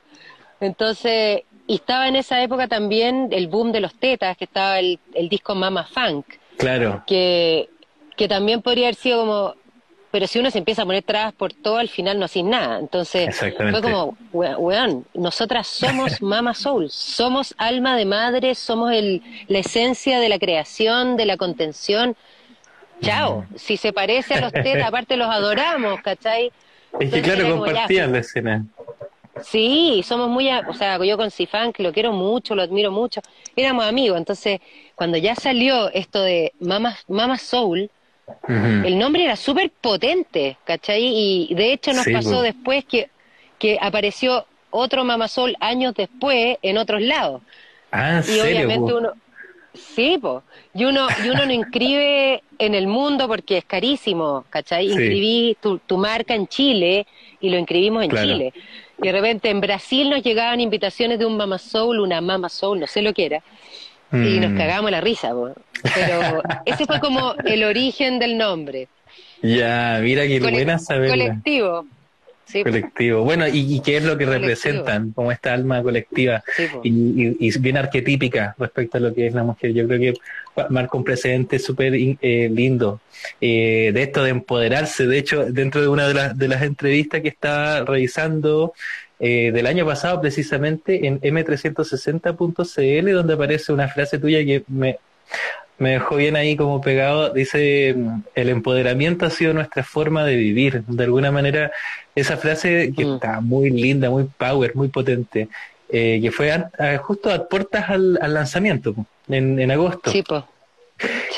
Entonces, 0.62 1.42
y 1.68 1.76
estaba 1.76 2.08
en 2.08 2.16
esa 2.16 2.42
época 2.42 2.70
también 2.70 3.28
el 3.34 3.50
boom 3.50 3.74
de 3.74 3.82
los 3.82 3.94
tetas, 3.96 4.38
que 4.38 4.46
estaba 4.46 4.80
el, 4.80 5.00
el 5.14 5.28
disco 5.28 5.56
Mama 5.56 5.90
Funk. 5.92 6.26
Claro. 6.56 7.04
Que, 7.06 7.68
que 8.16 8.30
también 8.30 8.62
podría 8.62 8.86
haber 8.86 8.96
sido 8.96 9.20
como, 9.20 9.56
pero 10.18 10.26
si 10.26 10.40
uno 10.40 10.50
se 10.50 10.58
empieza 10.58 10.82
a 10.82 10.86
poner 10.86 11.04
trabas 11.04 11.32
por 11.32 11.54
todo, 11.54 11.78
al 11.78 11.90
final 11.90 12.18
no 12.18 12.26
haces 12.26 12.44
nada. 12.44 12.80
Entonces, 12.80 13.38
fue 13.38 13.82
como, 13.84 14.18
weón, 14.32 15.06
nosotras 15.14 15.68
somos 15.68 16.20
Mama 16.24 16.56
Soul, 16.56 16.90
somos 16.90 17.54
alma 17.60 17.96
de 17.96 18.06
madre, 18.06 18.56
somos 18.56 18.94
el, 18.94 19.22
la 19.48 19.60
esencia 19.60 20.20
de 20.20 20.28
la 20.28 20.40
creación, 20.40 21.18
de 21.18 21.28
la 21.28 21.38
contención. 21.38 22.16
Chao, 23.00 23.46
si 23.58 23.78
se 23.78 23.94
parece 23.94 24.34
a 24.34 24.42
los 24.42 24.52
tetas, 24.54 24.84
aparte 24.88 25.18
los 25.18 25.30
adoramos, 25.30 26.02
¿cachai? 26.02 26.52
Es 27.00 27.14
que 27.14 27.22
claro, 27.22 27.60
compartían 27.60 28.12
la 28.12 28.18
escena. 28.18 28.66
Sí, 29.44 30.02
somos 30.04 30.30
muy, 30.30 30.50
o 30.50 30.74
sea, 30.74 30.98
yo 31.06 31.16
con 31.16 31.30
Sifan, 31.30 31.72
que 31.72 31.84
lo 31.84 31.94
quiero 31.94 32.12
mucho, 32.12 32.56
lo 32.56 32.64
admiro 32.64 32.90
mucho, 32.90 33.22
éramos 33.56 33.86
amigos, 33.86 34.18
entonces 34.18 34.62
cuando 34.96 35.16
ya 35.20 35.36
salió 35.36 35.92
esto 35.92 36.24
de 36.24 36.54
Mama, 36.60 36.98
Mama 37.08 37.38
Soul, 37.38 37.92
el 38.48 38.98
nombre 38.98 39.24
era 39.24 39.36
súper 39.36 39.72
potente, 39.72 40.58
¿cachai? 40.66 41.04
Y 41.04 41.54
de 41.54 41.74
hecho 41.74 41.94
nos 41.94 42.06
pasó 42.06 42.42
después 42.42 42.86
que, 42.86 43.10
que 43.58 43.78
apareció 43.82 44.46
otro 44.70 45.04
Mama 45.04 45.28
Soul 45.28 45.56
años 45.60 45.94
después 45.96 46.58
en 46.62 46.78
otros 46.78 47.02
lados. 47.02 47.42
Ah, 47.92 48.22
y 48.28 48.40
obviamente 48.40 48.94
uno, 48.94 49.14
sí, 49.74 50.18
po, 50.22 50.44
y 50.74 50.86
uno, 50.86 51.08
y 51.24 51.30
uno 51.30 51.46
no 51.46 51.54
inscribe 51.54 52.44
en 52.60 52.76
el 52.76 52.88
mundo 52.88 53.28
porque 53.28 53.58
es 53.58 53.66
carísimo, 53.66 54.46
¿cachai? 54.50 54.88
Inscribí 54.88 55.58
tu, 55.62 55.80
tu 55.80 55.98
marca 55.98 56.36
en 56.36 56.48
Chile 56.48 57.08
y 57.40 57.50
lo 57.50 57.58
inscribimos 57.58 58.04
en 58.04 58.12
Chile. 58.12 58.54
Y 59.00 59.06
de 59.06 59.12
repente 59.12 59.50
en 59.50 59.62
Brasil 59.62 60.10
nos 60.10 60.24
llegaban 60.24 60.60
invitaciones 60.60 61.20
de 61.20 61.26
un 61.26 61.38
Mama 61.38 61.60
Soul, 61.60 62.00
una 62.00 62.20
Mama 62.20 62.50
Soul, 62.50 62.80
no 62.80 62.88
sé 62.88 63.02
lo 63.02 63.14
que 63.14 63.26
era, 63.26 63.44
y 64.12 64.40
nos 64.40 64.52
mm. 64.52 64.58
cagamos 64.58 64.92
la 64.92 65.02
risa. 65.02 65.34
Pero 65.96 66.42
ese 66.66 66.86
fue 66.86 67.00
como 67.00 67.34
el 67.46 67.64
origen 67.64 68.20
del 68.20 68.38
nombre. 68.38 68.88
Ya, 69.42 70.00
mira 70.02 70.26
qué 70.28 70.40
buena 70.40 70.80
saberla. 70.80 71.26
Colectivo. 71.26 71.86
colectivo. 72.64 73.24
Bueno, 73.24 73.46
¿y, 73.48 73.80
qué 73.82 73.98
es 73.98 74.04
lo 74.04 74.18
que 74.18 74.26
representan 74.26 75.12
como 75.12 75.32
esta 75.32 75.54
alma 75.54 75.84
colectiva 75.84 76.44
y, 76.84 77.60
bien 77.60 77.78
arquetípica 77.78 78.56
respecto 78.58 78.98
a 78.98 79.02
lo 79.02 79.14
que 79.14 79.28
es 79.28 79.34
la 79.34 79.44
mujer? 79.44 79.74
Yo 79.74 79.88
creo 79.88 80.00
que 80.00 80.14
marca 80.70 80.98
un 80.98 81.04
precedente 81.04 81.60
súper 81.60 81.94
eh, 81.96 82.50
lindo 82.52 83.00
eh, 83.40 83.92
de 83.94 84.02
esto 84.02 84.24
de 84.24 84.32
empoderarse. 84.32 85.06
De 85.06 85.20
hecho, 85.20 85.46
dentro 85.46 85.82
de 85.82 85.88
una 85.88 86.08
de, 86.08 86.14
las 86.14 86.38
de 86.38 86.48
las 86.48 86.64
entrevistas 86.64 87.22
que 87.22 87.30
estaba 87.30 87.82
revisando 87.82 88.74
eh, 89.20 89.52
del 89.52 89.68
año 89.68 89.86
pasado, 89.86 90.22
precisamente 90.22 91.08
en 91.08 91.20
m360.cl, 91.22 93.12
donde 93.12 93.34
aparece 93.34 93.74
una 93.74 93.88
frase 93.88 94.20
tuya 94.20 94.46
que 94.46 94.64
me, 94.68 94.98
me 95.80 95.92
dejó 95.92 96.16
bien 96.16 96.36
ahí 96.36 96.56
como 96.56 96.82
pegado. 96.82 97.34
Dice: 97.34 97.96
El 98.36 98.50
empoderamiento 98.50 99.26
ha 99.26 99.30
sido 99.30 99.54
nuestra 99.54 99.84
forma 99.84 100.26
de 100.26 100.36
vivir. 100.36 100.84
De 100.88 101.04
alguna 101.04 101.32
manera, 101.32 101.72
esa 102.16 102.38
frase 102.38 102.94
que 102.96 103.06
mm. 103.06 103.14
está 103.16 103.42
muy 103.42 103.70
linda, 103.70 104.10
muy 104.10 104.26
power, 104.26 104.76
muy 104.76 104.88
potente. 104.88 105.50
que 105.90 106.32
fue 106.34 106.52
justo 107.00 107.32
a 107.32 107.48
puertas 107.48 107.90
al, 107.90 108.18
al 108.22 108.34
lanzamiento 108.34 108.96
en, 109.28 109.60
en 109.60 109.72
agosto. 109.72 110.12
Sí, 110.12 110.24
pues. 110.24 110.44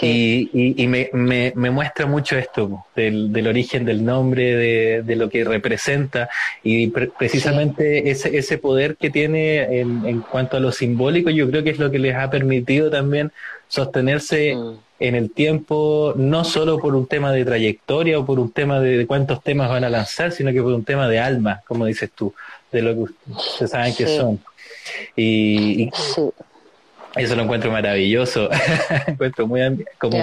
Y, 0.02 0.50
y, 0.82 0.88
me, 0.88 1.10
me, 1.12 1.52
me, 1.54 1.70
muestra 1.70 2.06
mucho 2.06 2.38
esto, 2.38 2.86
del, 2.96 3.34
del 3.34 3.48
origen 3.48 3.84
del 3.84 4.06
nombre, 4.06 4.56
de, 4.56 5.04
de, 5.04 5.16
lo 5.18 5.30
que 5.30 5.44
representa 5.44 6.30
y 6.64 6.88
precisamente 6.88 8.10
ese, 8.10 8.38
ese 8.38 8.58
poder 8.58 8.96
que 8.96 9.10
tiene 9.10 9.82
en, 9.82 10.06
en, 10.06 10.22
cuanto 10.22 10.56
a 10.56 10.62
lo 10.62 10.72
simbólico, 10.72 11.30
yo 11.30 11.50
creo 11.50 11.64
que 11.64 11.72
es 11.72 11.80
lo 11.80 11.92
que 11.92 12.00
les 12.00 12.16
ha 12.16 12.30
permitido 12.30 12.90
también 12.90 13.34
sostenerse 13.70 14.56
mm. 14.56 14.74
en 15.00 15.16
el 15.16 15.32
tiempo, 15.32 16.14
no 16.18 16.44
solo 16.44 16.80
por 16.80 16.96
un 16.96 17.08
tema 17.08 17.32
de 17.32 17.46
trayectoria 17.46 18.20
o 18.20 18.26
por 18.26 18.40
un 18.40 18.52
tema 18.52 18.82
de, 18.82 19.08
cuántos 19.08 19.42
temas 19.42 19.70
van 19.70 19.86
a 19.86 19.90
lanzar, 19.90 20.34
sino 20.34 20.52
que 20.52 20.62
por 20.62 20.74
un 20.74 20.84
tema 20.84 21.08
de 21.08 21.20
alma, 21.20 21.62
como 21.66 21.86
dices 21.86 22.12
tú, 22.14 22.34
de 22.72 22.82
lo 22.82 22.94
que 22.94 23.14
ustedes 23.32 23.72
saben 23.72 23.96
que 23.96 24.08
son. 24.08 24.40
Y, 25.16 25.90
eso 27.16 27.36
lo 27.36 27.44
encuentro 27.44 27.72
maravilloso. 27.72 28.50
encuentro 29.08 29.48
muy 29.48 29.62
como 29.98 30.18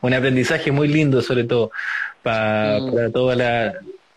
un, 0.00 0.14
aprendizaje 0.14 0.72
muy 0.72 0.88
lindo, 0.88 1.22
sobre 1.22 1.44
todo 1.44 1.70
para, 2.22 2.80
mm. 2.80 2.94
para 2.94 3.10
todas 3.10 3.74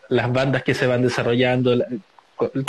las 0.10 0.32
bandas 0.32 0.64
que 0.64 0.74
se 0.74 0.88
van 0.88 1.02
desarrollando, 1.02 1.76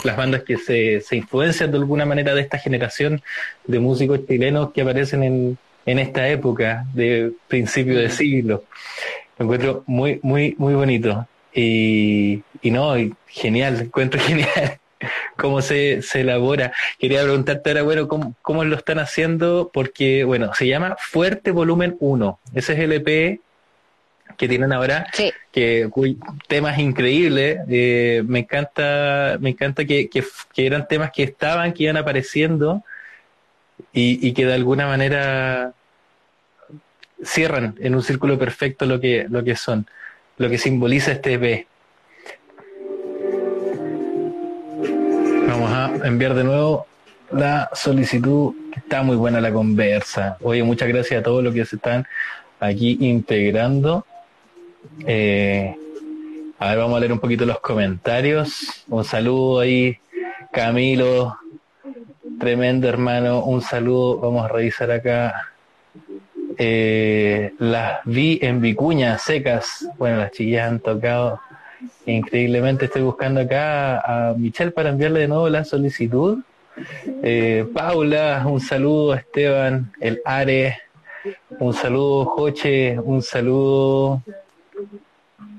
las 0.04 0.16
bandas 0.16 0.42
que 0.42 0.56
se, 0.56 1.00
se 1.00 1.16
influencian 1.16 1.70
de 1.70 1.78
alguna 1.78 2.06
manera 2.06 2.34
de 2.34 2.40
esta 2.40 2.58
generación 2.58 3.22
de 3.66 3.78
músicos 3.78 4.26
chilenos 4.26 4.72
que 4.72 4.82
aparecen 4.82 5.22
en, 5.22 5.58
en 5.86 5.98
esta 5.98 6.28
época 6.28 6.86
de 6.94 7.32
principio 7.48 7.98
de 7.98 8.10
siglo. 8.10 8.64
Lo 9.38 9.44
encuentro 9.44 9.84
muy, 9.86 10.20
muy, 10.22 10.54
muy 10.58 10.74
bonito. 10.74 11.26
Y, 11.54 12.42
y 12.62 12.70
no, 12.70 12.94
genial, 13.26 13.80
encuentro 13.80 14.20
genial 14.24 14.78
cómo 15.36 15.62
se, 15.62 16.02
se 16.02 16.20
elabora. 16.20 16.72
Quería 16.98 17.22
preguntarte 17.22 17.70
ahora, 17.70 17.82
bueno, 17.82 18.08
¿cómo, 18.08 18.34
cómo 18.42 18.64
lo 18.64 18.76
están 18.76 18.98
haciendo? 18.98 19.70
Porque, 19.72 20.24
bueno, 20.24 20.52
se 20.54 20.66
llama 20.66 20.96
Fuerte 20.98 21.50
Volumen 21.50 21.96
1. 22.00 22.38
Ese 22.54 22.72
es 22.74 22.78
el 22.80 22.92
EP 22.92 23.40
que 24.38 24.48
tienen 24.48 24.72
ahora, 24.72 25.06
que 25.52 25.90
temas 26.46 26.78
increíbles. 26.78 27.58
Eh, 27.68 28.22
me 28.26 28.38
encanta, 28.38 29.36
me 29.40 29.50
encanta 29.50 29.84
que, 29.84 30.08
que, 30.08 30.24
eran 30.66 30.86
temas 30.88 31.10
que 31.10 31.24
estaban, 31.24 31.74
que 31.74 31.82
iban 31.82 31.96
apareciendo 31.96 32.84
y, 33.92 34.26
y 34.26 34.32
que 34.32 34.46
de 34.46 34.54
alguna 34.54 34.86
manera 34.86 35.74
cierran 37.22 37.74
en 37.80 37.96
un 37.96 38.02
círculo 38.02 38.38
perfecto 38.38 38.86
lo 38.86 39.00
que, 39.00 39.26
lo 39.28 39.42
que 39.42 39.56
son, 39.56 39.86
lo 40.36 40.48
que 40.48 40.56
simboliza 40.56 41.12
este 41.12 41.34
EP. 41.34 41.66
Vamos 45.48 45.72
a 45.72 46.06
enviar 46.06 46.34
de 46.34 46.44
nuevo 46.44 46.86
la 47.32 47.68
solicitud, 47.74 48.54
está 48.76 49.02
muy 49.02 49.16
buena 49.16 49.40
la 49.40 49.52
conversa. 49.52 50.36
Oye, 50.42 50.62
muchas 50.62 50.88
gracias 50.88 51.20
a 51.20 51.22
todos 51.24 51.42
los 51.42 51.52
que 51.52 51.64
se 51.64 51.76
están 51.76 52.06
aquí 52.60 52.98
integrando. 53.00 54.06
Eh, 55.06 55.76
a 56.58 56.68
ver, 56.68 56.78
vamos 56.78 56.96
a 56.96 57.00
leer 57.00 57.12
un 57.12 57.18
poquito 57.18 57.44
los 57.44 57.60
comentarios. 57.60 58.84
Un 58.88 59.04
saludo 59.04 59.60
ahí, 59.60 59.98
Camilo. 60.52 61.38
Tremendo 62.38 62.88
hermano, 62.88 63.44
un 63.44 63.62
saludo. 63.62 64.18
Vamos 64.18 64.44
a 64.44 64.48
revisar 64.48 64.90
acá. 64.90 65.52
Eh, 66.56 67.52
las 67.58 68.00
vi 68.04 68.38
en 68.42 68.60
Vicuña 68.60 69.18
secas. 69.18 69.88
Bueno, 69.98 70.18
las 70.18 70.32
chiquillas 70.32 70.68
han 70.68 70.80
tocado 70.80 71.40
Increíblemente 72.06 72.86
estoy 72.86 73.02
buscando 73.02 73.40
acá 73.40 74.00
a 74.00 74.34
Michelle 74.34 74.70
para 74.70 74.90
enviarle 74.90 75.20
de 75.20 75.28
nuevo 75.28 75.48
la 75.48 75.64
solicitud. 75.64 76.38
Eh, 77.22 77.66
Paula, 77.72 78.44
un 78.46 78.60
saludo, 78.60 79.14
Esteban, 79.14 79.92
el 80.00 80.20
Are, 80.24 80.78
un 81.58 81.74
saludo, 81.74 82.24
Joche, 82.24 82.98
un 82.98 83.22
saludo 83.22 84.22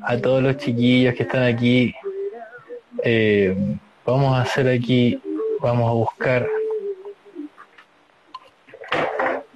a 0.02 0.18
todos 0.18 0.42
los 0.42 0.58
chiquillos 0.58 1.16
que 1.16 1.24
están 1.24 1.44
aquí. 1.44 1.94
Eh, 3.04 3.56
vamos 4.06 4.36
a 4.38 4.42
hacer 4.42 4.68
aquí, 4.68 5.22
vamos 5.62 5.90
a 5.90 5.94
buscar, 5.94 6.48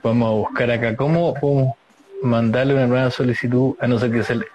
vamos 0.02 0.28
a 0.28 0.32
buscar 0.32 0.72
acá 0.72 0.96
cómo 0.96 1.34
podemos 1.34 1.74
mandarle 2.22 2.74
una 2.74 2.88
nueva 2.88 3.12
solicitud 3.12 3.76
a 3.80 3.88
no 3.88 4.00
ser 4.00 4.12
que 4.12 4.24
se 4.24 4.36
le 4.36 4.46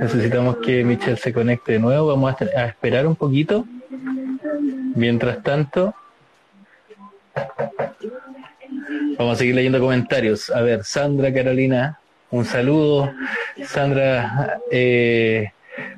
Necesitamos 0.00 0.56
que 0.58 0.82
Michelle 0.82 1.16
se 1.16 1.32
conecte 1.32 1.72
de 1.72 1.78
nuevo. 1.78 2.08
Vamos 2.08 2.34
a, 2.40 2.66
esperar 2.66 3.06
un 3.06 3.16
poquito. 3.16 3.66
Mientras 4.94 5.42
tanto, 5.42 5.94
vamos 9.18 9.34
a 9.34 9.36
seguir 9.36 9.54
leyendo 9.54 9.78
comentarios. 9.78 10.48
A 10.50 10.62
ver, 10.62 10.84
Sandra 10.84 11.32
Carolina, 11.32 11.99
un 12.30 12.44
saludo. 12.44 13.12
Sandra, 13.64 14.60
eh, 14.70 15.52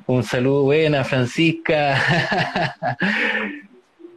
un 0.07 0.23
saludo 0.23 0.63
buena. 0.63 1.03
Francisca, 1.03 1.97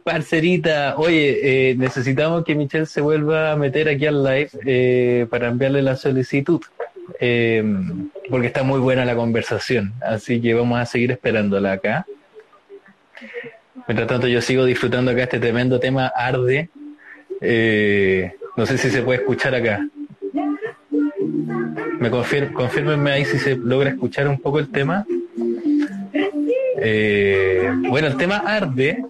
parcerita. 0.03 0.95
Oye, 0.97 1.69
eh, 1.71 1.75
necesitamos 1.75 2.43
que 2.43 2.55
Michelle 2.55 2.85
se 2.85 3.01
vuelva 3.01 3.51
a 3.51 3.55
meter 3.55 3.89
aquí 3.89 4.05
al 4.05 4.23
live 4.23 4.49
eh, 4.65 5.27
para 5.29 5.47
enviarle 5.47 5.81
la 5.81 5.95
solicitud. 5.95 6.61
porque 8.29 8.47
está 8.47 8.63
muy 8.63 8.79
buena 8.79 9.05
la 9.05 9.15
conversación. 9.15 9.93
Así 10.01 10.41
que 10.41 10.53
vamos 10.53 10.79
a 10.79 10.85
seguir 10.85 11.11
esperándola 11.11 11.73
acá. 11.73 12.05
Mientras 13.87 14.07
tanto, 14.07 14.27
yo 14.27 14.41
sigo 14.41 14.65
disfrutando 14.65 15.11
acá 15.11 15.23
este 15.23 15.39
tremendo 15.39 15.79
tema 15.79 16.07
Arde. 16.07 16.69
Eh, 17.39 18.33
no 18.55 18.65
sé 18.65 18.77
si 18.77 18.89
se 18.89 19.01
puede 19.01 19.19
escuchar 19.19 19.55
acá. 19.55 19.87
Me 21.99 22.11
confir 22.11 22.53
confirmenme 22.53 23.11
ahí 23.11 23.25
si 23.25 23.39
se 23.39 23.55
logra 23.55 23.89
escuchar 23.89 24.27
un 24.27 24.39
poco 24.39 24.59
el 24.59 24.69
tema. 24.69 25.05
Eh, 26.79 27.71
bueno, 27.89 28.07
el 28.07 28.17
tema 28.17 28.37
Arde 28.37 29.03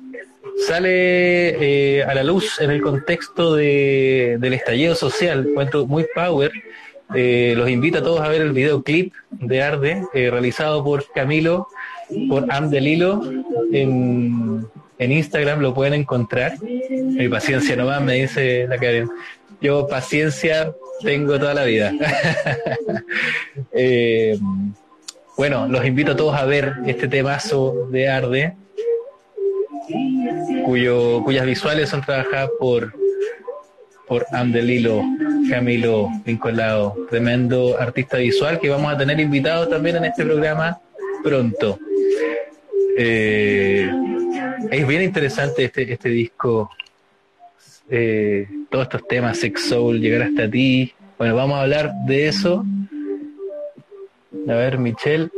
sale 0.66 1.98
eh, 2.00 2.04
a 2.04 2.14
la 2.16 2.24
luz 2.24 2.60
en 2.62 2.72
el 2.72 2.82
contexto 2.82 3.56
de, 3.56 4.38
del 4.40 4.54
estallido 4.54 4.96
social. 4.96 5.50
Cuento 5.54 5.86
muy 5.86 6.06
power. 6.16 6.52
Eh, 7.14 7.54
los 7.58 7.70
invito 7.70 8.00
a 8.00 8.04
todos 8.04 8.22
a 8.22 8.30
ver 8.30 8.42
el 8.42 8.54
videoclip 8.54 9.14
de 9.32 9.62
Arde, 9.62 10.04
realizado 10.14 10.84
por 10.84 11.12
Camilo, 11.14 11.68
por 12.30 12.52
Amdelilo. 12.52 13.22
En, 13.72 14.66
en 14.98 15.12
Instagram 15.12 15.60
lo 15.60 15.74
pueden 15.74 15.94
encontrar. 15.94 16.54
Mi 16.62 17.28
paciencia 17.28 17.76
nomás, 17.76 18.02
me 18.02 18.14
dice 18.14 18.66
la 18.68 18.78
Karen. 18.78 19.10
Yo 19.62 19.88
paciencia 19.88 20.74
tengo 21.02 21.40
toda 21.40 21.54
la 21.54 21.64
vida. 21.64 21.94
bueno, 25.38 25.68
los 25.68 25.86
invito 25.86 26.14
a 26.14 26.16
todos 26.16 26.36
a 26.36 26.46
ver 26.46 26.74
este 26.86 27.08
temazo 27.08 27.88
de 27.92 28.10
Arde 28.10 28.56
cuyo, 30.66 31.24
cuyas 31.24 31.46
visuales 31.46 31.90
son 31.90 32.02
trabajadas 32.02 32.50
por, 32.60 32.94
por 34.08 34.26
Amdelilo 34.32 35.04
Camilo 35.50 36.10
Vincolado, 36.26 36.96
tremendo 37.10 37.78
artista 37.80 38.18
visual 38.18 38.60
que 38.60 38.70
vamos 38.70 38.94
a 38.94 38.98
tener 38.98 39.20
invitados 39.20 39.70
también 39.70 39.98
en 39.98 40.06
este 40.06 40.26
programa 40.26 40.80
pronto. 41.24 41.80
Eh, 42.98 43.90
es 44.72 44.88
bien 44.88 45.04
interesante 45.04 45.66
este, 45.66 45.94
este 45.94 46.10
disco, 46.10 46.70
eh, 47.90 48.48
todos 48.70 48.86
estos 48.86 49.08
temas, 49.08 49.40
Sex 49.40 49.70
Soul, 49.70 50.00
llegar 50.00 50.24
hasta 50.24 50.50
ti. 50.50 50.94
Bueno, 51.18 51.36
vamos 51.36 51.58
a 51.58 51.62
hablar 51.64 51.92
de 52.06 52.28
eso. 52.28 52.66
A 54.48 54.54
ver, 54.54 54.78
Michelle. 54.78 55.30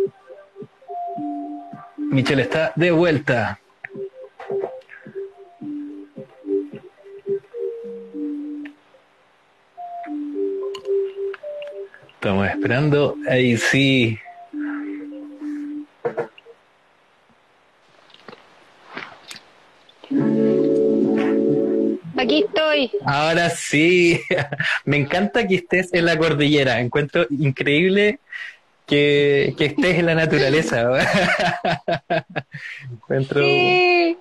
Michelle 1.98 2.42
está 2.42 2.74
de 2.76 2.92
vuelta. 2.92 3.60
Estamos 12.16 12.48
esperando. 12.50 13.16
Ahí 13.30 13.58
sí. 13.58 14.20
Aquí 22.20 22.44
estoy. 22.46 22.92
Ahora 23.06 23.50
sí. 23.50 24.20
Me 24.86 24.98
encanta 24.98 25.48
que 25.48 25.56
estés 25.56 25.94
en 25.94 26.06
la 26.06 26.18
cordillera. 26.18 26.82
Encuentro 26.82 27.26
increíble 27.30 28.20
que, 28.86 29.54
que 29.58 29.66
estés 29.66 30.00
en 30.00 30.06
la 30.06 30.16
naturaleza. 30.16 30.90
Encuentro. 32.92 33.42
Sí. 33.42 34.18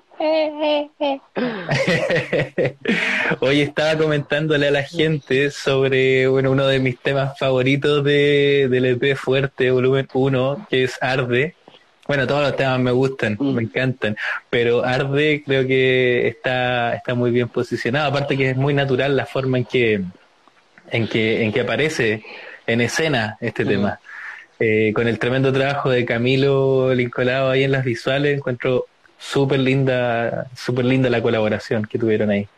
Hoy 3.40 3.60
estaba 3.60 3.96
comentándole 3.96 4.68
a 4.68 4.70
la 4.72 4.82
gente 4.82 5.50
sobre 5.50 6.26
bueno, 6.26 6.50
uno 6.50 6.66
de 6.66 6.80
mis 6.80 6.98
temas 6.98 7.38
favoritos 7.38 8.02
de, 8.04 8.68
del 8.68 8.86
EP 8.86 9.16
Fuerte, 9.16 9.70
volumen 9.70 10.08
1, 10.12 10.66
que 10.70 10.84
es 10.84 10.98
Arde. 11.00 11.54
Bueno, 12.08 12.26
todos 12.26 12.40
los 12.40 12.56
temas 12.56 12.80
me 12.80 12.90
gustan, 12.90 13.36
mm. 13.38 13.54
me 13.54 13.62
encantan, 13.62 14.16
pero 14.48 14.82
Arde 14.82 15.42
creo 15.44 15.66
que 15.66 16.26
está, 16.26 16.94
está 16.94 17.14
muy 17.14 17.30
bien 17.30 17.50
posicionado, 17.50 18.08
aparte 18.08 18.34
que 18.34 18.48
es 18.50 18.56
muy 18.56 18.72
natural 18.72 19.14
la 19.14 19.26
forma 19.26 19.58
en 19.58 19.66
que, 19.66 20.02
en 20.90 21.06
que, 21.06 21.44
en 21.44 21.52
que 21.52 21.60
aparece 21.60 22.24
en 22.66 22.80
escena 22.80 23.36
este 23.42 23.62
mm. 23.66 23.68
tema. 23.68 24.00
Eh, 24.58 24.92
con 24.94 25.06
el 25.06 25.18
tremendo 25.18 25.52
trabajo 25.52 25.90
de 25.90 26.06
Camilo 26.06 26.94
Lincolado 26.94 27.50
ahí 27.50 27.64
en 27.64 27.72
las 27.72 27.84
visuales, 27.84 28.38
encuentro 28.38 28.86
súper 29.18 29.60
linda, 29.60 30.46
súper 30.56 30.86
linda 30.86 31.10
la 31.10 31.22
colaboración 31.22 31.84
que 31.84 31.98
tuvieron 31.98 32.30
ahí. 32.30 32.48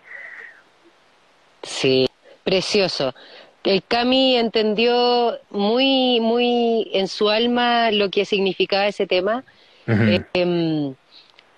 Sí, 1.65 2.07
precioso. 2.45 3.17
El 3.65 3.83
Cami 3.83 4.37
entendió 4.37 5.39
muy, 5.51 6.19
muy 6.21 6.91
en 6.93 7.09
su 7.09 7.29
alma 7.29 7.91
lo 7.91 8.11
que 8.11 8.25
significaba 8.25 8.87
ese 8.87 9.07
tema. 9.07 9.45
Em, 9.87 10.95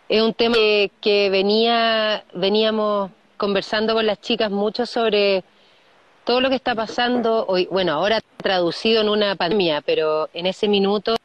es 0.09 0.23
un 0.23 0.35
tema 0.35 0.57
que, 1.01 1.29
venía, 1.31 2.25
veníamos 2.35 3.11
conversando 3.37 3.95
con 3.95 4.07
las 4.07 4.21
chicas 4.21 4.51
mucho 4.51 4.87
sobre 4.87 5.45
todo 6.25 6.41
lo 6.41 6.49
que 6.49 6.57
está 6.57 6.75
pasando 6.75 7.45
hoy, 7.47 7.67
bueno, 7.71 7.93
ahora 7.93 8.21
traducido 8.37 9.03
en 9.03 9.09
una 9.09 9.35
pandemia, 9.37 9.81
pero 9.83 10.29
en 10.33 10.47
ese 10.47 10.69
minuto 10.69 11.17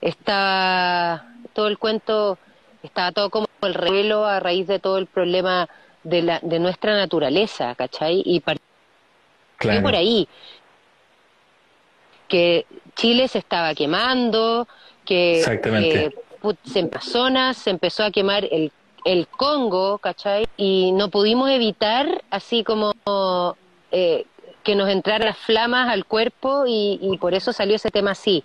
está 0.00 1.26
todo 1.52 1.68
el 1.68 1.78
cuento 1.78 2.38
estaba 2.82 3.12
todo 3.12 3.30
como 3.30 3.46
el 3.62 3.74
revelo 3.74 4.26
a 4.26 4.40
raíz 4.40 4.66
de 4.66 4.78
todo 4.78 4.98
el 4.98 5.06
problema 5.06 5.68
de, 6.02 6.22
la, 6.22 6.40
de 6.42 6.58
nuestra 6.58 6.96
naturaleza, 6.96 7.74
¿cachai? 7.74 8.22
Y 8.24 8.40
partió 9.64 9.82
por 9.82 9.94
ahí, 9.94 10.28
que 12.28 12.66
Chile 12.96 13.28
se 13.28 13.38
estaba 13.38 13.74
quemando, 13.74 14.66
que, 15.04 15.42
en 16.74 16.88
personas 16.88 17.56
se 17.56 17.70
empezó 17.70 18.04
a 18.04 18.10
quemar 18.10 18.44
el, 18.50 18.72
el 19.04 19.26
Congo, 19.28 19.98
¿cachai? 19.98 20.46
Y 20.56 20.92
no 20.92 21.08
pudimos 21.10 21.50
evitar 21.50 22.22
así 22.30 22.64
como 22.64 22.92
eh, 23.90 24.26
que 24.62 24.74
nos 24.74 24.88
entraran 24.88 25.26
las 25.26 25.38
flamas 25.38 25.88
al 25.88 26.04
cuerpo 26.04 26.64
y, 26.66 26.98
y 27.00 27.18
por 27.18 27.34
eso 27.34 27.52
salió 27.52 27.76
ese 27.76 27.90
tema 27.90 28.12
así. 28.12 28.44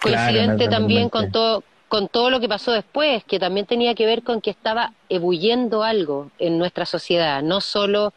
Coincidente 0.00 0.68
también 0.68 1.08
con 1.08 1.30
todo 1.30 1.62
con 1.90 2.06
todo 2.06 2.30
lo 2.30 2.38
que 2.38 2.48
pasó 2.48 2.70
después, 2.70 3.24
que 3.24 3.40
también 3.40 3.66
tenía 3.66 3.96
que 3.96 4.06
ver 4.06 4.22
con 4.22 4.40
que 4.40 4.50
estaba 4.50 4.92
ebulliendo 5.08 5.82
algo 5.82 6.30
en 6.38 6.56
nuestra 6.56 6.86
sociedad, 6.86 7.42
no 7.42 7.60
solo 7.60 8.12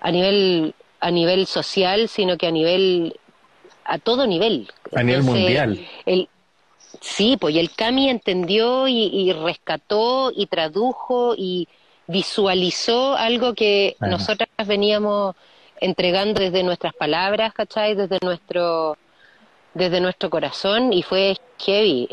a 0.00 0.10
nivel 0.10 0.74
a 1.00 1.10
nivel 1.10 1.46
social, 1.46 2.08
sino 2.08 2.36
que 2.36 2.46
a 2.46 2.50
nivel 2.50 3.16
a 3.84 3.98
todo 3.98 4.26
nivel. 4.26 4.68
A 4.94 5.02
nivel 5.02 5.22
mundial. 5.22 5.84
El, 6.06 6.28
sí, 7.00 7.36
pues 7.40 7.54
y 7.54 7.58
el 7.58 7.72
Cami 7.72 8.08
entendió 8.08 8.86
y, 8.86 9.32
rescató 9.32 10.32
y 10.34 10.46
tradujo 10.46 11.34
y 11.36 11.66
visualizó 12.06 13.16
algo 13.16 13.54
que 13.54 13.96
nosotras 14.00 14.48
veníamos 14.66 15.34
entregando 15.80 16.40
desde 16.40 16.62
nuestras 16.62 16.94
palabras, 16.94 17.52
¿cachai? 17.52 17.94
Desde 17.94 18.18
nuestro 18.22 18.96
desde 19.72 20.00
nuestro 20.00 20.30
corazón 20.30 20.92
y 20.92 21.02
fue 21.02 21.36
heavy. 21.58 22.08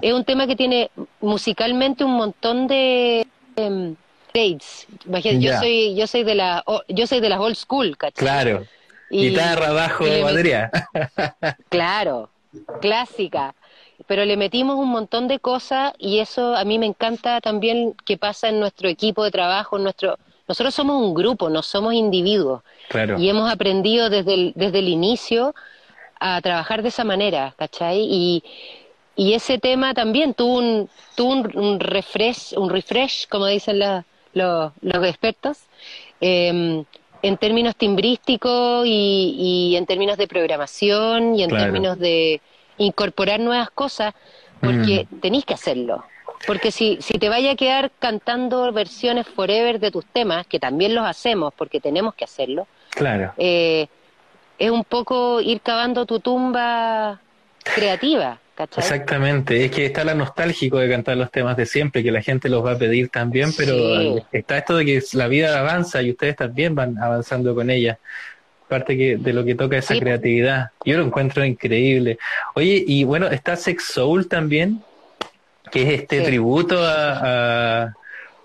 Es 0.00 0.12
un 0.12 0.24
tema 0.24 0.46
que 0.46 0.56
tiene 0.56 0.90
musicalmente 1.20 2.02
un 2.02 2.16
montón 2.16 2.66
de 2.66 3.26
yo 5.38 5.58
soy 5.58 5.94
yo 5.94 6.06
soy 6.06 6.24
de 6.24 6.34
la 6.34 6.64
yo 6.88 7.06
soy 7.06 7.20
de 7.20 7.28
las 7.28 7.38
old 7.38 7.56
school, 7.56 7.96
¿cachai? 7.96 8.24
Claro. 8.24 8.66
Y, 9.10 9.28
Guitarra, 9.28 9.72
bajo, 9.72 10.04
batería. 10.04 10.70
claro, 11.68 12.30
clásica. 12.80 13.54
Pero 14.06 14.24
le 14.24 14.36
metimos 14.36 14.76
un 14.76 14.90
montón 14.90 15.28
de 15.28 15.38
cosas 15.38 15.92
y 15.98 16.18
eso 16.18 16.56
a 16.56 16.64
mí 16.64 16.78
me 16.78 16.86
encanta 16.86 17.40
también 17.40 17.94
que 18.04 18.18
pasa 18.18 18.48
en 18.48 18.58
nuestro 18.58 18.88
equipo 18.88 19.22
de 19.22 19.30
trabajo, 19.30 19.76
en 19.76 19.84
nuestro 19.84 20.18
nosotros 20.46 20.74
somos 20.74 21.00
un 21.00 21.14
grupo, 21.14 21.48
no 21.48 21.62
somos 21.62 21.94
individuos. 21.94 22.62
Claro. 22.88 23.18
Y 23.18 23.28
hemos 23.28 23.50
aprendido 23.50 24.10
desde 24.10 24.34
el, 24.34 24.52
desde 24.56 24.80
el 24.80 24.88
inicio 24.88 25.54
a 26.20 26.40
trabajar 26.42 26.82
de 26.82 26.88
esa 26.88 27.04
manera, 27.04 27.54
¿cachai? 27.56 28.00
Y, 28.00 28.42
y 29.16 29.34
ese 29.34 29.58
tema 29.58 29.94
también 29.94 30.34
tuvo 30.34 30.58
un, 30.58 30.90
tuvo 31.14 31.32
un, 31.32 31.80
refresh, 31.80 32.54
un 32.56 32.68
refresh, 32.68 33.26
como 33.28 33.46
dicen 33.46 33.78
los, 34.34 34.72
los 34.80 35.06
expertos, 35.06 35.58
em, 36.20 36.84
en 37.22 37.36
términos 37.38 37.74
timbrísticos 37.76 38.86
y, 38.86 39.70
y, 39.72 39.76
en 39.76 39.86
términos 39.86 40.18
de 40.18 40.28
programación 40.28 41.34
y 41.34 41.42
en 41.42 41.50
términos 41.50 41.98
de 41.98 42.40
incorporar 42.76 43.40
nuevas 43.40 43.70
cosas, 43.70 44.14
porque 44.60 45.06
mm. 45.10 45.20
tenéis 45.20 45.44
que 45.44 45.54
hacerlo. 45.54 46.04
Porque 46.46 46.70
si, 46.70 46.98
si 47.00 47.18
te 47.18 47.30
vaya 47.30 47.52
a 47.52 47.56
quedar 47.56 47.90
cantando 47.98 48.70
versiones 48.72 49.26
forever 49.26 49.80
de 49.80 49.90
tus 49.90 50.04
temas, 50.04 50.46
que 50.46 50.58
también 50.58 50.94
los 50.94 51.06
hacemos 51.06 51.54
porque 51.54 51.80
tenemos 51.80 52.14
que 52.14 52.24
hacerlo, 52.24 52.66
claro. 52.90 53.32
Eh, 53.38 53.86
es 54.58 54.70
un 54.70 54.84
poco 54.84 55.40
ir 55.40 55.60
cavando 55.60 56.06
tu 56.06 56.20
tumba 56.20 57.20
creativa. 57.64 58.38
¿cachai? 58.54 58.84
Exactamente, 58.84 59.64
es 59.64 59.70
que 59.70 59.86
está 59.86 60.04
la 60.04 60.14
nostálgico 60.14 60.78
de 60.78 60.88
cantar 60.88 61.16
los 61.16 61.30
temas 61.30 61.56
de 61.56 61.66
siempre, 61.66 62.02
que 62.02 62.12
la 62.12 62.22
gente 62.22 62.48
los 62.48 62.64
va 62.64 62.72
a 62.72 62.78
pedir 62.78 63.08
también, 63.08 63.52
pero 63.56 64.24
está 64.30 64.58
esto 64.58 64.76
de 64.76 64.84
que 64.84 65.02
la 65.12 65.26
vida 65.26 65.58
avanza 65.58 66.02
y 66.02 66.10
ustedes 66.10 66.36
también 66.36 66.74
van 66.74 66.98
avanzando 66.98 67.54
con 67.54 67.70
ella. 67.70 67.98
parte 68.68 68.96
que, 68.96 69.16
de 69.16 69.32
lo 69.32 69.44
que 69.44 69.54
toca 69.54 69.76
esa 69.76 69.98
creatividad. 69.98 70.70
Yo 70.84 70.96
lo 70.96 71.04
encuentro 71.04 71.44
increíble. 71.44 72.18
Oye, 72.54 72.82
y 72.86 73.04
bueno, 73.04 73.26
está 73.28 73.56
Sex 73.56 73.84
Soul 73.84 74.28
también, 74.28 74.82
que 75.70 75.82
es 75.82 76.00
este 76.00 76.22
tributo 76.22 76.78
a, 76.80 77.94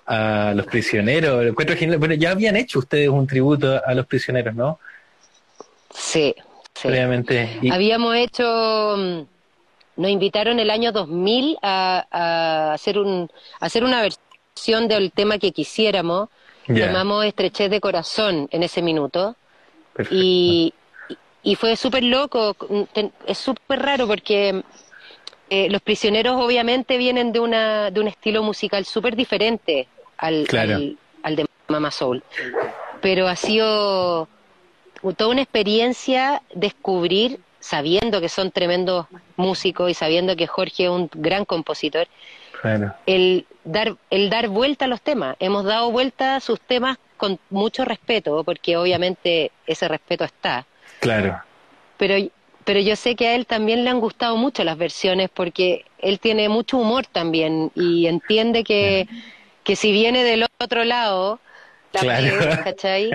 a, 0.06 0.54
los 0.56 0.66
prisioneros. 0.66 1.46
Encuentro 1.46 1.76
Bueno, 1.98 2.16
ya 2.16 2.32
habían 2.32 2.56
hecho 2.56 2.80
ustedes 2.80 3.10
un 3.10 3.28
tributo 3.28 3.82
a 3.84 3.94
los 3.94 4.06
prisioneros, 4.08 4.56
¿no? 4.56 4.80
Sí, 5.94 6.36
sí. 6.82 7.70
Habíamos 7.72 8.16
hecho 8.16 8.96
mm, 8.98 9.22
nos 10.00 10.12
invitaron 10.12 10.60
el 10.60 10.70
año 10.70 10.94
2000 10.94 11.58
a, 11.62 12.72
hacer, 12.74 12.98
un, 12.98 13.30
hacer 13.60 13.84
una 13.84 14.02
versión 14.02 14.88
del 14.88 15.12
tema 15.12 15.38
que 15.38 15.52
quisiéramos. 15.52 16.30
Llamamos 16.68 17.26
Estrechez 17.26 17.70
de 17.70 17.82
Corazón 17.82 18.48
en 18.52 18.64
ese 18.64 18.82
minuto. 18.82 19.36
Y, 20.10 20.74
y 21.44 21.56
fue 21.56 21.76
súper 21.76 22.04
loco. 22.04 22.56
Es 23.28 23.38
súper 23.40 23.82
raro 23.82 24.08
porque 24.08 24.64
eh, 25.50 25.70
los 25.70 25.82
prisioneros 25.82 26.40
obviamente 26.40 26.98
vienen 26.98 27.34
de, 27.34 27.42
una, 27.42 27.92
de 27.92 28.00
un 28.00 28.08
estilo 28.08 28.42
musical 28.42 28.86
súper 28.86 29.18
diferente 29.18 29.90
al, 30.18 30.48
al, 31.24 31.36
de 31.36 31.46
Mama 31.68 31.92
Soul. 31.92 32.24
Pero 33.02 33.28
ha 33.28 33.36
sido 33.36 34.30
toda 35.16 35.32
una 35.32 35.42
experiencia 35.42 36.42
descubrir 36.54 37.40
sabiendo 37.60 38.22
que 38.22 38.30
son 38.30 38.52
tremendos 38.52 39.08
músicos 39.36 39.92
y 39.92 39.94
sabiendo 39.94 40.36
que 40.36 40.48
Jorge 40.48 40.86
es 40.86 40.90
un 40.90 41.10
gran 41.14 41.46
compositor, 41.46 42.08
el, 43.06 43.46
dar, 43.64 43.96
el 44.10 44.30
dar 44.30 44.50
vuelta 44.50 44.86
a 44.86 44.88
los 44.88 45.02
temas. 45.02 45.36
Hemos 45.40 45.66
dado 45.66 45.92
vuelta 45.92 46.36
a 46.36 46.40
sus 46.40 46.60
temas 46.60 46.98
con 47.18 47.40
mucho 47.50 47.86
respeto, 47.86 48.44
porque 48.44 48.78
obviamente 48.78 49.52
ese 49.68 49.88
respeto 49.88 50.24
está. 50.24 50.66
Claro. 51.00 51.42
Pero, 51.98 52.16
pero 52.64 52.80
yo 52.80 52.96
sé 52.96 53.16
que 53.16 53.28
a 53.28 53.36
él 53.36 53.46
también 53.46 53.84
le 53.84 53.90
han 53.90 54.00
gustado 54.00 54.38
mucho 54.38 54.64
las 54.64 54.78
versiones, 54.78 55.30
porque 55.30 55.86
él 56.00 56.20
tiene 56.20 56.50
mucho 56.50 56.78
humor 56.78 57.06
también 57.06 57.72
y 57.76 58.08
entiende 58.08 58.64
que, 58.64 59.08
que 59.64 59.76
si 59.76 59.92
viene 59.92 60.24
del 60.24 60.46
otro 60.60 60.84
lado, 60.86 61.40
claro. 61.92 62.56
¿cachai? 62.64 63.12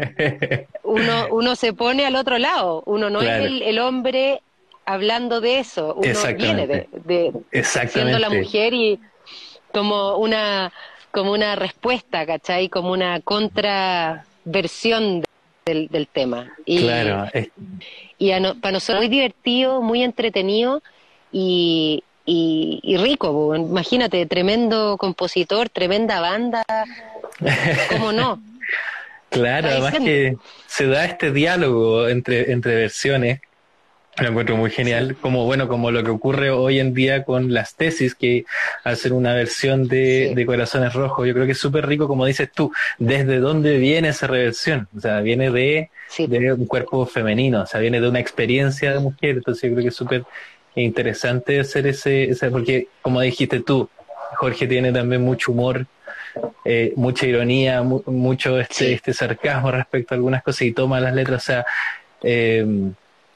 Uno, 0.83 1.29
uno 1.31 1.57
se 1.57 1.73
pone 1.73 2.07
al 2.07 2.17
otro 2.17 2.39
lado, 2.39 2.83
uno 2.87 3.11
no 3.11 3.23
es 3.23 3.63
el, 3.63 3.79
hombre 3.79 4.43
hablando 4.85 5.41
de 5.41 5.61
eso, 5.61 5.95
uno 5.95 6.37
viene 6.37 6.67
de, 6.67 6.89
de 7.05 7.65
siendo 7.65 8.19
la 8.19 8.31
mujer 8.31 8.75
y 8.75 8.99
como 9.73 10.17
una 10.17 10.73
como 11.15 11.33
una 11.33 11.57
respuesta, 11.57 12.27
¿cachai? 12.27 12.69
Como 12.69 12.91
una 12.91 13.21
contraversión 13.21 15.23
del, 15.65 15.89
del 15.89 16.09
tema. 16.09 16.53
Y, 16.67 16.81
claro. 16.81 17.31
Y 18.19 18.33
para 18.61 18.73
nosotros 18.73 19.03
muy 19.03 19.09
divertido, 19.09 19.81
muy 19.81 20.03
entretenido 20.03 20.83
y, 21.31 22.03
y, 22.27 22.81
y 22.83 22.97
rico. 22.97 23.55
Imagínate, 23.55 24.27
tremendo 24.27 24.97
compositor, 24.99 25.69
tremenda 25.69 26.21
banda. 26.21 26.65
¿Cómo 27.91 28.13
no? 28.13 28.43
Claro, 29.31 29.69
además 29.69 29.95
que 29.99 30.37
se 30.67 30.87
da 30.87 31.05
este 31.05 31.33
diálogo 31.33 32.09
entre, 32.09 32.53
entre 32.53 32.77
versiones, 32.77 33.41
lo 34.17 34.29
encuentro 34.29 34.57
muy 34.57 34.71
genial, 34.71 35.17
como 35.21 35.45
bueno, 35.45 35.67
como 35.67 35.91
lo 35.91 36.05
que 36.05 36.11
ocurre 36.11 36.51
hoy 36.51 36.79
en 36.79 36.95
día 36.95 37.25
con 37.25 37.53
las 37.53 37.75
tesis, 37.75 38.15
que 38.15 38.45
hacen 38.85 39.13
una 39.13 39.35
versión 39.35 39.89
de, 39.89 40.33
de 40.37 40.47
Corazones 40.47 40.93
Rojos, 40.93 41.27
yo 41.27 41.35
creo 41.35 41.47
que 41.47 41.53
es 41.53 41.59
súper 41.59 41.87
rico, 41.87 42.07
como 42.07 42.25
dices 42.27 42.49
tú, 42.55 42.73
desde 42.99 43.41
dónde 43.41 43.79
viene 43.79 44.11
esa 44.11 44.29
reversión, 44.29 44.87
o 44.97 45.01
sea, 45.01 45.21
viene 45.21 45.51
de, 45.51 45.91
de 46.17 46.53
un 46.53 46.67
cuerpo 46.67 47.05
femenino, 47.07 47.63
o 47.63 47.67
sea, 47.67 47.81
viene 47.81 48.01
de 48.01 48.09
una 48.09 48.21
experiencia 48.21 48.93
de 48.93 49.01
mujer, 49.01 49.39
entonces 49.39 49.63
yo 49.65 49.75
creo 49.75 49.83
que 49.83 49.89
es 49.89 49.97
súper 49.97 50.25
interesante 50.77 51.59
hacer 51.59 51.89
ese, 51.89 52.31
ese, 52.31 52.51
porque 52.51 52.87
como 53.03 53.21
dijiste 53.21 53.61
tú, 53.61 53.89
Jorge 54.37 54.69
tiene 54.69 54.93
también 54.93 55.23
mucho 55.23 55.51
humor, 55.51 55.87
eh, 56.65 56.93
mucha 56.97 57.27
ironía, 57.27 57.83
mucho 57.83 58.59
este, 58.59 58.95
este 58.95 59.13
sarcasmo 59.13 59.71
respecto 59.71 60.15
a 60.15 60.17
algunas 60.17 60.43
cosas 60.43 60.63
y 60.63 60.73
toma 60.73 61.01
las 61.01 61.15
letras. 61.15 61.43
O 61.43 61.47
sea, 61.47 61.67
eh, 62.23 62.67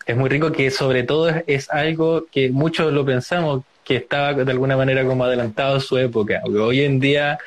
es 0.07 0.17
muy 0.17 0.29
rico 0.29 0.51
que 0.51 0.71
sobre 0.71 1.03
todo 1.03 1.31
es, 1.47 1.71
algo 1.71 2.27
que 2.31 2.51
muchos 2.51 2.93
lo 2.93 3.05
pensamos 3.05 3.63
que 3.85 3.97
estaba 3.97 4.35
de 4.35 4.51
alguna 4.51 4.77
manera 4.77 5.05
como 5.05 5.25
adelantado 5.25 5.77
a 5.77 5.81
su 5.81 5.99
época. 5.99 6.43
Hoy 6.45 6.81
en 6.81 7.01
día 7.01 7.39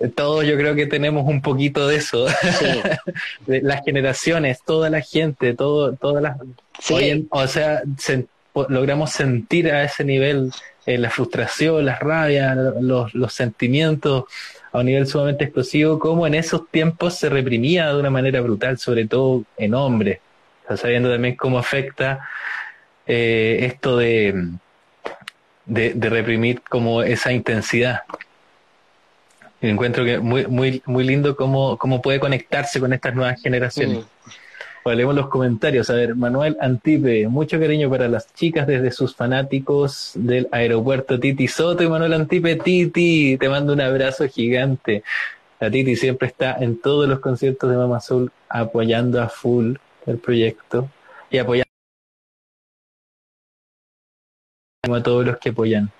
eh, 0.00 0.08
todos 0.08 0.44
yo 0.44 0.56
creo 0.56 0.74
que 0.74 0.86
tenemos 0.86 1.26
un 1.26 1.40
poquito 1.40 1.86
de 1.86 1.96
eso. 1.96 2.26
las 3.46 3.84
generaciones, 3.84 4.62
toda 4.64 4.90
la 4.90 5.00
gente, 5.00 5.54
todo, 5.54 5.94
todas 5.94 6.22
las... 6.22 6.36
o 7.30 7.46
sea, 7.46 7.82
logramos 8.68 9.10
sentir 9.10 9.70
a 9.70 9.84
ese 9.84 10.04
nivel 10.04 10.50
la 10.86 11.08
frustración, 11.08 11.86
las 11.86 11.98
rabias, 12.00 12.56
los, 12.80 13.14
los 13.14 13.32
sentimientos 13.32 14.24
a 14.74 14.80
un 14.80 14.86
nivel 14.86 15.06
sumamente 15.06 15.44
explosivo, 15.44 16.00
como 16.00 16.26
en 16.26 16.34
esos 16.34 16.68
tiempos 16.68 17.14
se 17.14 17.28
reprimía 17.28 17.92
de 17.92 18.00
una 18.00 18.10
manera 18.10 18.40
brutal, 18.40 18.76
sobre 18.76 19.06
todo 19.06 19.44
en 19.56 19.72
hombres, 19.72 20.18
sabiendo 20.76 21.08
también 21.08 21.36
cómo 21.36 21.60
afecta 21.60 22.28
eh, 23.06 23.58
esto 23.60 23.96
de, 23.96 24.50
de, 25.64 26.10
reprimir 26.10 26.60
como 26.62 27.04
esa 27.04 27.32
intensidad. 27.32 28.00
Y 29.60 29.68
encuentro 29.68 30.04
que 30.04 30.18
muy, 30.18 30.48
muy, 30.48 30.82
muy 30.86 31.04
lindo 31.04 31.36
cómo, 31.36 31.78
cómo 31.78 32.02
puede 32.02 32.18
conectarse 32.18 32.80
con 32.80 32.92
estas 32.92 33.14
nuevas 33.14 33.40
generaciones. 33.40 34.04
Leemos 34.92 35.14
los 35.14 35.28
comentarios. 35.28 35.88
A 35.88 35.94
ver, 35.94 36.14
Manuel 36.14 36.56
Antipe, 36.60 37.26
mucho 37.28 37.58
cariño 37.58 37.88
para 37.88 38.06
las 38.06 38.32
chicas 38.34 38.66
desde 38.66 38.90
sus 38.90 39.16
fanáticos 39.16 40.12
del 40.14 40.46
aeropuerto 40.52 41.18
Titi 41.18 41.48
Soto 41.48 41.82
y 41.82 41.88
Manuel 41.88 42.12
Antipe, 42.12 42.56
Titi, 42.56 43.38
te 43.38 43.48
mando 43.48 43.72
un 43.72 43.80
abrazo 43.80 44.28
gigante. 44.28 45.02
La 45.58 45.70
Titi 45.70 45.96
siempre 45.96 46.28
está 46.28 46.56
en 46.60 46.78
todos 46.80 47.08
los 47.08 47.20
conciertos 47.20 47.70
de 47.70 47.76
Mama 47.76 47.98
Soul 48.00 48.30
apoyando 48.48 49.22
a 49.22 49.28
full 49.28 49.76
el 50.06 50.18
proyecto 50.18 50.90
y 51.30 51.38
apoyando 51.38 51.64
a 54.92 55.02
todos 55.02 55.24
los 55.24 55.38
que 55.38 55.48
apoyan, 55.48 55.90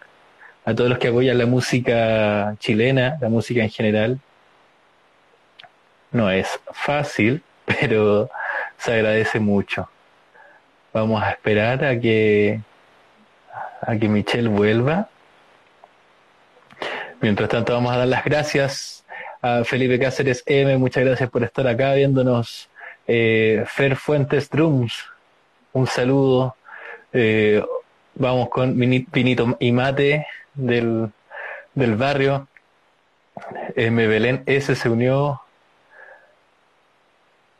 a 0.67 0.75
todos 0.75 0.91
los 0.91 0.99
que 0.99 1.09
apoyan 1.09 1.39
la 1.39 1.47
música 1.47 2.55
chilena, 2.59 3.17
la 3.21 3.31
música 3.31 3.63
en 3.63 3.71
general. 3.71 4.21
No 6.13 6.31
es 6.31 6.61
fácil, 6.73 7.43
pero 7.65 8.29
se 8.79 8.93
agradece 8.93 9.41
mucho. 9.41 9.89
Vamos 10.93 11.23
a 11.23 11.31
esperar 11.31 11.85
a 11.85 11.99
que 11.99 12.61
a 13.81 13.97
que 13.97 14.09
Michelle 14.09 14.49
vuelva. 14.49 15.09
Mientras 17.21 17.49
tanto 17.49 17.73
vamos 17.73 17.93
a 17.93 17.99
dar 17.99 18.09
las 18.09 18.25
gracias 18.25 19.05
a 19.43 19.65
Felipe 19.65 19.99
Cáceres 19.99 20.43
M, 20.47 20.77
muchas 20.79 21.05
gracias 21.05 21.31
por 21.31 21.43
estar 21.43 21.67
acá 21.67 21.95
viéndonos. 21.95 22.69
Eh, 23.07 23.65
Fer 23.67 23.97
Fuentes 23.97 24.49
Drums, 24.51 25.05
un 25.73 25.87
saludo. 25.87 26.57
Eh, 27.13 27.63
vamos 28.15 28.49
con 28.49 28.79
Pinito 29.11 29.57
y 29.61 29.73
Mate 29.73 30.27
del, 30.55 31.11
del 31.75 31.97
barrio. 31.97 32.49
M. 33.77 34.07
Belén 34.07 34.43
S 34.47 34.75
se 34.75 34.89
unió 34.89 35.44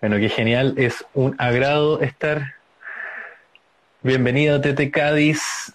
bueno, 0.05 0.19
qué 0.19 0.29
genial, 0.29 0.75
es 0.77 1.03
un 1.15 1.35
agrado 1.39 2.03
estar. 2.03 2.57
Bienvenido 4.03 4.61
Tete 4.61 4.91
Cádiz, 4.91 5.73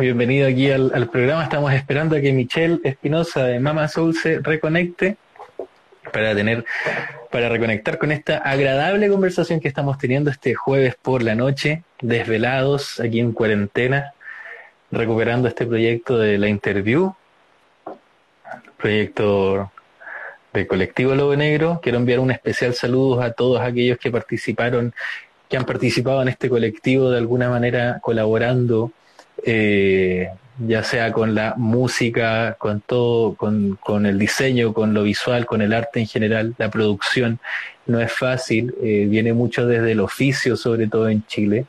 bienvenido 0.00 0.48
aquí 0.48 0.68
al, 0.72 1.08
programa. 1.12 1.44
Estamos 1.44 1.72
esperando 1.74 2.16
a 2.16 2.20
que 2.20 2.32
Michelle 2.32 2.80
Espinosa 2.82 3.44
de 3.44 3.60
Mama 3.60 3.86
Soul 3.86 4.16
se 4.16 4.40
reconecte 4.40 5.16
para 6.12 6.34
tener, 6.34 6.64
para 7.30 7.48
reconectar 7.48 7.98
con 7.98 8.10
esta 8.10 8.38
agradable 8.38 9.08
conversación 9.08 9.60
que 9.60 9.68
estamos 9.68 9.96
teniendo 9.96 10.28
este 10.28 10.54
jueves 10.54 10.96
por 11.00 11.22
la 11.22 11.36
noche, 11.36 11.84
desvelados 12.00 12.98
aquí 12.98 13.20
en 13.20 13.30
cuarentena, 13.30 14.12
recuperando 14.90 15.46
este 15.46 15.66
proyecto 15.66 16.18
de 16.18 16.36
la 16.36 16.48
interview, 16.48 17.14
proyecto 18.76 19.70
del 20.54 20.66
colectivo 20.66 21.14
Lobo 21.14 21.36
Negro. 21.36 21.80
Quiero 21.82 21.98
enviar 21.98 22.20
un 22.20 22.30
especial 22.30 22.74
saludo 22.74 23.20
a 23.20 23.32
todos 23.32 23.60
aquellos 23.60 23.98
que 23.98 24.10
participaron, 24.10 24.94
que 25.48 25.56
han 25.56 25.64
participado 25.64 26.22
en 26.22 26.28
este 26.28 26.48
colectivo 26.48 27.10
de 27.10 27.18
alguna 27.18 27.50
manera 27.50 27.98
colaborando, 28.00 28.92
eh, 29.44 30.30
ya 30.66 30.84
sea 30.84 31.12
con 31.12 31.34
la 31.34 31.54
música, 31.56 32.54
con 32.58 32.80
todo, 32.80 33.34
con, 33.34 33.76
con, 33.82 34.06
el 34.06 34.18
diseño, 34.18 34.72
con 34.72 34.94
lo 34.94 35.02
visual, 35.02 35.44
con 35.44 35.60
el 35.60 35.72
arte 35.72 36.00
en 36.00 36.06
general, 36.06 36.54
la 36.56 36.70
producción. 36.70 37.40
No 37.86 38.00
es 38.00 38.12
fácil, 38.12 38.74
eh, 38.82 39.06
viene 39.10 39.32
mucho 39.32 39.66
desde 39.66 39.92
el 39.92 40.00
oficio, 40.00 40.56
sobre 40.56 40.86
todo 40.86 41.08
en 41.08 41.26
Chile. 41.26 41.66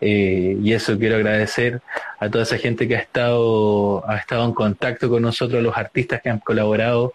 Eh, 0.00 0.56
y 0.62 0.72
eso 0.74 0.96
quiero 0.96 1.16
agradecer 1.16 1.80
a 2.20 2.28
toda 2.28 2.44
esa 2.44 2.58
gente 2.58 2.86
que 2.86 2.94
ha 2.96 3.00
estado, 3.00 4.08
ha 4.08 4.16
estado 4.16 4.44
en 4.44 4.52
contacto 4.52 5.08
con 5.08 5.22
nosotros, 5.22 5.62
los 5.62 5.76
artistas 5.76 6.20
que 6.22 6.30
han 6.30 6.38
colaborado, 6.38 7.14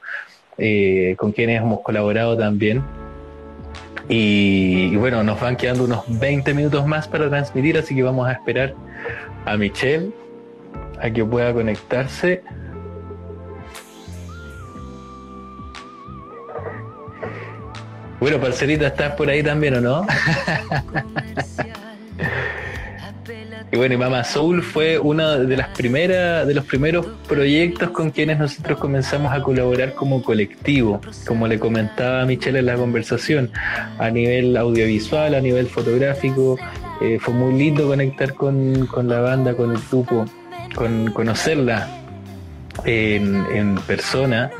eh, 0.57 1.15
con 1.17 1.31
quienes 1.31 1.61
hemos 1.61 1.81
colaborado 1.81 2.37
también. 2.37 2.83
Y, 4.09 4.95
bueno, 4.97 5.23
nos 5.23 5.39
van 5.39 5.55
quedando 5.55 5.85
unos 5.85 6.03
20 6.07 6.53
minutos 6.53 6.85
más 6.85 7.07
para 7.07 7.29
transmitir, 7.29 7.77
así 7.77 7.95
que 7.95 8.03
vamos 8.03 8.27
a 8.27 8.33
esperar 8.33 8.73
a 9.45 9.55
Michelle 9.55 10.11
a 11.01 11.09
que 11.09 11.23
pueda 11.23 11.53
conectarse. 11.53 12.43
Bueno, 18.19 18.39
parcerita, 18.39 18.87
¿estás 18.87 19.13
por 19.15 19.29
ahí 19.29 19.43
también 19.43 19.75
o 19.75 19.81
no? 19.81 20.07
Y 23.73 23.75
bueno, 23.75 23.95
y 23.95 23.97
Mama 23.97 24.23
Soul 24.23 24.61
fue 24.61 24.99
una 24.99 25.35
de 25.35 25.57
las 25.57 25.69
primeras, 25.69 26.45
de 26.45 26.53
los 26.53 26.63
primeros 26.63 27.07
proyectos 27.27 27.89
con 27.89 28.11
quienes 28.11 28.37
nosotros 28.37 28.77
comenzamos 28.77 29.33
a 29.33 29.41
colaborar 29.41 29.95
como 29.95 30.21
colectivo, 30.21 31.01
como 31.25 31.47
le 31.47 31.57
comentaba 31.57 32.23
Michelle 32.25 32.59
en 32.59 32.67
la 32.67 32.75
conversación, 32.75 33.49
a 33.97 34.11
nivel 34.11 34.55
audiovisual, 34.57 35.33
a 35.33 35.41
nivel 35.41 35.65
fotográfico. 35.65 36.59
Eh, 37.01 37.17
fue 37.19 37.33
muy 37.33 37.57
lindo 37.57 37.87
conectar 37.87 38.35
con, 38.35 38.87
la 39.09 39.21
banda, 39.21 39.55
con 39.55 39.71
el 39.71 39.79
grupo, 39.89 40.25
con 40.75 41.11
conocerla 41.11 41.89
en, 42.85 43.43
en 43.55 43.73
persona 43.87 44.51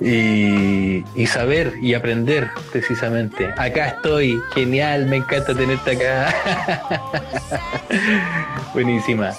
y, 0.00 1.26
saber 1.26 1.74
y 1.80 1.94
aprender 1.94 2.50
precisamente. 2.72 3.52
Acá 3.56 3.88
estoy, 3.88 4.40
genial, 4.54 5.06
me 5.06 5.16
encanta 5.16 5.54
tenerte 5.54 5.92
acá. 5.92 6.34
Buenísima. 8.74 9.32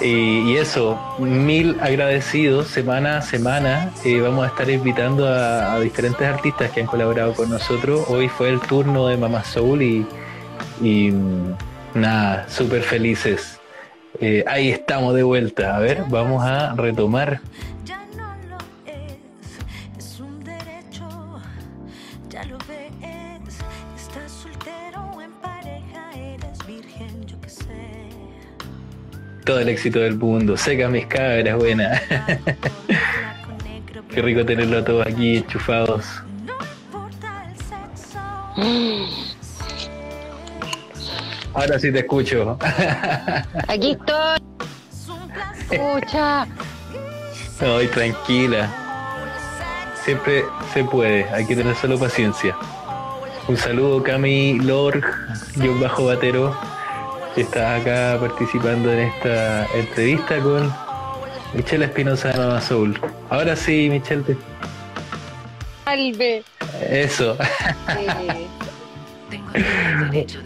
Y, 0.00 0.56
eso, 0.56 0.98
mil 1.18 1.76
agradecidos 1.80 2.68
semana 2.68 3.18
a 3.18 3.22
semana. 3.22 3.90
Eh, 4.04 4.20
vamos 4.20 4.44
a 4.44 4.48
estar 4.48 4.70
invitando 4.70 5.26
a, 5.26 5.78
diferentes 5.80 6.26
artistas 6.26 6.70
que 6.70 6.80
han 6.80 6.86
colaborado 6.86 7.34
con 7.34 7.50
nosotros. 7.50 8.04
Hoy 8.08 8.28
fue 8.28 8.50
el 8.50 8.60
turno 8.60 9.08
de 9.08 9.16
Mamá 9.16 9.44
Soul 9.44 9.82
y, 9.82 10.06
mm, 11.10 11.54
nada, 11.94 12.48
súper 12.48 12.82
felices. 12.82 13.58
Eh, 14.20 14.44
ahí 14.46 14.70
estamos 14.70 15.14
de 15.14 15.22
vuelta. 15.22 15.76
A 15.76 15.80
ver, 15.80 16.04
vamos 16.08 16.44
a 16.44 16.74
retomar 16.74 17.40
todo 29.48 29.60
el 29.60 29.68
éxito 29.70 30.00
del 30.00 30.14
mundo. 30.14 30.58
Seca 30.58 30.90
mis 30.90 31.06
cabras, 31.06 31.56
buena. 31.56 32.02
Qué 34.10 34.20
rico 34.20 34.44
tenerlo 34.44 34.84
todos 34.84 35.06
aquí 35.06 35.38
enchufados. 35.38 36.04
Ahora 41.54 41.78
sí 41.78 41.90
te 41.90 42.00
escucho. 42.00 42.58
Aquí 43.68 43.92
estoy. 43.92 44.38
Escucha. 45.70 46.42
Ay, 47.60 47.86
tranquila. 47.94 48.68
Siempre 50.04 50.44
se 50.74 50.84
puede, 50.84 51.24
hay 51.30 51.46
que 51.46 51.56
tener 51.56 51.74
solo 51.74 51.98
paciencia. 51.98 52.54
Un 53.48 53.56
saludo, 53.56 54.02
Cami 54.02 54.58
Lord, 54.58 55.02
yo 55.56 55.78
bajo 55.80 56.04
batero 56.04 56.54
estás 57.42 57.80
acá 57.80 58.18
participando 58.20 58.92
en 58.92 59.00
esta 59.00 59.66
entrevista 59.74 60.38
con 60.40 60.72
Michelle 61.54 61.84
Espinosa 61.84 62.30
de 62.30 62.38
Mama 62.38 62.60
Soul. 62.60 62.98
Ahora 63.30 63.54
sí, 63.54 63.88
Michelle. 63.90 64.22
Te... 64.22 64.36
Salve. 65.84 66.42
Eso. 66.90 67.36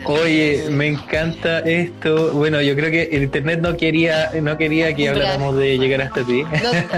Oye, 0.04 0.66
me 0.70 0.88
encanta 0.88 1.60
esto. 1.60 2.32
Bueno, 2.32 2.60
yo 2.60 2.74
creo 2.76 2.90
que 2.90 3.04
el 3.04 3.24
internet 3.24 3.60
no 3.60 3.76
quería, 3.76 4.30
no 4.40 4.56
quería 4.58 4.94
que 4.94 5.08
habláramos 5.08 5.56
de 5.56 5.78
llegar 5.78 6.02
hasta 6.02 6.22
ti. 6.24 6.44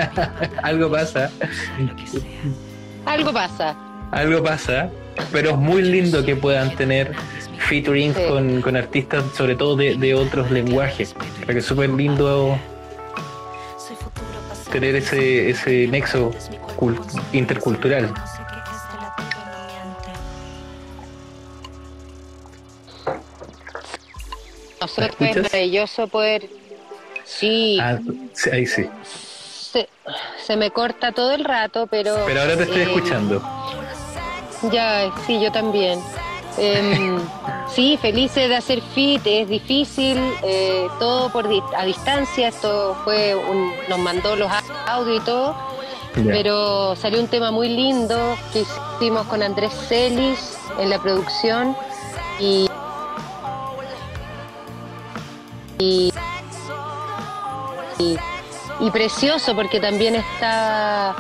Algo 0.63 0.91
pasa. 0.91 1.31
Algo 3.07 3.33
pasa. 3.33 3.77
Algo 4.11 4.43
pasa. 4.43 4.91
Pero 5.33 5.51
es 5.51 5.57
muy 5.57 5.83
lindo 5.83 6.25
que 6.25 6.35
puedan 6.37 6.75
tener 6.77 7.13
featuring 7.59 8.13
con, 8.63 8.77
artistas, 8.77 9.25
sobre 9.35 9.57
todo 9.57 9.77
de, 9.77 10.15
otros 10.15 10.51
lenguajes. 10.51 11.15
Creo 11.41 11.55
que 11.55 11.59
es 11.59 11.67
súper 11.67 11.91
lindo 11.91 12.59
tener 14.71 14.97
ese, 14.97 15.51
ese 15.51 15.87
nexo 15.87 16.33
intercultural. 17.33 18.13
Nosotros 24.81 25.17
es 25.21 25.37
maravilloso 25.43 26.09
poder. 26.09 26.47
Sí. 27.25 27.79
Ah, 27.81 27.99
ahí 28.53 28.67
sí. 28.67 28.87
Se, 30.47 30.57
me 30.57 30.71
corta 30.71 31.13
todo 31.13 31.33
el 31.33 31.45
rato, 31.45 31.87
pero. 31.87 32.17
Pero 32.27 32.41
ahora 32.43 32.57
te 32.57 32.65
estoy 32.65 32.81
eh, 32.81 32.85
escuchando. 32.85 33.43
Ya, 34.71 35.11
sí, 35.27 35.41
yo 35.41 35.51
también. 35.51 36.01
Eh, 36.57 37.19
sí, 37.69 37.99
felices 38.01 38.49
de 38.49 38.57
hacer 38.57 38.81
fit, 38.95 39.21
es 39.25 39.49
difícil, 39.49 40.19
eh, 40.45 40.87
todo 41.01 41.31
por 41.31 41.49
a 41.77 41.85
distancia, 41.85 42.49
esto 42.49 42.97
fue 43.03 43.35
un, 43.35 43.73
nos 43.89 43.99
mandó 43.99 44.37
los 44.37 44.51
audios 44.87 45.23
y 45.23 45.25
todo, 45.25 45.57
pero 46.15 46.95
salió 46.95 47.21
un 47.21 47.27
tema 47.27 47.51
muy 47.51 47.69
lindo 47.69 48.37
que 48.53 48.61
hicimos 48.61 49.27
con 49.27 49.43
Andrés 49.43 49.73
Celis 49.89 50.57
en 50.79 50.91
la 50.91 51.01
producción 51.01 51.77
y, 52.39 52.69
y, 55.81 56.13
y, 58.79 58.91
precioso 58.93 59.57
porque 59.57 59.81
también 59.81 60.15
está, 60.15 61.17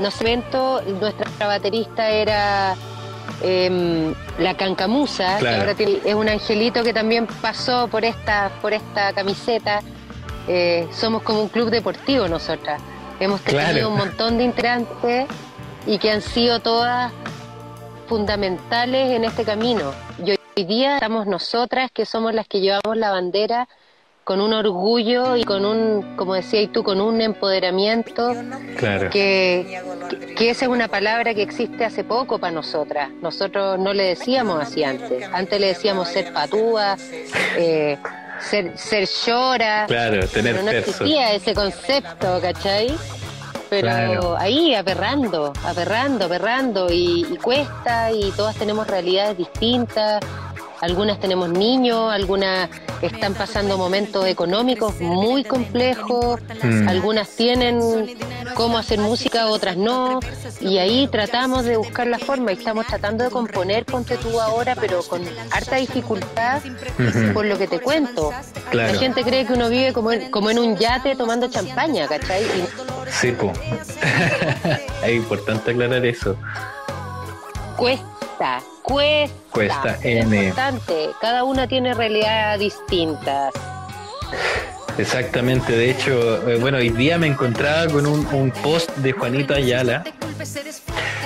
no 0.00 0.10
sé, 0.10 0.24
evento, 0.24 0.82
nuestra 1.00 1.46
baterista 1.46 2.10
era 2.10 2.74
eh, 3.42 4.12
la 4.38 4.54
cancamusa, 4.56 5.38
que 5.38 5.48
ahora 5.48 5.74
es 5.78 6.14
un 6.14 6.28
angelito 6.28 6.82
que 6.82 6.92
también 6.92 7.26
pasó 7.40 7.88
por 7.88 8.04
esta, 8.04 8.50
por 8.60 8.72
esta 8.72 9.12
camiseta. 9.12 9.80
Eh, 10.48 10.86
somos 10.92 11.22
como 11.22 11.42
un 11.42 11.48
club 11.48 11.70
deportivo 11.70 12.28
nosotras. 12.28 12.80
Hemos 13.18 13.40
tenido 13.40 13.90
un 13.90 13.96
montón 13.96 14.38
de 14.38 14.44
integrantes 14.44 15.26
y 15.86 15.98
que 15.98 16.10
han 16.10 16.20
sido 16.20 16.60
todas 16.60 17.12
fundamentales 18.08 19.12
en 19.12 19.24
este 19.24 19.44
camino. 19.44 19.92
Y 20.24 20.32
hoy 20.32 20.64
día 20.64 20.94
estamos 20.94 21.26
nosotras 21.26 21.90
que 21.90 22.04
somos 22.06 22.34
las 22.34 22.46
que 22.46 22.60
llevamos 22.60 22.96
la 22.96 23.10
bandera 23.10 23.68
con 24.26 24.40
un 24.40 24.52
orgullo 24.52 25.36
y 25.36 25.44
con 25.44 25.64
un, 25.64 26.16
como 26.16 26.34
decías 26.34 26.72
tú, 26.72 26.82
con 26.82 27.00
un 27.00 27.20
empoderamiento, 27.20 28.34
claro. 28.76 29.08
que, 29.08 29.80
que, 30.36 30.50
esa 30.50 30.64
es 30.64 30.68
una 30.68 30.88
palabra 30.88 31.32
que 31.32 31.42
existe 31.42 31.84
hace 31.84 32.02
poco 32.02 32.40
para 32.40 32.52
nosotras. 32.52 33.08
Nosotros 33.22 33.78
no 33.78 33.94
le 33.94 34.02
decíamos 34.02 34.60
así 34.60 34.82
antes. 34.82 35.28
Antes 35.32 35.60
le 35.60 35.68
decíamos 35.68 36.08
ser 36.08 36.32
patúa, 36.32 36.96
eh, 37.56 37.98
ser, 38.40 38.76
ser 38.76 39.08
llora. 39.24 39.86
Claro, 39.86 40.26
tener 40.26 40.56
pero 40.56 40.64
no 40.64 40.70
existía 40.72 41.32
ese 41.32 41.54
concepto, 41.54 42.40
¿cachai? 42.42 42.96
Pero 43.70 44.36
ahí, 44.36 44.74
aperrando, 44.74 45.52
aperrando, 45.64 46.24
aperrando, 46.24 46.88
y 46.90 47.38
cuesta, 47.40 48.10
y 48.10 48.32
todas 48.32 48.56
tenemos 48.56 48.88
realidades 48.88 49.38
distintas 49.38 50.20
algunas 50.80 51.20
tenemos 51.20 51.48
niños, 51.48 52.12
algunas 52.12 52.68
están 53.02 53.34
pasando 53.34 53.78
momentos 53.78 54.26
económicos 54.26 55.00
muy 55.00 55.44
complejos, 55.44 56.40
mm. 56.62 56.88
algunas 56.88 57.28
tienen 57.30 57.80
cómo 58.54 58.78
hacer 58.78 58.98
música, 58.98 59.48
otras 59.48 59.76
no, 59.76 60.20
y 60.60 60.78
ahí 60.78 61.08
tratamos 61.08 61.64
de 61.64 61.76
buscar 61.76 62.06
la 62.06 62.18
forma 62.18 62.52
y 62.52 62.56
estamos 62.56 62.86
tratando 62.86 63.24
de 63.24 63.30
componer, 63.30 63.84
ponte 63.84 64.16
tú 64.16 64.40
ahora, 64.40 64.74
pero 64.74 65.02
con 65.02 65.22
harta 65.50 65.76
dificultad 65.76 66.62
por 67.34 67.44
lo 67.44 67.58
que 67.58 67.66
te 67.66 67.80
cuento. 67.80 68.32
La 68.72 68.94
gente 68.94 69.22
cree 69.22 69.46
que 69.46 69.52
uno 69.52 69.68
vive 69.68 69.92
como 69.92 70.12
en, 70.12 70.30
como 70.30 70.50
en 70.50 70.58
un 70.58 70.76
yate 70.76 71.16
tomando 71.16 71.48
champaña, 71.48 72.06
¿cachai? 72.06 72.44
Sí, 73.10 73.32
pues. 73.32 73.56
es 75.04 75.14
importante 75.14 75.70
aclarar 75.70 76.04
eso. 76.04 76.36
Cuesta, 77.76 78.15
Cuesta. 78.36 78.62
Cuesta 79.50 79.98
N. 80.02 80.52
Cada 81.20 81.44
una 81.44 81.66
tiene 81.66 81.94
realidades 81.94 82.60
distintas. 82.60 83.54
Exactamente, 84.98 85.72
de 85.76 85.90
hecho, 85.90 86.48
eh, 86.48 86.56
bueno, 86.58 86.78
hoy 86.78 86.88
día 86.88 87.18
me 87.18 87.26
encontraba 87.26 87.86
con 87.90 88.06
un, 88.06 88.50
post 88.62 88.90
de 88.96 89.12
Juanito 89.12 89.54
Ayala, 89.54 90.04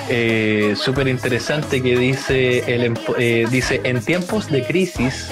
eh, 0.09 0.75
súper 0.77 1.07
interesante 1.07 1.81
que 1.81 1.97
dice, 1.97 2.75
el, 2.75 2.99
eh, 3.19 3.47
dice, 3.49 3.81
en 3.85 4.01
tiempos 4.01 4.51
de 4.51 4.65
crisis, 4.65 5.31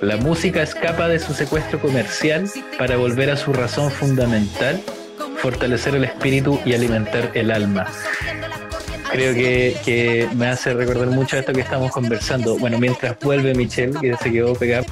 la 0.00 0.16
música 0.16 0.62
escapa 0.62 1.06
de 1.06 1.20
su 1.20 1.34
secuestro 1.34 1.80
comercial 1.80 2.50
para 2.78 2.96
volver 2.96 3.30
a 3.30 3.36
su 3.36 3.52
razón 3.52 3.92
fundamental, 3.92 4.82
fortalecer 5.36 5.94
el 5.94 6.02
espíritu 6.02 6.60
y 6.64 6.74
alimentar 6.74 7.30
el 7.34 7.52
alma 7.52 7.86
creo 9.12 9.34
que, 9.34 9.76
que 9.84 10.28
me 10.34 10.48
hace 10.48 10.72
recordar 10.74 11.08
mucho 11.08 11.36
esto 11.36 11.52
que 11.52 11.60
estamos 11.60 11.92
conversando. 11.92 12.58
Bueno, 12.58 12.78
mientras 12.78 13.18
vuelve 13.20 13.54
Michelle, 13.54 13.98
que 14.00 14.16
se 14.16 14.32
quedó 14.32 14.54
pegada. 14.54 14.84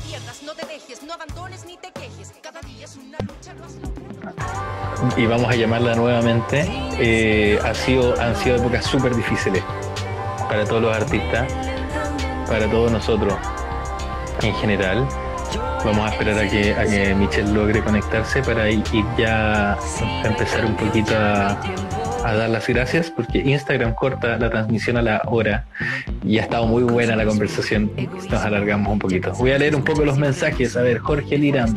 Y 5.16 5.26
vamos 5.26 5.50
a 5.50 5.56
llamarla 5.56 5.94
nuevamente. 5.94 6.66
Eh, 6.98 7.58
ha 7.64 7.74
sido, 7.74 8.20
han 8.20 8.36
sido 8.36 8.56
épocas 8.56 8.84
súper 8.84 9.14
difíciles 9.16 9.62
para 10.48 10.64
todos 10.64 10.82
los 10.82 10.94
artistas, 10.94 11.50
para 12.46 12.70
todos 12.70 12.92
nosotros 12.92 13.34
en 14.42 14.54
general. 14.56 15.08
Vamos 15.84 16.10
a 16.10 16.12
esperar 16.12 16.38
a 16.38 16.48
que, 16.48 16.74
a 16.74 16.84
que 16.84 17.14
Michelle 17.14 17.52
logre 17.52 17.82
conectarse 17.82 18.42
para 18.42 18.68
ir, 18.68 18.84
ya 19.16 19.72
a 19.72 20.22
empezar 20.24 20.66
un 20.66 20.76
poquito 20.76 21.14
a, 21.16 21.58
a 22.24 22.34
dar 22.34 22.50
las 22.50 22.66
gracias 22.66 23.10
porque 23.10 23.38
Instagram 23.38 23.94
corta 23.94 24.36
la 24.36 24.50
transmisión 24.50 24.96
a 24.96 25.02
la 25.02 25.22
hora 25.26 25.66
y 26.24 26.38
ha 26.38 26.42
estado 26.42 26.66
muy 26.66 26.82
buena 26.82 27.16
la 27.16 27.24
conversación. 27.24 27.90
Nos 28.30 28.42
alargamos 28.42 28.92
un 28.92 28.98
poquito. 28.98 29.32
Voy 29.32 29.52
a 29.52 29.58
leer 29.58 29.74
un 29.74 29.82
poco 29.82 30.04
los 30.04 30.18
mensajes. 30.18 30.76
A 30.76 30.82
ver, 30.82 30.98
Jorge 30.98 31.38
Liran, 31.38 31.76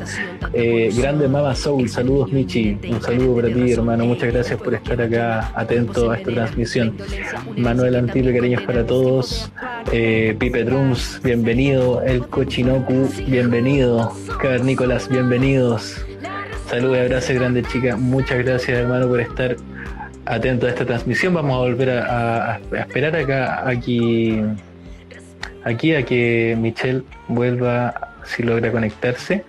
eh, 0.54 0.92
grande 0.96 1.28
Mama 1.28 1.56
Soul, 1.56 1.90
saludos 1.90 2.32
Michi, 2.32 2.78
un 2.90 3.02
saludo 3.02 3.36
para 3.36 3.54
ti 3.54 3.72
hermano, 3.72 4.06
muchas 4.06 4.32
gracias 4.34 4.60
por 4.60 4.74
estar 4.74 5.02
acá 5.02 5.52
atento 5.56 6.12
a 6.12 6.18
esta 6.18 6.32
transmisión. 6.32 6.96
Manuel 7.58 7.96
Antille, 7.96 8.34
cariños 8.34 8.64
para 8.64 8.86
todos. 8.86 9.52
Eh, 9.92 10.36
Pipe 10.38 10.64
Drums, 10.64 11.22
bienvenido. 11.24 12.02
El 12.04 12.28
Cochinoku, 12.28 13.10
bienvenido. 13.28 14.12
Cavernícolas, 14.42 15.10
bienvenidos. 15.10 16.06
Saludos 16.70 16.98
y 16.98 17.00
abrazos, 17.02 17.36
grande 17.36 17.64
chica. 17.64 17.96
Muchas 17.96 18.40
gracias, 18.40 18.78
hermano, 18.78 19.08
por 19.08 19.20
estar 19.22 19.56
atento 20.26 20.66
a 20.66 20.70
esta 20.70 20.86
transmisión. 20.86 21.34
Vamos 21.34 21.56
a 21.56 21.60
volver 21.60 21.90
a, 21.90 22.60
esperar 22.74 23.16
acá, 23.16 23.68
aquí, 23.68 24.42
aquí 25.64 25.96
a 25.96 26.04
que 26.04 26.58
Michelle 26.60 27.04
vuelva, 27.28 27.94
si 28.26 28.44
logra 28.44 28.72
conectarse. 28.72 29.44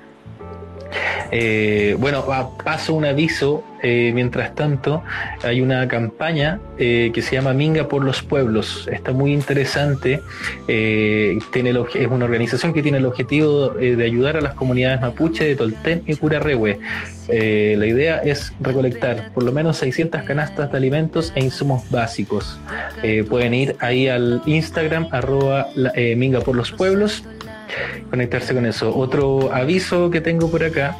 Eh, 1.30 1.96
bueno, 1.98 2.24
paso 2.64 2.94
un 2.94 3.04
aviso. 3.04 3.64
Eh, 3.86 4.12
mientras 4.14 4.54
tanto, 4.54 5.02
hay 5.42 5.60
una 5.60 5.86
campaña 5.88 6.58
eh, 6.78 7.10
que 7.12 7.20
se 7.20 7.34
llama 7.34 7.52
Minga 7.52 7.86
por 7.86 8.02
los 8.02 8.22
Pueblos. 8.22 8.88
Está 8.90 9.12
muy 9.12 9.34
interesante. 9.34 10.22
tiene 10.66 11.70
es 11.94 12.06
una 12.08 12.24
organización 12.24 12.72
que 12.72 12.82
tiene 12.82 12.96
el 12.96 13.04
objetivo 13.04 13.70
de 13.70 14.02
ayudar 14.02 14.38
a 14.38 14.40
las 14.40 14.54
comunidades 14.54 15.02
mapuche 15.02 15.44
de 15.44 15.56
Tolten 15.56 16.02
y 16.06 16.16
Curarrehue. 16.16 16.78
la 17.28 17.86
idea 17.86 18.18
es 18.18 18.54
recolectar 18.58 19.32
por 19.34 19.42
lo 19.42 19.52
menos 19.52 19.76
600 19.78 20.22
canastas 20.22 20.72
de 20.72 20.78
alimentos 20.78 21.32
e 21.34 21.44
insumos 21.44 21.82
básicos. 21.90 22.58
pueden 23.28 23.52
ir 23.52 23.76
ahí 23.80 24.08
al 24.08 24.40
Instagram, 24.46 25.08
arroba 25.10 25.68
Minga 26.16 26.40
por 26.40 26.56
los 26.56 26.72
Pueblos 26.72 27.22
conectarse 28.14 28.54
con 28.54 28.64
eso. 28.64 28.96
Otro 28.96 29.52
aviso 29.52 30.08
que 30.08 30.20
tengo 30.20 30.48
por 30.48 30.62
acá 30.62 30.96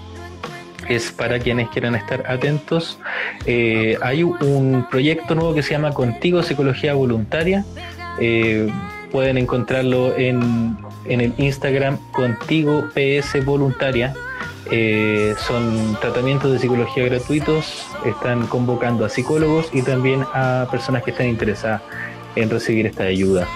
es 0.89 1.13
para 1.13 1.39
quienes 1.39 1.69
quieran 1.69 1.95
estar 1.95 2.25
atentos. 2.27 2.99
Eh, 3.47 3.97
hay 4.03 4.25
un 4.25 4.85
proyecto 4.91 5.37
nuevo 5.37 5.55
que 5.55 5.63
se 5.63 5.71
llama 5.71 5.93
Contigo 5.93 6.43
Psicología 6.43 6.93
Voluntaria. 6.95 7.65
Eh, 8.19 8.69
pueden 9.13 9.39
encontrarlo 9.39 10.17
en, 10.17 10.77
en, 11.05 11.21
el 11.21 11.35
Instagram 11.39 11.99
Contigo 12.11 12.89
PS 12.93 13.45
Voluntaria. 13.45 14.13
Eh, 14.73 15.37
son 15.39 15.97
tratamientos 16.01 16.51
de 16.51 16.59
psicología 16.59 17.05
gratuitos. 17.05 17.87
Están 18.05 18.49
convocando 18.49 19.05
a 19.05 19.09
psicólogos 19.09 19.69
y 19.73 19.83
también 19.83 20.25
a 20.35 20.67
personas 20.69 21.05
que 21.05 21.13
estén 21.13 21.29
interesadas 21.29 21.81
en 22.35 22.51
recibir 22.51 22.87
esta 22.87 23.05
ayuda. 23.05 23.47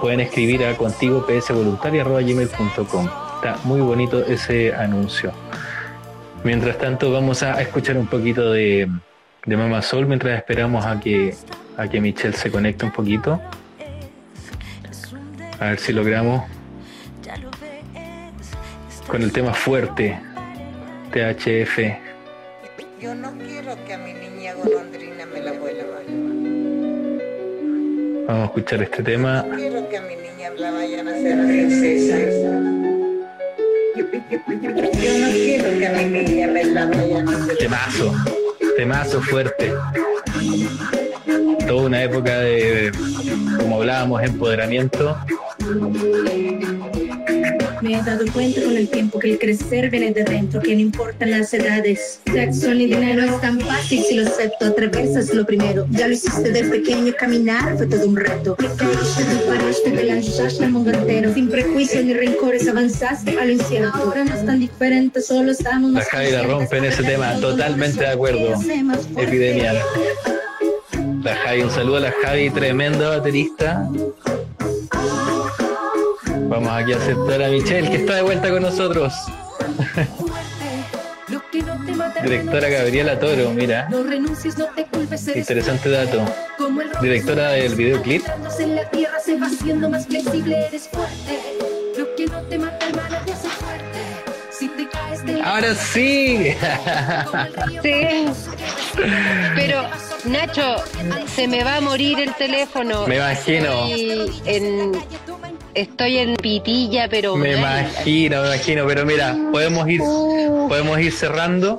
Pueden 0.00 0.20
escribir 0.20 0.64
a 0.64 0.76
contigo 0.76 1.26
gmail.com 1.26 3.08
Está 3.36 3.58
muy 3.64 3.80
bonito 3.80 4.24
ese 4.24 4.74
anuncio. 4.74 5.32
Mientras 6.42 6.78
tanto, 6.78 7.12
vamos 7.12 7.42
a 7.42 7.60
escuchar 7.60 7.98
un 7.98 8.06
poquito 8.06 8.52
de, 8.52 8.88
de 9.44 9.56
Mama 9.56 9.82
Sol 9.82 10.06
mientras 10.06 10.36
esperamos 10.36 10.86
a 10.86 10.98
que, 11.00 11.34
a 11.76 11.88
que 11.88 12.00
Michelle 12.00 12.36
se 12.36 12.50
conecte 12.50 12.84
un 12.84 12.92
poquito. 12.92 13.40
A 15.58 15.66
ver 15.66 15.78
si 15.78 15.92
logramos 15.92 16.44
con 19.06 19.22
el 19.22 19.32
tema 19.32 19.54
fuerte, 19.54 20.18
THF. 21.12 21.78
Yo 23.00 23.14
no 23.14 23.32
quiero 23.38 23.76
que 23.84 23.94
a 23.94 23.98
mi 23.98 24.12
niña 24.12 24.54
golondrina 24.54 25.26
me 25.26 25.40
la 25.40 25.52
vuelva 25.52 26.35
Vamos 28.26 28.42
a 28.42 28.44
escuchar 28.46 28.82
este 28.82 29.02
tema. 29.02 29.44
No 29.48 29.56
quiero 29.56 29.88
que 29.88 30.00
mi 30.00 30.16
niña 30.16 30.50
la 30.58 30.70
vayan 30.72 31.08
a 31.08 31.10
hacer 31.12 31.46
princesa. 31.46 32.18
Yo 33.96 35.18
no 35.18 35.30
quiero 35.32 35.78
que 35.78 35.86
a 35.86 35.92
mi 35.92 36.04
niña 36.04 36.46
me 36.48 36.64
la 36.64 36.86
vayan 36.86 37.28
a 37.28 37.36
hacer. 37.36 37.58
Temazo, 37.58 38.14
temazo 38.76 39.22
fuerte. 39.22 39.72
Toda 41.68 41.86
una 41.86 42.02
época 42.02 42.38
de, 42.40 42.92
como 43.58 43.76
hablábamos, 43.76 44.22
empoderamiento 44.22 45.16
me 47.82 47.94
he 47.94 48.02
dado 48.02 48.24
cuenta 48.32 48.62
con 48.62 48.76
el 48.76 48.88
tiempo 48.88 49.18
que 49.18 49.32
el 49.32 49.38
crecer 49.38 49.90
viene 49.90 50.12
de 50.12 50.24
dentro, 50.24 50.60
que 50.60 50.74
no 50.74 50.80
importan 50.80 51.30
las 51.30 51.52
edades. 51.52 52.20
Sexo 52.32 52.74
ni 52.74 52.86
dinero 52.86 53.22
es 53.24 53.40
tan 53.40 53.60
fácil 53.60 54.02
si 54.02 54.14
lo 54.14 54.26
acepto, 54.26 54.66
atreverse 54.66 55.20
es 55.20 55.34
lo 55.34 55.44
primero. 55.44 55.86
Ya 55.90 56.08
lo 56.08 56.14
hiciste 56.14 56.50
de 56.50 56.64
pequeño, 56.64 57.12
caminar 57.18 57.76
fue 57.76 57.86
todo 57.86 58.06
un 58.06 58.16
reto. 58.16 58.54
Te 58.54 58.66
caíste, 58.76 59.90
te 59.90 60.04
lanzaste 60.04 60.64
al 60.64 60.72
mundo 60.72 60.90
entero. 60.90 61.32
Sin 61.34 61.48
prejuicios 61.48 62.04
ni 62.04 62.14
rencores 62.14 62.68
avanzaste 62.68 63.38
a 63.38 63.44
lo 63.44 63.52
incierto. 63.52 63.96
Ahora 63.96 64.24
no 64.24 64.34
es 64.34 64.44
tan 64.46 64.60
diferente, 64.60 65.20
solo 65.20 65.52
estamos 65.52 65.92
La 65.92 66.04
Javi 66.04 66.30
la 66.30 66.42
rompe 66.42 66.78
en 66.78 66.84
ese 66.86 67.02
tema, 67.02 67.34
totalmente 67.40 68.00
de 68.00 68.08
acuerdo. 68.08 68.54
Epidemia. 69.16 69.74
La 71.22 71.34
Javi, 71.34 71.62
un 71.62 71.70
saludo 71.70 71.96
a 71.96 72.00
la 72.00 72.14
Javi, 72.22 72.50
tremenda 72.50 73.08
baterista. 73.08 73.88
Vamos 76.56 76.72
aquí 76.72 76.94
a 76.94 76.96
aceptar 76.96 77.42
a 77.42 77.48
Michelle, 77.48 77.90
que 77.90 77.96
está 77.96 78.14
de 78.14 78.22
vuelta 78.22 78.48
con 78.48 78.62
nosotros. 78.62 79.12
Directora 82.22 82.70
Gabriela 82.70 83.18
Toro, 83.18 83.50
mira. 83.50 83.86
Interesante 85.34 85.90
dato. 85.90 86.24
Directora 87.02 87.50
del 87.50 87.74
videoclip. 87.74 88.22
Ahora 95.44 95.74
sí. 95.74 96.54
Sí. 97.82 98.26
Pero 99.54 99.82
Nacho, 100.26 100.76
se 101.26 101.46
me 101.46 101.62
va 101.62 101.76
a 101.76 101.80
morir 101.80 102.18
el 102.18 102.34
teléfono. 102.34 103.06
Me 103.06 103.16
imagino. 103.16 103.86
en, 104.44 104.92
estoy 105.76 106.18
en 106.18 106.36
pitilla, 106.36 107.08
pero 107.08 107.36
me 107.36 107.52
imagino, 107.52 108.42
me 108.42 108.48
imagino, 108.48 108.86
pero 108.86 109.06
mira, 109.06 109.36
podemos 109.52 109.88
ir, 109.88 110.00
uh. 110.00 110.66
podemos 110.68 110.98
ir 110.98 111.12
cerrando. 111.12 111.78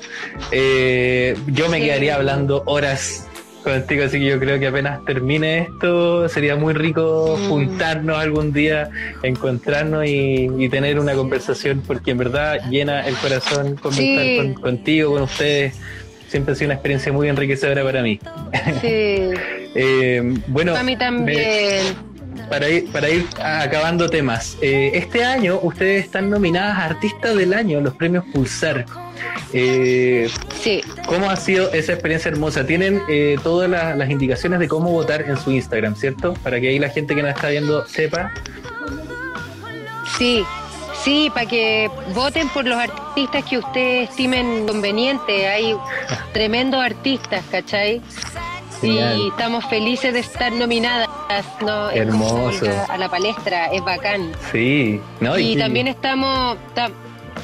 Eh, 0.52 1.36
yo 1.48 1.68
me 1.70 1.82
quedaría 1.82 2.16
hablando 2.16 2.64
horas 2.66 3.28
contigo, 3.64 4.06
así 4.06 4.20
que 4.20 4.26
yo 4.26 4.40
creo 4.40 4.60
que 4.60 4.68
apenas 4.68 5.04
termine 5.06 5.60
esto, 5.60 6.30
sería 6.30 6.56
muy 6.56 6.74
rico 6.74 7.38
mm. 7.38 7.50
juntarnos 7.50 8.18
algún 8.18 8.54
día, 8.54 8.90
encontrarnos 9.24 10.06
y, 10.08 10.70
tener 10.70 11.00
una 11.00 11.14
conversación, 11.14 11.82
porque 11.86 12.12
en 12.12 12.20
verdad 12.20 12.70
llena 12.70 13.06
el 13.08 13.16
corazón 13.16 13.76
conversar 13.76 14.54
contigo, 14.62 15.14
con 15.14 15.24
ustedes. 15.24 15.76
Siempre 16.28 16.54
ha 16.54 16.56
sido 16.56 16.68
una 16.68 16.74
experiencia 16.74 17.12
muy 17.14 17.30
enriquecedora 17.30 17.84
para 17.84 18.02
mí. 18.02 18.20
Sí. 18.82 19.32
Eh, 19.80 20.34
bueno, 20.48 20.76
a 20.76 20.82
mí 20.82 20.98
también 20.98 21.84
para 22.50 22.70
ir, 22.70 22.92
para 22.92 23.10
ir 23.10 23.28
acabando 23.42 24.10
temas. 24.10 24.58
Eh, 24.62 24.92
este 24.94 25.24
año 25.24 25.60
ustedes 25.62 26.06
están 26.06 26.30
nominadas 26.30 26.78
a 26.78 26.86
Artistas 26.86 27.36
del 27.36 27.54
Año 27.54 27.78
en 27.80 27.84
los 27.84 27.94
premios 27.96 28.26
Pulsar. 28.34 28.86
Eh, 29.54 30.30
sí. 30.62 30.82
¿Cómo 31.06 31.30
ha 31.30 31.36
sido 31.36 31.72
esa 31.72 31.94
experiencia 31.94 32.30
hermosa? 32.30 32.66
Tienen 32.66 33.02
eh, 33.10 33.38
todas 33.44 33.70
las, 33.70 34.10
indicaciones 34.10 34.60
de 34.60 34.68
cómo 34.68 34.92
votar 34.92 35.22
en 35.22 35.38
su 35.38 35.52
Instagram, 35.52 35.96
¿cierto? 35.96 36.34
Para 36.44 36.60
que 36.60 36.70
ahí 36.70 36.80
la 36.80 36.90
gente 36.90 37.16
que 37.16 37.22
nos 37.22 37.32
está 37.32 37.50
viendo 37.50 37.86
sepa. 37.88 38.32
Sí, 40.18 40.44
sí, 41.04 41.30
para 41.34 41.46
que 41.46 41.90
voten 42.14 42.50
por 42.50 42.66
los 42.66 42.78
artistas 42.78 43.44
que 43.46 43.58
ustedes 43.58 44.10
estimen 44.10 44.66
conveniente. 44.68 45.48
Hay 45.48 45.76
tremendos 46.34 46.82
artistas, 46.82 47.44
¿cachai? 47.52 48.02
Y 48.82 49.28
estamos 49.30 49.66
felices 49.66 50.14
de 50.14 50.20
estar 50.20 50.52
nominadas. 50.52 51.10
¿no? 51.62 51.90
Hermoso. 51.90 52.66
A 52.90 52.98
la 52.98 53.10
palestra, 53.10 53.68
es 53.68 53.84
bacán. 53.84 54.32
Sí, 54.52 55.02
y, 55.38 55.58
también 55.58 55.88
estamos, 55.88 56.58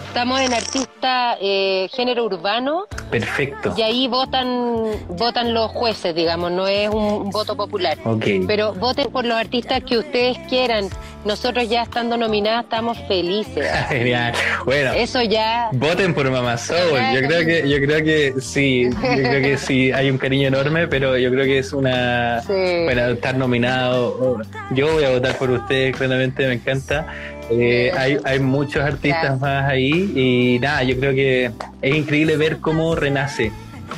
estamos 0.07 0.41
en 0.41 0.53
artista 0.53 1.37
eh, 1.41 1.89
género 1.91 2.25
urbano 2.25 2.85
Perfecto. 3.09 3.73
Y 3.77 3.81
ahí 3.81 4.07
votan 4.07 4.83
votan 5.09 5.53
los 5.53 5.71
jueces, 5.71 6.15
digamos, 6.15 6.51
no 6.51 6.67
es 6.67 6.89
un 6.89 7.29
voto 7.29 7.55
popular. 7.55 7.97
Okay. 8.03 8.43
Pero 8.45 8.73
voten 8.73 9.11
por 9.11 9.25
los 9.25 9.37
artistas 9.37 9.83
que 9.83 9.97
ustedes 9.97 10.37
quieran. 10.49 10.89
Nosotros 11.25 11.69
ya 11.69 11.83
estando 11.83 12.17
nominadas 12.17 12.65
estamos 12.65 12.97
felices. 13.07 13.65
Genial. 13.89 14.33
Bueno. 14.65 14.91
Eso 14.93 15.21
ya. 15.21 15.69
Voten 15.71 16.13
por 16.13 16.29
Mamá 16.29 16.57
Soul. 16.57 16.99
Yo 17.13 17.27
creo 17.27 17.45
que 17.45 17.69
yo 17.69 17.77
creo 17.77 18.03
que 18.03 18.33
sí, 18.41 18.89
yo 18.89 18.99
creo 18.99 19.41
que 19.41 19.57
sí 19.57 19.91
hay 19.91 20.09
un 20.09 20.17
cariño 20.17 20.47
enorme, 20.49 20.87
pero 20.87 21.17
yo 21.17 21.29
creo 21.31 21.45
que 21.45 21.59
es 21.59 21.71
una 21.71 22.43
bueno, 22.47 23.07
estar 23.09 23.37
nominado. 23.37 24.41
Yo 24.71 24.93
voy 24.93 25.03
a 25.03 25.11
votar 25.11 25.37
por 25.37 25.49
ustedes, 25.51 25.95
claramente 25.95 26.45
me 26.47 26.53
encanta. 26.53 27.07
Eh, 27.49 27.91
hay, 27.97 28.17
hay 28.23 28.39
muchos 28.39 28.83
artistas 28.83 29.39
más 29.39 29.69
ahí 29.69 30.11
y 30.15 30.59
nada, 30.59 30.83
yo 30.83 30.97
creo 30.97 31.13
que 31.13 31.51
es 31.81 31.95
increíble 31.95 32.37
ver 32.37 32.59
cómo 32.59 32.95
renace 32.95 33.51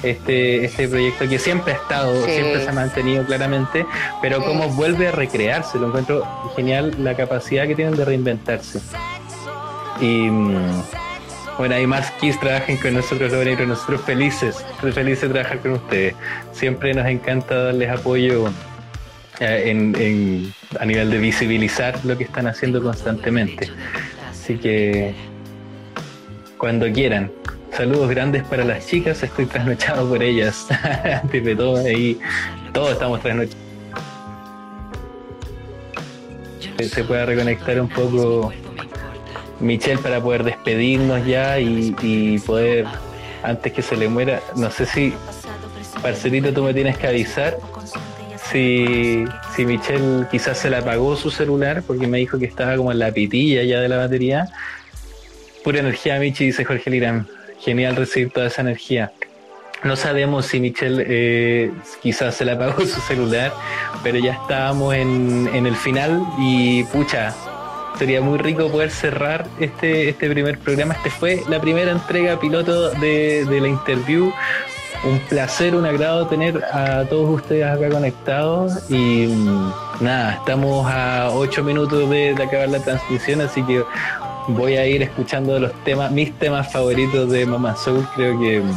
este, 0.03 0.65
este 0.65 0.87
proyecto 0.87 1.27
que 1.27 1.39
siempre 1.39 1.73
ha 1.73 1.75
estado, 1.77 2.25
siempre 2.25 2.63
se 2.63 2.69
ha 2.69 2.73
mantenido 2.73 3.23
claramente, 3.25 3.85
pero 4.21 4.43
cómo 4.43 4.69
vuelve 4.69 5.07
a 5.07 5.11
recrearse. 5.11 5.77
Lo 5.79 5.87
encuentro 5.87 6.25
genial 6.55 6.95
la 6.99 7.15
capacidad 7.15 7.67
que 7.67 7.75
tienen 7.75 7.95
de 7.95 8.05
reinventarse. 8.05 8.79
Y 10.01 10.29
mm, 10.29 10.83
bueno, 11.57 11.75
ahí 11.75 11.87
más 11.87 12.11
Kiss 12.19 12.39
trabajen 12.39 12.77
con 12.77 12.93
nosotros, 12.93 13.31
los 13.31 13.67
nosotros 13.67 14.01
felices, 14.01 14.57
felices 14.81 15.21
de 15.21 15.29
trabajar 15.29 15.59
con 15.59 15.71
ustedes. 15.73 16.15
Siempre 16.51 16.93
nos 16.93 17.05
encanta 17.07 17.55
darles 17.55 17.89
apoyo 17.89 18.49
eh, 19.39 19.69
en, 19.69 20.53
a 20.79 20.85
nivel 20.85 21.09
de 21.11 21.17
visibilizar 21.17 21.99
lo 22.05 22.17
que 22.17 22.23
están 22.25 22.47
haciendo 22.47 22.81
constantemente. 22.81 23.69
Así 24.29 24.57
que 24.57 25.13
cuando 26.57 26.91
quieran. 26.91 27.31
Saludos 27.71 28.09
grandes 28.09 28.43
para 28.43 28.63
las 28.63 28.87
chicas, 28.87 29.21
estoy 29.21 29.47
trasnochado 29.47 30.07
por 30.07 30.23
ellas. 30.23 30.67
Antes 31.23 31.43
de 31.43 31.55
todo, 31.55 31.83
todos 32.73 32.91
estamos 32.93 33.21
trasnochados. 33.21 33.57
Se 36.89 37.03
pueda 37.03 37.25
reconectar 37.25 37.79
un 37.81 37.89
poco 37.89 38.53
Michelle 39.59 39.97
para 39.97 40.21
poder 40.21 40.43
despedirnos 40.43 41.25
ya 41.25 41.59
y, 41.59 41.95
y 42.01 42.39
poder, 42.39 42.85
antes 43.43 43.71
que 43.71 43.81
se 43.81 43.95
le 43.95 44.09
muera, 44.09 44.41
no 44.55 44.69
sé 44.69 44.85
si, 44.85 45.13
parcerito, 46.01 46.53
tú 46.53 46.63
me 46.63 46.73
tienes 46.73 46.97
que 46.97 47.07
avisar 47.07 47.57
si, 48.55 49.25
si 49.53 49.65
Michelle 49.65 50.27
quizás 50.31 50.57
se 50.57 50.69
le 50.69 50.77
apagó 50.77 51.17
su 51.17 51.29
celular 51.29 51.83
porque 51.85 52.07
me 52.07 52.19
dijo 52.19 52.39
que 52.39 52.45
estaba 52.45 52.77
como 52.77 52.89
en 52.93 52.99
la 52.99 53.11
pitilla 53.11 53.63
ya 53.63 53.81
de 53.81 53.89
la 53.89 53.97
batería. 53.97 54.47
Pura 55.61 55.79
energía, 55.79 56.17
Michi, 56.19 56.45
dice 56.45 56.63
Jorge 56.63 56.89
Lirán. 56.89 57.27
Genial 57.59 57.97
recibir 57.97 58.31
toda 58.31 58.47
esa 58.47 58.61
energía. 58.61 59.11
No 59.83 59.97
sabemos 59.97 60.45
si 60.45 60.61
Michelle 60.61 61.03
eh, 61.05 61.71
quizás 62.01 62.35
se 62.35 62.45
le 62.45 62.53
apagó 62.53 62.79
su 62.85 63.01
celular, 63.01 63.53
pero 64.03 64.19
ya 64.19 64.33
estábamos 64.33 64.95
en, 64.95 65.49
en 65.53 65.65
el 65.65 65.75
final 65.75 66.25
y 66.39 66.85
pucha, 66.85 67.35
sería 67.99 68.21
muy 68.21 68.37
rico 68.37 68.71
poder 68.71 68.89
cerrar 68.89 69.47
este, 69.59 70.07
este 70.09 70.29
primer 70.29 70.59
programa. 70.59 70.93
Este 70.93 71.09
fue 71.09 71.43
la 71.49 71.59
primera 71.59 71.91
entrega 71.91 72.39
piloto 72.39 72.91
de, 72.91 73.43
de 73.43 73.59
la 73.59 73.67
interview 73.67 74.31
un 75.03 75.19
placer, 75.19 75.75
un 75.75 75.85
agrado 75.85 76.27
tener 76.27 76.63
a 76.65 77.03
todos 77.05 77.41
ustedes 77.41 77.65
acá 77.65 77.89
conectados 77.89 78.89
y 78.89 79.27
mm, 79.27 79.73
nada, 80.01 80.33
estamos 80.33 80.87
a 80.89 81.29
ocho 81.31 81.63
minutos 81.63 82.09
de, 82.09 82.31
acabar 82.31 82.69
la 82.69 82.79
transmisión, 82.79 83.41
así 83.41 83.61
que 83.63 83.83
voy 84.47 84.77
a 84.77 84.85
ir 84.87 85.03
escuchando 85.03 85.59
los 85.59 85.73
temas, 85.83 86.11
mis 86.11 86.31
temas 86.39 86.71
favoritos 86.71 87.29
de 87.31 87.45
Mama 87.45 87.75
Soul, 87.75 88.07
creo 88.15 88.39
que 88.39 88.61
mm, 88.61 88.73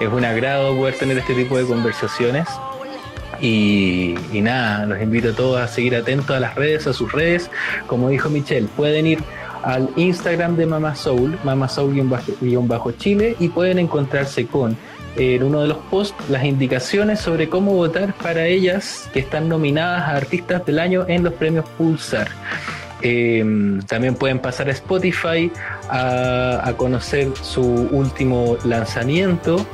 es 0.00 0.08
un 0.08 0.24
agrado 0.24 0.76
poder 0.76 0.94
tener 0.94 1.18
este 1.18 1.34
tipo 1.34 1.56
de 1.58 1.64
conversaciones. 1.64 2.48
Y, 3.42 4.16
nada, 4.34 4.84
los 4.84 5.00
invito 5.00 5.30
a 5.30 5.32
todos 5.32 5.60
a 5.62 5.66
seguir 5.66 5.96
atentos 5.96 6.30
a 6.36 6.40
las 6.40 6.54
redes, 6.56 6.86
a 6.86 6.92
sus 6.92 7.10
redes. 7.10 7.50
Como 7.86 8.10
dijo 8.10 8.28
Michelle, 8.28 8.68
pueden 8.76 9.06
ir 9.06 9.18
al 9.62 9.88
Instagram 9.96 10.56
de 10.56 10.66
Mama 10.66 10.94
Soul, 10.94 11.38
Mama 11.42 11.66
Soul-Chile, 11.66 13.36
y 13.38 13.48
pueden 13.48 13.78
encontrarse 13.78 14.46
con 14.46 14.76
en 15.16 15.42
uno 15.42 15.62
de 15.62 15.68
los 15.68 15.78
posts 15.78 16.28
las 16.28 16.44
indicaciones 16.44 17.20
sobre 17.20 17.48
cómo 17.48 17.74
votar 17.74 18.14
para 18.14 18.46
ellas 18.46 19.08
que 19.12 19.20
están 19.20 19.48
nominadas 19.48 20.02
a 20.02 20.16
Artistas 20.16 20.64
del 20.66 20.78
Año 20.78 21.04
en 21.08 21.24
los 21.24 21.34
premios 21.34 21.64
Pulsar. 21.76 22.28
Eh, 23.02 23.80
también 23.86 24.14
pueden 24.14 24.38
pasar 24.38 24.68
a 24.68 24.72
Spotify 24.72 25.50
a, 25.88 26.72
conocer 26.76 27.28
su 27.42 27.62
último 27.62 28.58
lanzamiento, 28.64 29.66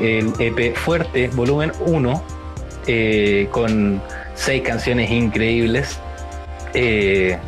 el 0.00 0.32
EP 0.38 0.74
Fuerte, 0.74 1.28
volumen 1.28 1.72
1, 1.86 2.22
eh, 2.86 3.48
con 3.50 4.02
seis 4.34 4.62
canciones 4.62 5.10
increíbles. 5.10 5.98
Eh, 6.74 7.38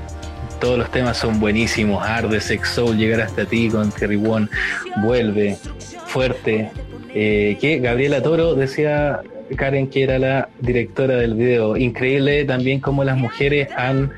todos 0.60 0.78
los 0.78 0.90
temas 0.90 1.16
son 1.16 1.38
buenísimos. 1.38 2.04
Arde, 2.04 2.40
Sex 2.40 2.70
Soul, 2.70 2.96
Llegar 2.96 3.20
hasta 3.20 3.44
ti 3.44 3.68
con 3.68 3.90
Terry 3.90 4.16
One, 4.16 4.48
Vuelve, 5.02 5.56
Fuerte, 6.06 6.70
eh, 7.20 7.58
que 7.60 7.80
Gabriela 7.80 8.22
Toro 8.22 8.54
decía 8.54 9.22
Karen 9.56 9.88
que 9.88 10.04
era 10.04 10.20
la 10.20 10.50
directora 10.60 11.16
del 11.16 11.34
video. 11.34 11.76
Increíble 11.76 12.44
también 12.44 12.78
cómo 12.78 13.02
las 13.02 13.16
mujeres 13.16 13.66
han 13.76 14.12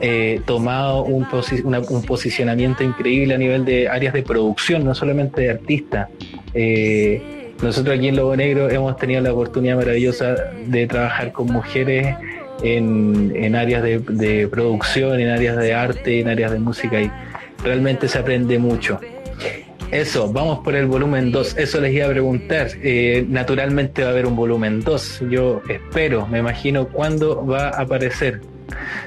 eh, 0.00 0.40
tomado 0.46 1.02
un, 1.02 1.26
posicionamiento 1.26 2.84
increíble 2.84 3.34
a 3.34 3.38
nivel 3.38 3.64
de 3.64 3.88
áreas 3.88 4.14
de 4.14 4.22
producción, 4.22 4.84
no 4.84 4.94
solamente 4.94 5.40
de 5.40 5.50
artistas. 5.50 6.08
Eh, 6.54 7.52
nosotros 7.60 7.98
aquí 7.98 8.06
en 8.06 8.14
Lobo 8.14 8.36
Negro 8.36 8.70
hemos 8.70 8.96
tenido 8.96 9.20
la 9.22 9.32
oportunidad 9.32 9.74
maravillosa 9.74 10.36
de 10.66 10.86
trabajar 10.86 11.32
con 11.32 11.48
mujeres 11.48 12.14
en, 12.62 13.56
áreas 13.56 13.82
de 13.82 14.48
producción, 14.48 15.18
en 15.18 15.30
áreas 15.30 15.56
de 15.56 15.74
arte, 15.74 16.20
en 16.20 16.28
áreas 16.28 16.52
de 16.52 16.60
música 16.60 17.00
y 17.00 17.10
realmente 17.64 18.06
se 18.06 18.18
aprende 18.18 18.56
mucho. 18.60 19.00
Eso, 19.90 20.32
vamos 20.32 20.60
por 20.64 20.74
el 20.74 20.86
volumen 20.86 21.30
2. 21.30 21.56
Eso 21.58 21.80
les 21.80 21.94
iba 21.94 22.06
a 22.06 22.10
preguntar. 22.10 22.68
Eh, 22.82 23.24
naturalmente 23.28 24.02
va 24.02 24.08
a 24.08 24.10
haber 24.10 24.26
un 24.26 24.34
volumen 24.34 24.80
2. 24.80 25.22
Yo 25.30 25.62
espero, 25.68 26.26
me 26.26 26.38
imagino 26.40 26.88
cuándo 26.88 27.46
va 27.46 27.68
a 27.68 27.82
aparecer. 27.82 28.40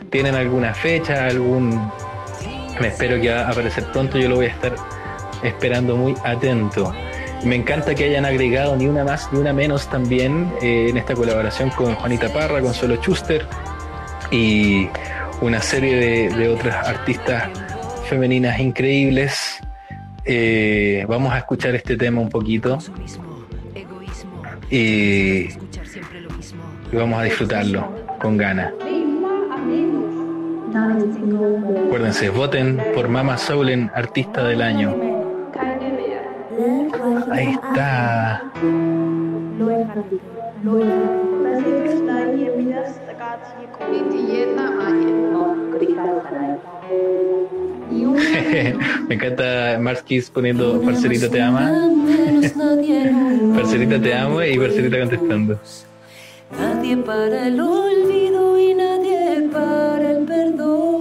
¿Tienen 0.09 0.35
alguna 0.35 0.73
fecha? 0.73 1.25
¿Algún.? 1.25 1.91
Me 2.79 2.87
espero 2.87 3.19
que 3.19 3.29
va 3.29 3.41
a 3.41 3.49
aparecer 3.49 3.83
pronto. 3.91 4.17
Yo 4.17 4.29
lo 4.29 4.37
voy 4.37 4.45
a 4.45 4.49
estar 4.49 4.73
esperando 5.43 5.97
muy 5.97 6.15
atento. 6.23 6.93
Me 7.43 7.55
encanta 7.55 7.93
que 7.93 8.05
hayan 8.05 8.25
agregado 8.25 8.75
ni 8.77 8.87
una 8.87 9.03
más 9.03 9.31
ni 9.31 9.39
una 9.39 9.53
menos 9.53 9.89
también 9.89 10.51
eh, 10.61 10.87
en 10.89 10.97
esta 10.97 11.13
colaboración 11.13 11.69
con 11.71 11.95
Juanita 11.95 12.31
Parra, 12.31 12.61
con 12.61 12.73
Solo 12.73 12.97
Chuster 12.97 13.45
y 14.31 14.87
una 15.41 15.61
serie 15.61 16.29
de 16.29 16.49
otras 16.49 16.87
artistas 16.87 17.49
femeninas 18.09 18.59
increíbles 18.59 19.61
eh, 20.25 21.05
vamos 21.07 21.33
a 21.33 21.39
escuchar 21.39 21.75
este 21.75 21.97
tema 21.97 22.21
un 22.21 22.29
poquito 22.29 22.77
y, 24.69 25.47
vamos 26.93 27.19
a 27.19 27.23
disfrutarlo 27.23 27.87
con 28.21 28.37
ganas. 28.37 28.73
Acuérdense, 31.85 32.29
voten 32.29 32.79
por 32.93 33.07
Mama 33.07 33.37
Soul 33.37 33.69
en 33.69 33.91
Artista 33.95 34.43
del 34.43 34.61
Año. 34.61 34.95
Ahí 37.31 37.49
está. 37.53 38.43
Me 49.07 49.15
encanta 49.15 49.77
Marskis 49.79 50.29
poniendo 50.29 50.81
Parcerita 50.81 51.29
te 51.29 51.41
ama. 51.41 51.69
Parcerita 53.55 54.01
te 54.01 54.13
amo 54.13 54.43
y 54.43 54.57
Parcerita 54.57 54.99
contestando. 54.99 55.59
Nadie 56.57 56.97
para 56.97 57.47
el 57.47 57.59
olvido 57.59 58.57
y 58.57 58.73
nadie 58.73 59.49
para 59.51 60.11
el 60.11 60.25
perdón. 60.25 60.99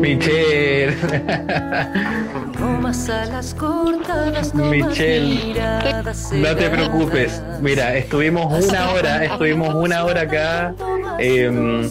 Michelle. 0.00 0.96
Michelle, 4.54 5.54
no 6.32 6.56
te 6.56 6.70
preocupes. 6.70 7.42
Mira, 7.60 7.96
estuvimos 7.96 8.66
una 8.66 8.90
hora, 8.90 9.24
estuvimos 9.24 9.74
una 9.74 10.04
hora 10.04 10.22
acá. 10.22 10.74
Em, 11.20 11.86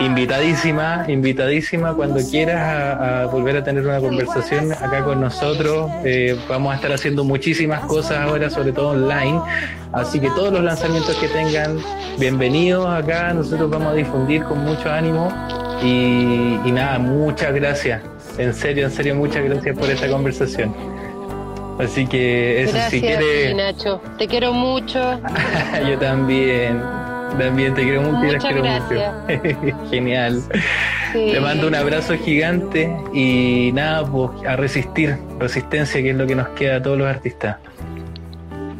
invitadísima, 0.00 1.06
invitadísima 1.08 1.94
cuando 1.94 2.20
quieras 2.28 2.60
a, 3.00 3.26
volver 3.26 3.56
a 3.56 3.64
tener 3.64 3.86
una 3.86 4.00
conversación 4.00 4.70
acá 4.72 5.02
con 5.02 5.20
nosotros. 5.20 5.90
Eh, 6.04 6.38
vamos 6.46 6.72
a 6.72 6.76
estar 6.76 6.92
haciendo 6.92 7.24
muchísimas 7.24 7.80
cosas 7.86 8.18
ahora, 8.18 8.50
sobre 8.50 8.72
todo 8.72 8.90
online. 8.90 9.40
Así 9.92 10.20
que 10.20 10.28
todos 10.30 10.52
los 10.52 10.62
lanzamientos 10.62 11.16
que 11.16 11.28
tengan, 11.28 11.78
bienvenidos 12.18 12.86
acá. 12.86 13.32
Nosotros 13.32 13.70
vamos 13.70 13.92
a 13.92 13.94
difundir 13.94 14.42
con 14.44 14.62
mucho 14.62 14.90
ánimo. 14.90 15.32
Y, 15.82 16.60
y 16.64 16.72
nada, 16.72 16.98
muchas 16.98 17.52
gracias 17.52 18.00
En 18.38 18.54
serio, 18.54 18.86
en 18.86 18.92
serio, 18.92 19.14
muchas 19.16 19.44
gracias 19.44 19.76
por 19.76 19.90
esta 19.90 20.08
conversación. 20.08 20.74
Así 21.78 22.06
que 22.06 22.62
eso, 22.62 22.72
Gracias, 22.72 22.90
si 22.90 23.00
quieres. 23.00 23.56
Nacho. 23.56 24.00
Te 24.18 24.28
quiero 24.28 24.52
mucho. 24.52 25.18
Yo 25.88 25.98
también. 25.98 27.03
También 27.38 27.74
te 27.74 27.82
quiero 27.82 28.02
mucho 28.02 28.24
y 28.24 28.32
las 28.32 28.44
Muchas 28.44 28.44
quiero 28.44 28.62
gracias. 28.62 29.14
mucho. 29.64 29.86
Genial. 29.90 30.42
Sí. 31.12 31.30
Te 31.32 31.40
mando 31.40 31.66
un 31.68 31.74
abrazo 31.74 32.14
gigante 32.16 32.94
y 33.12 33.70
nada, 33.72 34.04
pues 34.06 34.30
a 34.46 34.56
resistir, 34.56 35.16
resistencia, 35.38 36.00
que 36.02 36.10
es 36.10 36.16
lo 36.16 36.26
que 36.26 36.34
nos 36.34 36.48
queda 36.50 36.76
a 36.76 36.82
todos 36.82 36.98
los 36.98 37.06
artistas. 37.06 37.56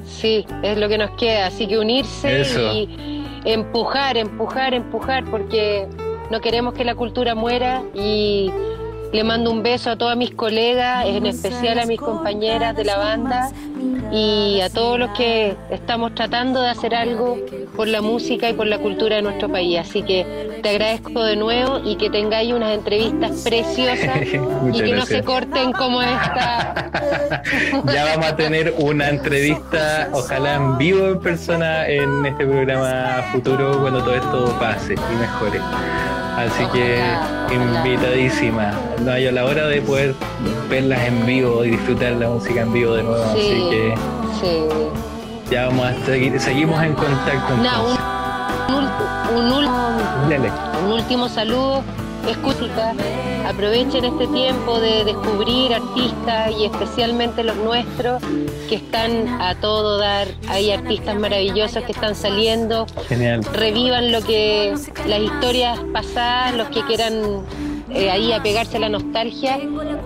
Sí, 0.06 0.46
es 0.62 0.78
lo 0.78 0.88
que 0.88 0.98
nos 0.98 1.10
queda. 1.12 1.46
Así 1.46 1.66
que 1.66 1.78
unirse 1.78 2.40
Eso. 2.40 2.60
y 2.72 3.24
empujar, 3.44 4.16
empujar, 4.16 4.72
empujar, 4.74 5.24
porque 5.24 5.86
no 6.30 6.40
queremos 6.40 6.74
que 6.74 6.84
la 6.84 6.94
cultura 6.94 7.34
muera. 7.34 7.82
Y 7.94 8.50
le 9.14 9.22
mando 9.22 9.52
un 9.52 9.62
beso 9.62 9.90
a 9.90 9.96
todas 9.96 10.16
mis 10.16 10.32
colegas, 10.32 11.06
en 11.06 11.24
especial 11.26 11.78
a 11.78 11.86
mis 11.86 12.00
compañeras 12.00 12.74
de 12.74 12.84
la 12.84 12.96
banda 12.96 13.52
y 14.10 14.60
a 14.60 14.68
todos 14.70 14.98
los 14.98 15.10
que 15.10 15.54
estamos 15.70 16.16
tratando 16.16 16.60
de 16.60 16.70
hacer 16.70 16.96
algo 16.96 17.38
por 17.76 17.86
la 17.86 18.02
música 18.02 18.50
y 18.50 18.54
por 18.54 18.66
la 18.66 18.78
cultura 18.78 19.14
de 19.14 19.22
nuestro 19.22 19.48
país. 19.48 19.78
Así 19.78 20.02
que 20.02 20.58
te 20.64 20.68
agradezco 20.68 21.22
de 21.22 21.36
nuevo 21.36 21.80
y 21.84 21.94
que 21.94 22.10
tengáis 22.10 22.52
unas 22.52 22.74
entrevistas 22.74 23.42
preciosas 23.44 24.20
y 24.72 24.82
que 24.82 24.92
no 24.92 25.06
se 25.06 25.22
corten 25.22 25.72
como 25.72 26.02
esta. 26.02 26.90
Ya 27.92 28.04
vamos 28.06 28.26
a 28.26 28.36
tener 28.36 28.74
una 28.78 29.10
entrevista, 29.10 30.08
ojalá 30.12 30.54
en 30.54 30.78
vivo 30.78 31.06
en 31.06 31.20
persona, 31.20 31.86
en 31.86 32.26
este 32.26 32.46
programa 32.46 33.22
futuro 33.30 33.80
cuando 33.80 34.02
todo 34.02 34.14
esto 34.14 34.56
pase 34.58 34.94
y 34.94 35.16
mejore. 35.16 35.60
Así 36.36 36.64
que 36.72 37.00
invitadísima. 37.52 38.72
No 39.02 39.12
hay 39.12 39.26
a 39.26 39.32
la 39.32 39.44
hora 39.44 39.66
de 39.66 39.80
poder 39.82 40.14
verlas 40.68 41.00
en 41.06 41.24
vivo 41.26 41.64
y 41.64 41.70
disfrutar 41.70 42.12
la 42.12 42.28
música 42.28 42.62
en 42.62 42.72
vivo 42.72 42.94
de 42.94 43.02
nuevo. 43.02 43.22
Así 43.24 43.40
Sí, 43.40 43.66
que 43.70 43.94
sí. 44.40 44.64
ya 45.50 45.66
vamos 45.66 45.86
a 45.86 46.04
seguir, 46.06 46.40
seguimos 46.40 46.82
en 46.82 46.94
contacto. 46.94 47.56
No, 47.56 47.84
un, 48.68 48.84
un, 49.36 49.52
un 49.52 49.64
un 50.84 50.92
último 50.92 51.28
saludo. 51.28 51.82
Escúchita, 52.28 52.94
aprovechen 53.46 54.04
este 54.04 54.26
tiempo 54.28 54.80
de 54.80 55.04
descubrir 55.04 55.74
artistas 55.74 56.52
y 56.58 56.64
especialmente 56.64 57.44
los 57.44 57.56
nuestros 57.56 58.22
que 58.68 58.76
están 58.76 59.28
a 59.40 59.54
todo 59.56 59.98
dar. 59.98 60.28
Hay 60.48 60.70
artistas 60.70 61.16
maravillosos 61.16 61.84
que 61.84 61.92
están 61.92 62.14
saliendo. 62.14 62.86
Genial. 63.08 63.44
Revivan 63.52 64.10
lo 64.12 64.22
que 64.22 64.74
las 65.06 65.20
historias 65.20 65.78
pasadas, 65.92 66.54
los 66.54 66.68
que 66.68 66.82
quieran 66.86 67.42
eh, 67.90 68.10
ahí 68.10 68.32
apegarse 68.32 68.78
a 68.78 68.80
la 68.80 68.88
nostalgia 68.88 69.58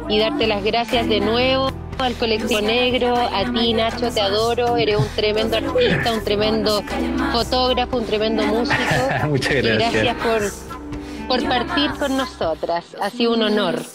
y 0.08 0.18
darte 0.18 0.46
las 0.46 0.64
gracias 0.64 1.08
de 1.08 1.20
nuevo 1.20 1.70
al 1.98 2.14
colectivo 2.14 2.60
negro, 2.60 3.16
a 3.16 3.44
ti 3.52 3.74
Nacho, 3.74 4.10
te 4.10 4.20
adoro, 4.20 4.76
eres 4.76 4.96
un 4.96 5.08
tremendo 5.16 5.56
artista, 5.56 6.12
un 6.12 6.24
tremendo 6.24 6.82
fotógrafo, 7.32 7.96
un 7.96 8.06
tremendo 8.06 8.44
músico. 8.44 8.78
Muchas 9.28 9.52
Y 9.52 9.60
gracias. 9.62 9.92
gracias 9.92 10.16
por, 10.16 10.67
por 11.28 11.46
partir 11.46 11.90
con 11.98 12.16
nosotras. 12.16 12.84
Ha 13.00 13.10
sido 13.10 13.34
un 13.34 13.42
honor. 13.42 13.76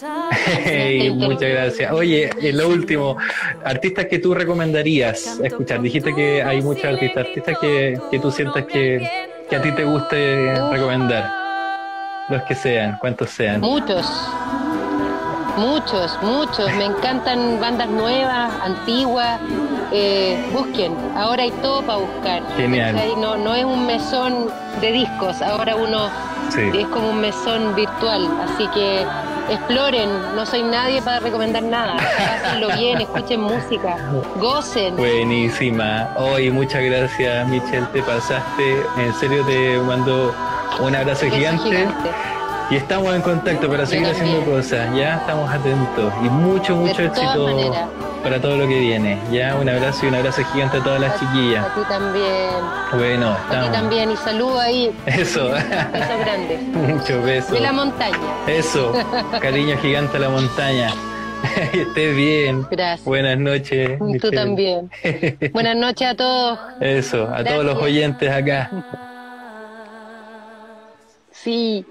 Hey, 0.66 1.10
muchas 1.10 1.50
gracias. 1.50 1.92
Oye, 1.92 2.30
eh, 2.40 2.52
lo 2.52 2.68
último, 2.68 3.16
artistas 3.64 4.06
que 4.06 4.18
tú 4.18 4.34
recomendarías 4.34 5.38
escuchar. 5.42 5.80
Dijiste 5.80 6.14
que 6.14 6.42
hay 6.42 6.62
muchos 6.62 6.84
artistas, 6.84 7.26
artistas 7.26 7.58
que, 7.58 7.98
que 8.10 8.18
tú 8.18 8.30
sientas 8.30 8.64
que, 8.66 9.08
que 9.48 9.56
a 9.56 9.62
ti 9.62 9.72
te 9.72 9.84
guste 9.84 10.54
recomendar. 10.70 11.30
Los 12.28 12.42
que 12.42 12.54
sean, 12.54 12.98
cuantos 12.98 13.30
sean. 13.30 13.60
Muchos, 13.60 14.06
muchos, 15.56 16.18
muchos. 16.22 16.72
Me 16.74 16.84
encantan 16.86 17.60
bandas 17.60 17.88
nuevas, 17.88 18.52
antiguas. 18.62 19.40
Eh, 19.92 20.42
busquen, 20.52 20.94
ahora 21.16 21.42
hay 21.42 21.50
todo 21.62 21.82
para 21.82 21.98
buscar. 21.98 22.42
Genial. 22.56 22.96
No, 23.18 23.36
no 23.36 23.54
es 23.54 23.64
un 23.64 23.86
mesón 23.86 24.48
de 24.80 24.92
discos, 24.92 25.40
ahora 25.42 25.76
uno 25.76 26.08
Sí. 26.54 26.70
es 26.78 26.86
como 26.88 27.10
un 27.10 27.20
mesón 27.20 27.74
virtual. 27.74 28.28
Así 28.44 28.66
que 28.68 29.04
exploren, 29.50 30.08
no 30.34 30.46
soy 30.46 30.62
nadie 30.62 31.02
para 31.02 31.20
recomendar 31.20 31.62
nada. 31.62 31.96
Pásenlo 31.96 32.68
bien, 32.76 33.00
escuchen 33.00 33.40
música, 33.40 33.96
gocen. 34.36 34.96
Buenísima. 34.96 36.10
Hoy 36.16 36.50
muchas 36.50 36.82
gracias, 36.82 37.48
Michelle, 37.48 37.86
te 37.92 38.02
pasaste. 38.02 38.82
En 38.98 39.12
serio 39.14 39.44
te 39.44 39.78
mando 39.78 40.34
un 40.80 40.94
abrazo 40.94 41.26
gigante. 41.30 41.64
gigante. 41.64 42.10
Y 42.70 42.76
estamos 42.76 43.14
en 43.14 43.20
contacto 43.20 43.68
para 43.68 43.84
seguir 43.84 44.06
haciendo 44.06 44.42
cosas. 44.44 44.88
Ya 44.96 45.16
estamos 45.16 45.50
atentos. 45.52 46.12
Y 46.24 46.30
mucho, 46.30 46.74
mucho 46.76 47.02
De 47.02 47.08
éxito. 47.08 47.46
Para 48.24 48.40
todo 48.40 48.56
lo 48.56 48.66
que 48.66 48.80
viene. 48.80 49.18
Ya, 49.30 49.54
un 49.54 49.68
abrazo 49.68 50.06
y 50.06 50.08
un 50.08 50.14
abrazo 50.14 50.42
gigante 50.52 50.78
a 50.78 50.82
todas 50.82 51.00
las 51.00 51.20
chiquillas. 51.20 51.66
A 51.66 51.74
ti 51.74 51.80
también. 51.88 52.50
Bueno, 52.96 53.36
A 53.50 53.64
ti 53.64 53.70
también. 53.70 54.10
Y 54.10 54.16
saludo 54.16 54.58
ahí. 54.58 54.90
Eso. 55.04 55.50
Besos 55.92 56.18
grandes. 56.20 56.62
Muchos 56.62 57.22
besos. 57.22 57.50
De 57.52 57.60
la 57.60 57.72
montaña. 57.72 58.16
Eso. 58.46 58.92
Cariño 59.40 59.76
gigante 59.78 60.16
a 60.16 60.20
la 60.20 60.30
montaña. 60.30 60.88
Estés 61.74 62.16
bien. 62.16 62.66
Gracias. 62.70 63.04
Buenas 63.04 63.38
noches. 63.38 63.98
Tú 63.98 64.04
Michelle. 64.06 64.36
también. 64.36 64.90
Buenas 65.52 65.76
noches 65.76 66.08
a 66.08 66.14
todos. 66.14 66.58
Eso, 66.80 67.28
a 67.30 67.44
todos 67.44 67.64
los 67.64 67.76
oyentes 67.76 68.30
acá. 68.30 68.70
Sí. 71.30 71.84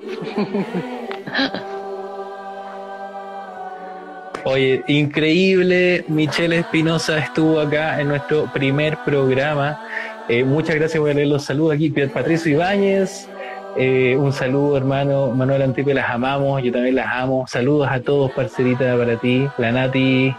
Oye, 4.45 4.83
increíble. 4.87 6.03
Michelle 6.09 6.57
Espinosa 6.59 7.17
estuvo 7.17 7.59
acá 7.59 8.01
en 8.01 8.09
nuestro 8.09 8.51
primer 8.51 8.97
programa. 9.05 9.79
Eh, 10.27 10.43
muchas 10.43 10.75
gracias 10.75 10.99
por 10.99 11.13
leer 11.15 11.27
los 11.27 11.43
saludos 11.45 11.75
aquí. 11.75 11.89
Patricio 11.89 12.51
Ibáñez. 12.51 13.29
eh, 13.77 14.15
un 14.19 14.31
saludo, 14.33 14.77
hermano 14.77 15.31
Manuel 15.31 15.61
Antipe, 15.63 15.93
las 15.93 16.09
amamos. 16.09 16.61
Yo 16.61 16.71
también 16.71 16.95
las 16.95 17.07
amo. 17.15 17.45
Saludos 17.47 17.87
a 17.89 18.01
todos, 18.01 18.31
parcerita, 18.31 18.97
para 18.97 19.15
ti. 19.17 19.47
La 19.57 19.71
Nati, 19.71 20.35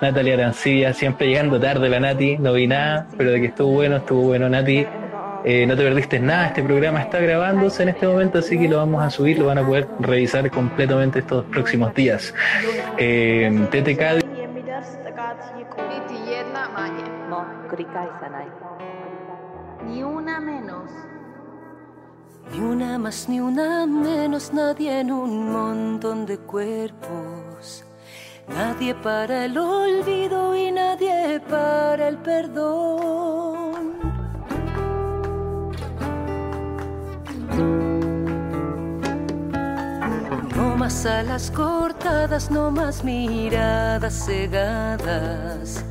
Natalia 0.00 0.34
Arancibia, 0.34 0.92
siempre 0.94 1.26
llegando 1.26 1.58
tarde 1.60 1.88
la 1.88 2.00
Nati. 2.00 2.38
No 2.38 2.52
vi 2.52 2.66
nada, 2.68 3.08
pero 3.16 3.32
de 3.32 3.40
que 3.40 3.46
estuvo 3.48 3.72
bueno, 3.72 3.96
estuvo 3.96 4.22
bueno, 4.22 4.48
Nati. 4.48 4.86
Eh, 5.44 5.66
no 5.66 5.76
te 5.76 5.82
perdiste 5.82 6.18
nada, 6.18 6.48
este 6.48 6.62
programa 6.62 7.00
está 7.00 7.20
grabándose 7.20 7.82
en 7.82 7.90
este 7.90 8.06
momento, 8.06 8.38
así 8.38 8.58
que 8.58 8.68
lo 8.68 8.78
vamos 8.78 9.02
a 9.02 9.10
subir, 9.10 9.38
lo 9.38 9.46
van 9.46 9.58
a 9.58 9.66
poder 9.66 9.88
revisar 10.00 10.50
completamente 10.50 11.20
estos 11.20 11.44
próximos 11.46 11.94
días. 11.94 12.34
Eh, 12.98 13.68
TTK 13.70 14.24
Ni 19.86 20.02
una 20.02 20.40
menos. 20.40 20.90
Ni 22.52 22.60
una 22.60 22.98
más 22.98 23.28
ni 23.28 23.40
una 23.40 23.86
menos, 23.86 24.52
nadie 24.52 25.00
en 25.00 25.12
un 25.12 25.52
montón 25.52 26.26
de 26.26 26.38
cuerpos. 26.38 27.84
Nadie 28.48 28.94
para 28.94 29.44
el 29.44 29.58
olvido 29.58 30.56
y 30.56 30.72
nadie 30.72 31.40
para 31.48 32.08
el 32.08 32.16
perdón. 32.18 33.47
Más 40.88 41.04
alas 41.04 41.50
cortadas, 41.50 42.50
no 42.50 42.70
más 42.70 43.04
miradas 43.04 44.24
cegadas. 44.24 45.84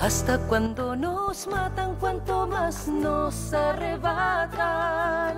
Hasta 0.00 0.38
cuando 0.48 0.96
nos 0.96 1.46
matan, 1.46 1.94
cuanto 1.96 2.46
más 2.46 2.88
nos 2.88 3.52
arrebatan. 3.52 5.34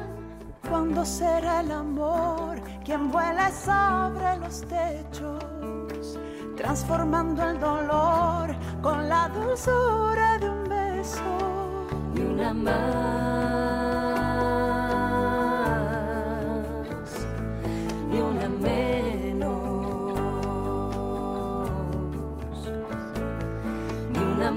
¿Cuándo 0.68 1.04
será 1.04 1.62
el 1.62 1.72
amor 1.72 2.60
quien 2.84 3.10
vuela 3.10 3.50
sobre 3.50 4.36
los 4.36 4.60
techos, 4.60 6.16
transformando 6.56 7.42
el 7.50 7.58
dolor 7.58 8.54
con 8.80 9.08
la 9.08 9.28
dulzura 9.30 10.38
de 10.38 10.48
un 10.48 10.62
beso? 10.68 11.88
Ni 12.14 12.20
una 12.20 12.54
más, 12.54 13.51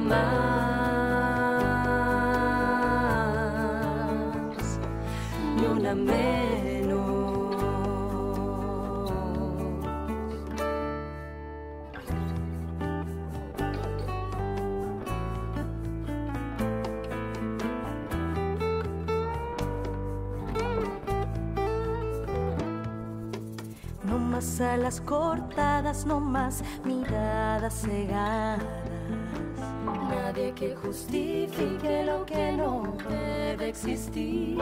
más, 0.05 0.39
ni 5.55 5.65
una 5.65 5.95
menos. 5.95 6.25
No 24.03 24.19
más 24.19 24.61
alas 24.61 25.01
cortadas, 25.01 26.05
no 26.05 26.19
más 26.19 26.63
miradas 26.83 27.81
cegadas. 27.81 28.84
Nadie 30.35 30.53
que 30.53 30.75
justifique 30.75 32.03
lo 32.03 32.25
que 32.25 32.51
no 32.51 32.93
debe 33.09 33.69
existir. 33.69 34.57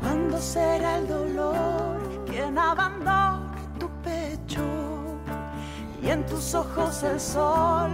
¿Cuándo 0.00 0.38
será 0.38 0.98
el 0.98 1.08
dolor 1.08 2.24
quien 2.26 2.56
abandone 2.56 3.60
tu 3.80 3.88
pecho? 4.04 4.62
Y 6.00 6.10
en 6.10 6.24
tus 6.26 6.54
ojos 6.54 7.02
el 7.02 7.18
sol 7.18 7.90